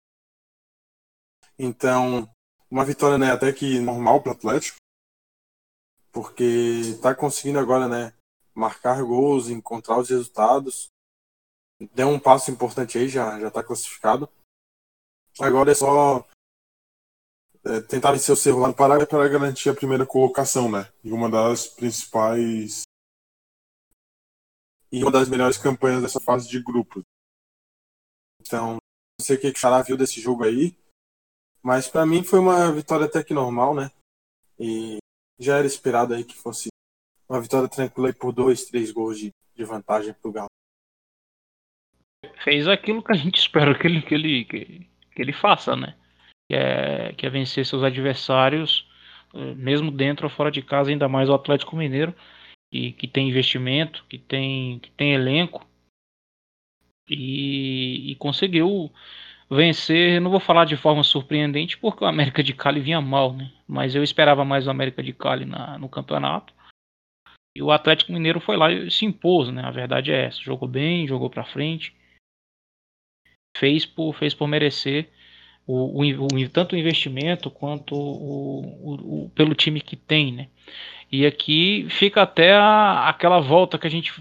[1.59, 2.29] Então,
[2.71, 4.79] uma vitória né, até que normal para o Atlético,
[6.11, 8.15] porque está conseguindo agora né,
[8.55, 10.89] marcar gols, encontrar os resultados.
[11.93, 14.29] Deu um passo importante aí, já está classificado.
[15.39, 16.27] Agora é só
[17.65, 20.93] é, tentar vencer o no Pará para garantir a primeira colocação, né?
[21.03, 22.83] E uma das principais
[24.93, 27.03] e uma das melhores campanhas dessa fase de grupos.
[28.41, 30.77] Então, não sei o que o Xará viu desse jogo aí,
[31.63, 33.91] mas para mim foi uma vitória até que normal, né?
[34.59, 34.99] E
[35.41, 36.69] já era esperado aí que fosse
[37.29, 40.49] uma vitória tranquila por dois, três gols de, de vantagem pro Galo.
[42.45, 45.97] Fez aquilo que a gente espera que ele, que ele, que, que ele faça, né?
[46.55, 48.89] Que é, que é vencer seus adversários,
[49.35, 52.15] eh, mesmo dentro ou fora de casa, ainda mais o Atlético Mineiro,
[52.73, 55.67] que, que tem investimento, que tem, que tem elenco,
[57.11, 58.91] e, e conseguiu
[59.51, 63.53] vencer, não vou falar de forma surpreendente, porque o América de Cali vinha mal, né?
[63.67, 66.55] Mas eu esperava mais o América de Cali na, no campeonato.
[67.57, 69.63] E o Atlético Mineiro foi lá e se impôs, né?
[69.63, 70.41] A verdade é essa.
[70.41, 71.95] Jogou bem, jogou para frente.
[73.57, 75.11] Fez por, fez por merecer
[75.67, 80.49] o, o, o, tanto o investimento quanto o, pelo time que tem, né?
[81.11, 84.13] E aqui fica até a, aquela volta que a gente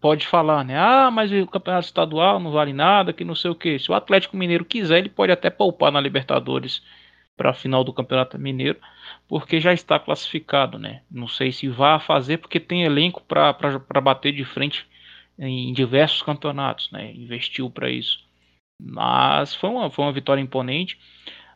[0.00, 0.76] pode falar, né?
[0.78, 3.78] Ah, mas o campeonato estadual não vale nada, que não sei o que.
[3.78, 6.82] Se o Atlético Mineiro quiser, ele pode até poupar na Libertadores
[7.36, 8.78] para a final do Campeonato Mineiro,
[9.28, 11.02] porque já está classificado, né?
[11.10, 14.86] Não sei se vai fazer, porque tem elenco para bater de frente
[15.38, 17.12] em diversos campeonatos, né?
[17.14, 18.27] Investiu para isso.
[18.80, 20.98] Mas foi uma, foi uma vitória imponente.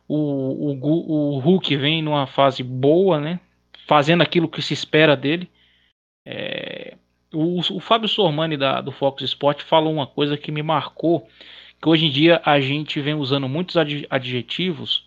[0.07, 3.39] O, o, o Hulk vem numa fase boa, né?
[3.87, 5.49] Fazendo aquilo que se espera dele.
[6.25, 6.97] É,
[7.33, 11.27] o, o Fábio Sormani da, do Fox Sport falou uma coisa que me marcou,
[11.81, 13.75] que hoje em dia a gente vem usando muitos
[14.09, 15.05] adjetivos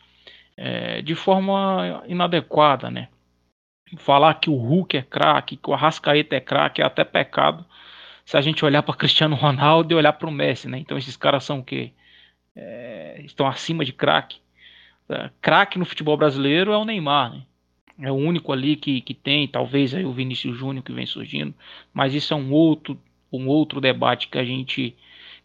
[0.56, 3.08] é, de forma inadequada, né?
[3.98, 7.64] Falar que o Hulk é craque, que o Arrascaeta é craque é até pecado
[8.24, 10.78] se a gente olhar para Cristiano Ronaldo e olhar para o Messi, né?
[10.78, 11.92] Então esses caras são o quê?
[12.56, 14.38] É, estão acima de craque.
[15.08, 17.42] É, craque no futebol brasileiro é o Neymar, né?
[17.98, 21.54] É o único ali que, que tem, talvez aí o Vinícius Júnior que vem surgindo,
[21.94, 23.00] mas isso é um outro,
[23.32, 24.94] um outro debate que a gente,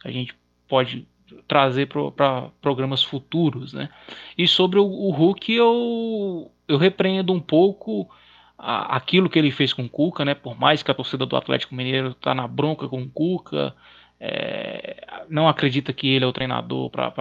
[0.04, 0.36] a gente
[0.68, 1.08] pode
[1.48, 3.90] trazer para programas futuros, né?
[4.38, 8.10] E sobre o, o Hulk eu, eu repreendo um pouco
[8.58, 10.34] a, aquilo que ele fez com o Cuca, né?
[10.34, 13.74] Por mais que a torcida do Atlético Mineiro tá na bronca com o Cuca,
[14.24, 17.12] é, não acredita que ele é o treinador para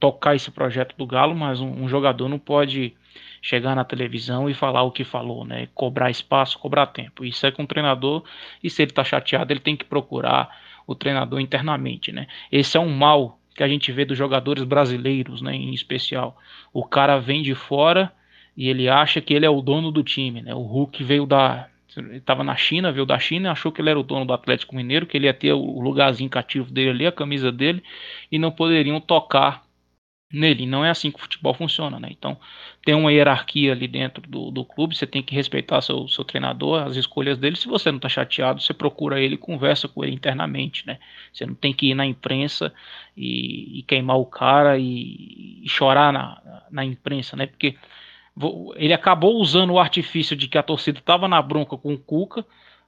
[0.00, 2.94] tocar esse projeto do Galo, mas um, um, jogador não pode
[3.42, 5.68] chegar na televisão e falar o que falou, né?
[5.74, 7.26] Cobrar espaço, cobrar tempo.
[7.26, 8.24] Isso é com o treinador,
[8.64, 10.48] e se ele está chateado, ele tem que procurar
[10.86, 12.26] o treinador internamente, né?
[12.50, 16.38] Esse é um mal que a gente vê dos jogadores brasileiros, né, em especial.
[16.72, 18.10] O cara vem de fora
[18.56, 20.54] e ele acha que ele é o dono do time, né?
[20.54, 21.68] O Hulk veio da
[22.12, 25.06] estava na China, veio da China, achou que ele era o dono do Atlético Mineiro,
[25.06, 27.82] que ele ia ter o lugarzinho cativo dele ali, a camisa dele,
[28.30, 29.68] e não poderiam tocar
[30.32, 30.66] nele.
[30.66, 32.08] Não é assim que o futebol funciona, né?
[32.10, 32.38] Então
[32.84, 36.82] tem uma hierarquia ali dentro do, do clube, você tem que respeitar seu, seu treinador,
[36.82, 37.56] as escolhas dele.
[37.56, 40.98] Se você não está chateado, você procura ele, conversa com ele internamente, né?
[41.32, 42.72] Você não tem que ir na imprensa
[43.16, 47.46] e, e queimar o cara e, e chorar na, na imprensa, né?
[47.46, 47.76] Porque
[48.76, 52.44] ele acabou usando o artifício de que a torcida estava na bronca com o Cuca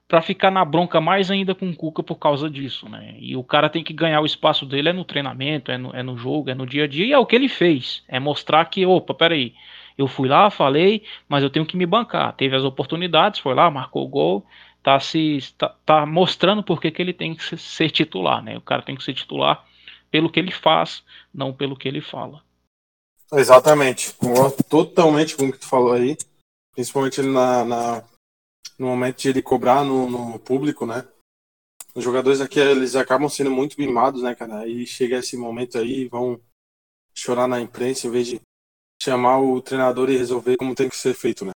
[0.06, 3.14] para ficar na bronca mais ainda com o Cuca por causa disso, né?
[3.18, 6.02] E o cara tem que ganhar o espaço dele é no treinamento, é no, é
[6.02, 8.02] no jogo, é no dia a dia, e é o que ele fez.
[8.08, 9.54] É mostrar que, opa, peraí,
[9.96, 12.32] eu fui lá, falei, mas eu tenho que me bancar.
[12.32, 14.46] Teve as oportunidades, foi lá, marcou o gol,
[14.82, 18.56] tá se tá, tá mostrando por que ele tem que ser titular, né?
[18.56, 19.64] O cara tem que ser titular
[20.10, 22.42] pelo que ele faz, não pelo que ele fala.
[23.32, 24.12] Exatamente,
[24.68, 26.16] totalmente com o que tu falou aí,
[26.72, 28.10] principalmente na, na
[28.76, 31.06] no momento de ele cobrar no, no, público, né?
[31.94, 34.60] Os jogadores aqui eles acabam sendo muito mimados, né, cara?
[34.60, 36.40] Aí chega esse momento aí, vão
[37.14, 38.40] chorar na imprensa em vez de
[39.00, 41.52] chamar o treinador e resolver como tem que ser feito, né?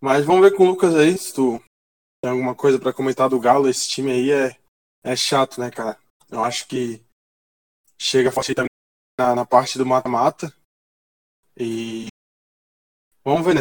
[0.00, 1.60] Mas vamos ver com o Lucas aí, se tu
[2.22, 3.68] tem alguma coisa para comentar do Galo.
[3.68, 4.56] Esse time aí é,
[5.02, 5.98] é chato, né, cara?
[6.30, 7.02] Eu acho que
[7.98, 8.69] chega forte também
[9.20, 10.52] na, na parte do mata-mata.
[11.56, 12.06] E
[13.22, 13.60] vamos ver, né?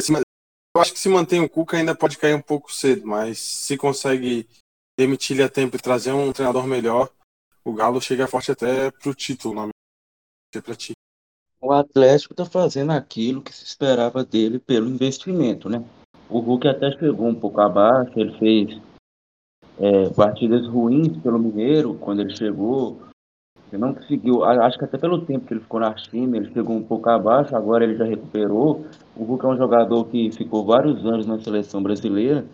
[0.76, 3.78] Eu acho que se mantém o Cuca ainda pode cair um pouco cedo, mas se
[3.78, 4.48] consegue
[4.98, 7.10] demitir ele a tempo e trazer um treinador melhor,
[7.66, 9.70] o Galo chega forte até pro título, não
[10.56, 10.94] é pra ti.
[11.62, 15.84] O Atlético tá fazendo aquilo que se esperava dele pelo investimento, né?
[16.30, 18.82] O Hulk até chegou um pouco abaixo, ele fez
[19.78, 23.09] é, partidas ruins pelo Mineiro quando ele chegou.
[23.72, 26.76] Ele não conseguiu, acho que até pelo tempo que ele ficou na China, ele chegou
[26.76, 28.86] um pouco abaixo, agora ele já recuperou.
[29.16, 32.46] O Hulk é um jogador que ficou vários anos na seleção brasileira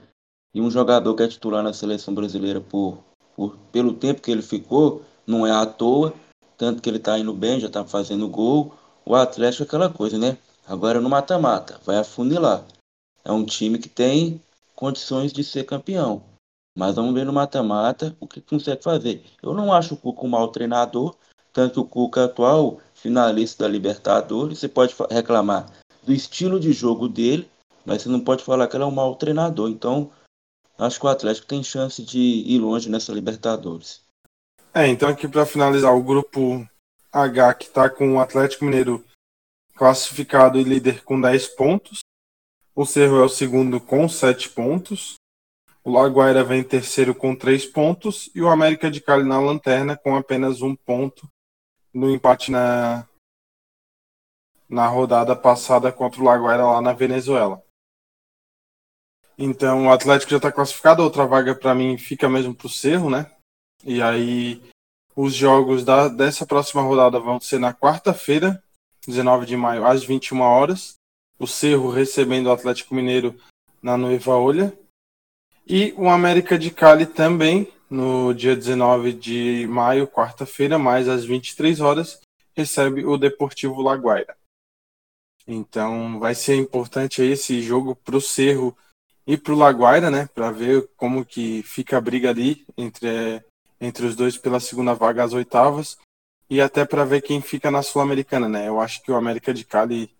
[0.54, 2.98] e um jogador que é titular na seleção brasileira por,
[3.36, 6.14] por pelo tempo que ele ficou, não é à toa,
[6.58, 8.74] tanto que ele está indo bem, já está fazendo gol.
[9.06, 10.38] O Atlético é aquela coisa, né?
[10.68, 12.64] Agora no mata-mata, vai afunilar.
[13.24, 14.42] É um time que tem
[14.76, 16.22] condições de ser campeão.
[16.76, 19.24] Mas vamos ver no mata-mata o que consegue fazer.
[19.42, 21.16] Eu não acho o Cuca um mau treinador,
[21.54, 25.68] tanto que o Cuca atual, finalista da Libertadores, você pode reclamar
[26.04, 27.50] do estilo de jogo dele,
[27.86, 29.70] mas você não pode falar que ele é um mau treinador.
[29.70, 30.12] Então,
[30.78, 34.02] acho que o Atlético tem chance de ir longe nessa Libertadores.
[34.74, 36.68] É, então aqui para finalizar o grupo
[37.12, 39.04] H que está com o Atlético Mineiro
[39.74, 42.00] classificado e líder com 10 pontos,
[42.76, 45.16] o Cerro é o segundo com sete pontos.
[45.86, 48.32] O Laguaira vem terceiro com três pontos.
[48.34, 51.30] E o América de Cali na lanterna com apenas um ponto
[51.94, 53.08] no empate na,
[54.68, 57.64] na rodada passada contra o Laguaira lá na Venezuela.
[59.38, 61.04] Então o Atlético já está classificado.
[61.04, 63.32] Outra vaga para mim fica mesmo para o Cerro, né?
[63.84, 64.62] E aí
[65.16, 68.62] os jogos da, dessa próxima rodada vão ser na quarta-feira,
[69.06, 70.96] 19 de maio, às 21 horas
[71.38, 73.40] o Cerro recebendo o Atlético Mineiro
[73.82, 74.85] na Noiva Olha.
[75.68, 81.80] E o América de Cali também, no dia 19 de maio, quarta-feira, mais às 23
[81.82, 82.22] horas,
[82.56, 84.38] recebe o Deportivo Laguaira.
[85.48, 88.76] Então vai ser importante esse jogo para o Cerro
[89.26, 90.30] e para o Laguaira, né?
[90.34, 93.44] Para ver como que fica a briga ali entre,
[93.82, 95.98] entre os dois pela segunda vaga às oitavas.
[96.48, 98.68] E até para ver quem fica na Sul-Americana, né?
[98.68, 100.12] Eu acho que o América de Cali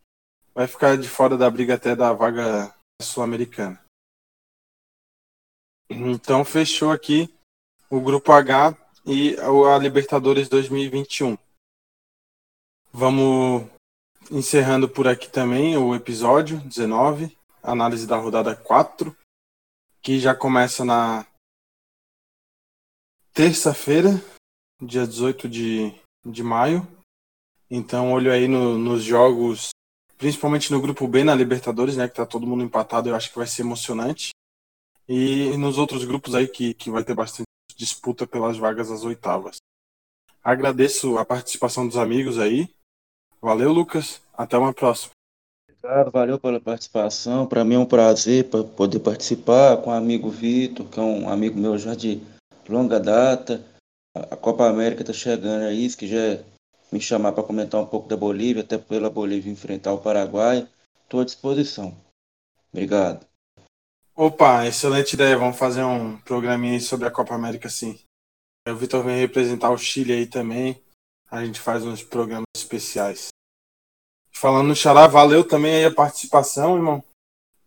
[0.56, 3.85] vai ficar de fora da briga até da vaga sul-americana.
[5.90, 7.34] Então fechou aqui
[7.90, 8.76] o grupo H
[9.06, 11.38] e a Libertadores 2021.
[12.92, 13.70] Vamos
[14.32, 19.16] encerrando por aqui também o episódio 19, análise da rodada 4,
[20.02, 21.28] que já começa na
[23.34, 24.10] terça-feira,
[24.82, 25.94] dia 18 de,
[26.26, 26.88] de maio.
[27.70, 29.70] Então, olho aí no, nos jogos
[30.18, 33.38] principalmente no grupo B na Libertadores, né, que tá todo mundo empatado, eu acho que
[33.38, 34.30] vai ser emocionante.
[35.08, 39.58] E nos outros grupos aí que, que vai ter bastante disputa pelas vagas às oitavas.
[40.44, 42.70] Agradeço a participação dos amigos aí.
[43.42, 44.22] Valeu, Lucas.
[44.34, 45.12] Até uma próxima.
[45.70, 47.46] Obrigado, valeu pela participação.
[47.46, 51.60] Para mim é um prazer poder participar com o amigo Vitor, que é um amigo
[51.60, 52.22] meu já de
[52.68, 53.64] longa data.
[54.16, 56.46] A Copa América está chegando aí, já é
[56.92, 60.68] me chamar para comentar um pouco da Bolívia, até pela Bolívia enfrentar o Paraguai,
[61.04, 61.96] estou à disposição.
[62.72, 63.26] Obrigado.
[64.18, 65.38] Opa, excelente ideia.
[65.38, 68.00] Vamos fazer um programinha sobre a Copa América, sim.
[68.66, 70.82] O Vitor vem representar o Chile aí também.
[71.30, 73.28] A gente faz uns programas especiais.
[74.32, 77.04] Falando no Xará, valeu também aí a participação, irmão.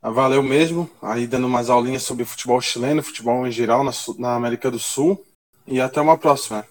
[0.00, 0.90] Valeu mesmo.
[1.02, 5.22] Aí dando umas aulinhas sobre futebol chileno, futebol em geral na, na América do Sul.
[5.66, 6.64] E até uma próxima.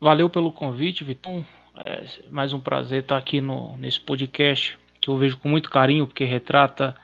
[0.00, 1.44] Valeu pelo convite, Vitor.
[1.84, 6.06] É mais um prazer estar aqui no, nesse podcast que eu vejo com muito carinho,
[6.06, 6.96] porque retrata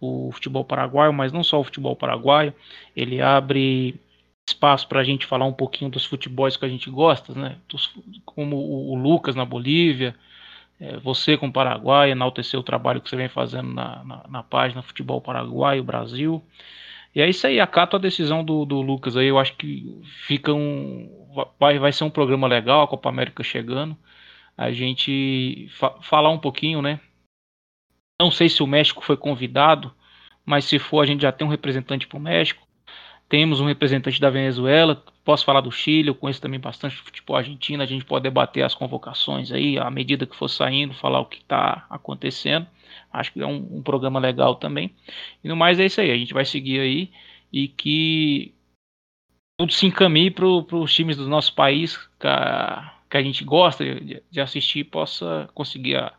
[0.00, 2.54] o futebol paraguaio, mas não só o futebol paraguaio.
[2.96, 4.00] Ele abre
[4.46, 7.56] espaço para a gente falar um pouquinho dos futebols que a gente gosta, né?
[7.68, 7.94] Dos,
[8.24, 10.14] como o, Lucas na Bolívia,
[10.80, 14.42] é, você com o Paraguai, enaltecer o trabalho que você vem fazendo na, na, na
[14.42, 16.42] página Futebol Paraguaio Brasil.
[17.14, 19.28] E é isso aí, acato a decisão do, do Lucas aí.
[19.28, 21.08] Eu acho que fica um.
[21.58, 23.96] Vai, vai ser um programa legal, a Copa América chegando.
[24.56, 27.00] A gente fa falar um pouquinho, né?
[28.20, 29.92] Não sei se o México foi convidado,
[30.44, 32.66] mas se for, a gente já tem um representante para o México.
[33.28, 37.82] Temos um representante da Venezuela, posso falar do Chile, eu conheço também bastante futebol argentino,
[37.82, 41.38] a gente pode debater as convocações aí, à medida que for saindo, falar o que
[41.38, 42.66] está acontecendo.
[43.12, 44.94] Acho que é um, um, programa legal também.
[45.42, 47.10] E no mais é isso aí, a gente vai seguir aí
[47.52, 48.54] e que
[49.58, 53.84] tudo se encaminhe para os times do nosso país que a, que a gente gosta
[53.84, 56.12] de, de assistir possa conseguir a,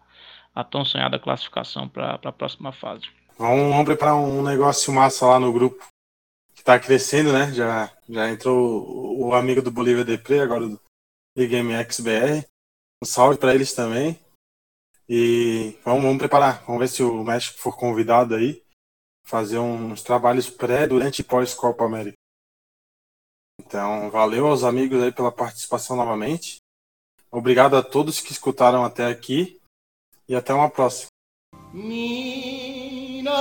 [0.55, 3.03] a tão sonhada classificação para a próxima fase.
[3.37, 5.83] Vamos, vamos preparar um negócio massa lá no grupo
[6.65, 7.53] tá crescendo, né?
[7.53, 10.81] Já, já entrou o, amigo do Bolívia Depre, agora do
[11.37, 12.43] IGMX BR.
[13.01, 14.19] Um salve para eles também.
[15.07, 16.63] E vamos, vamos preparar.
[16.65, 18.63] Vamos ver se o México for convidado aí.
[19.27, 22.17] Fazer uns trabalhos pré, durante e pós Copa América.
[23.61, 26.57] Então, valeu aos amigos aí pela participação novamente.
[27.29, 29.61] Obrigado a todos que escutaram até aqui.
[30.27, 31.09] E até uma próxima.
[31.73, 33.31] Mina.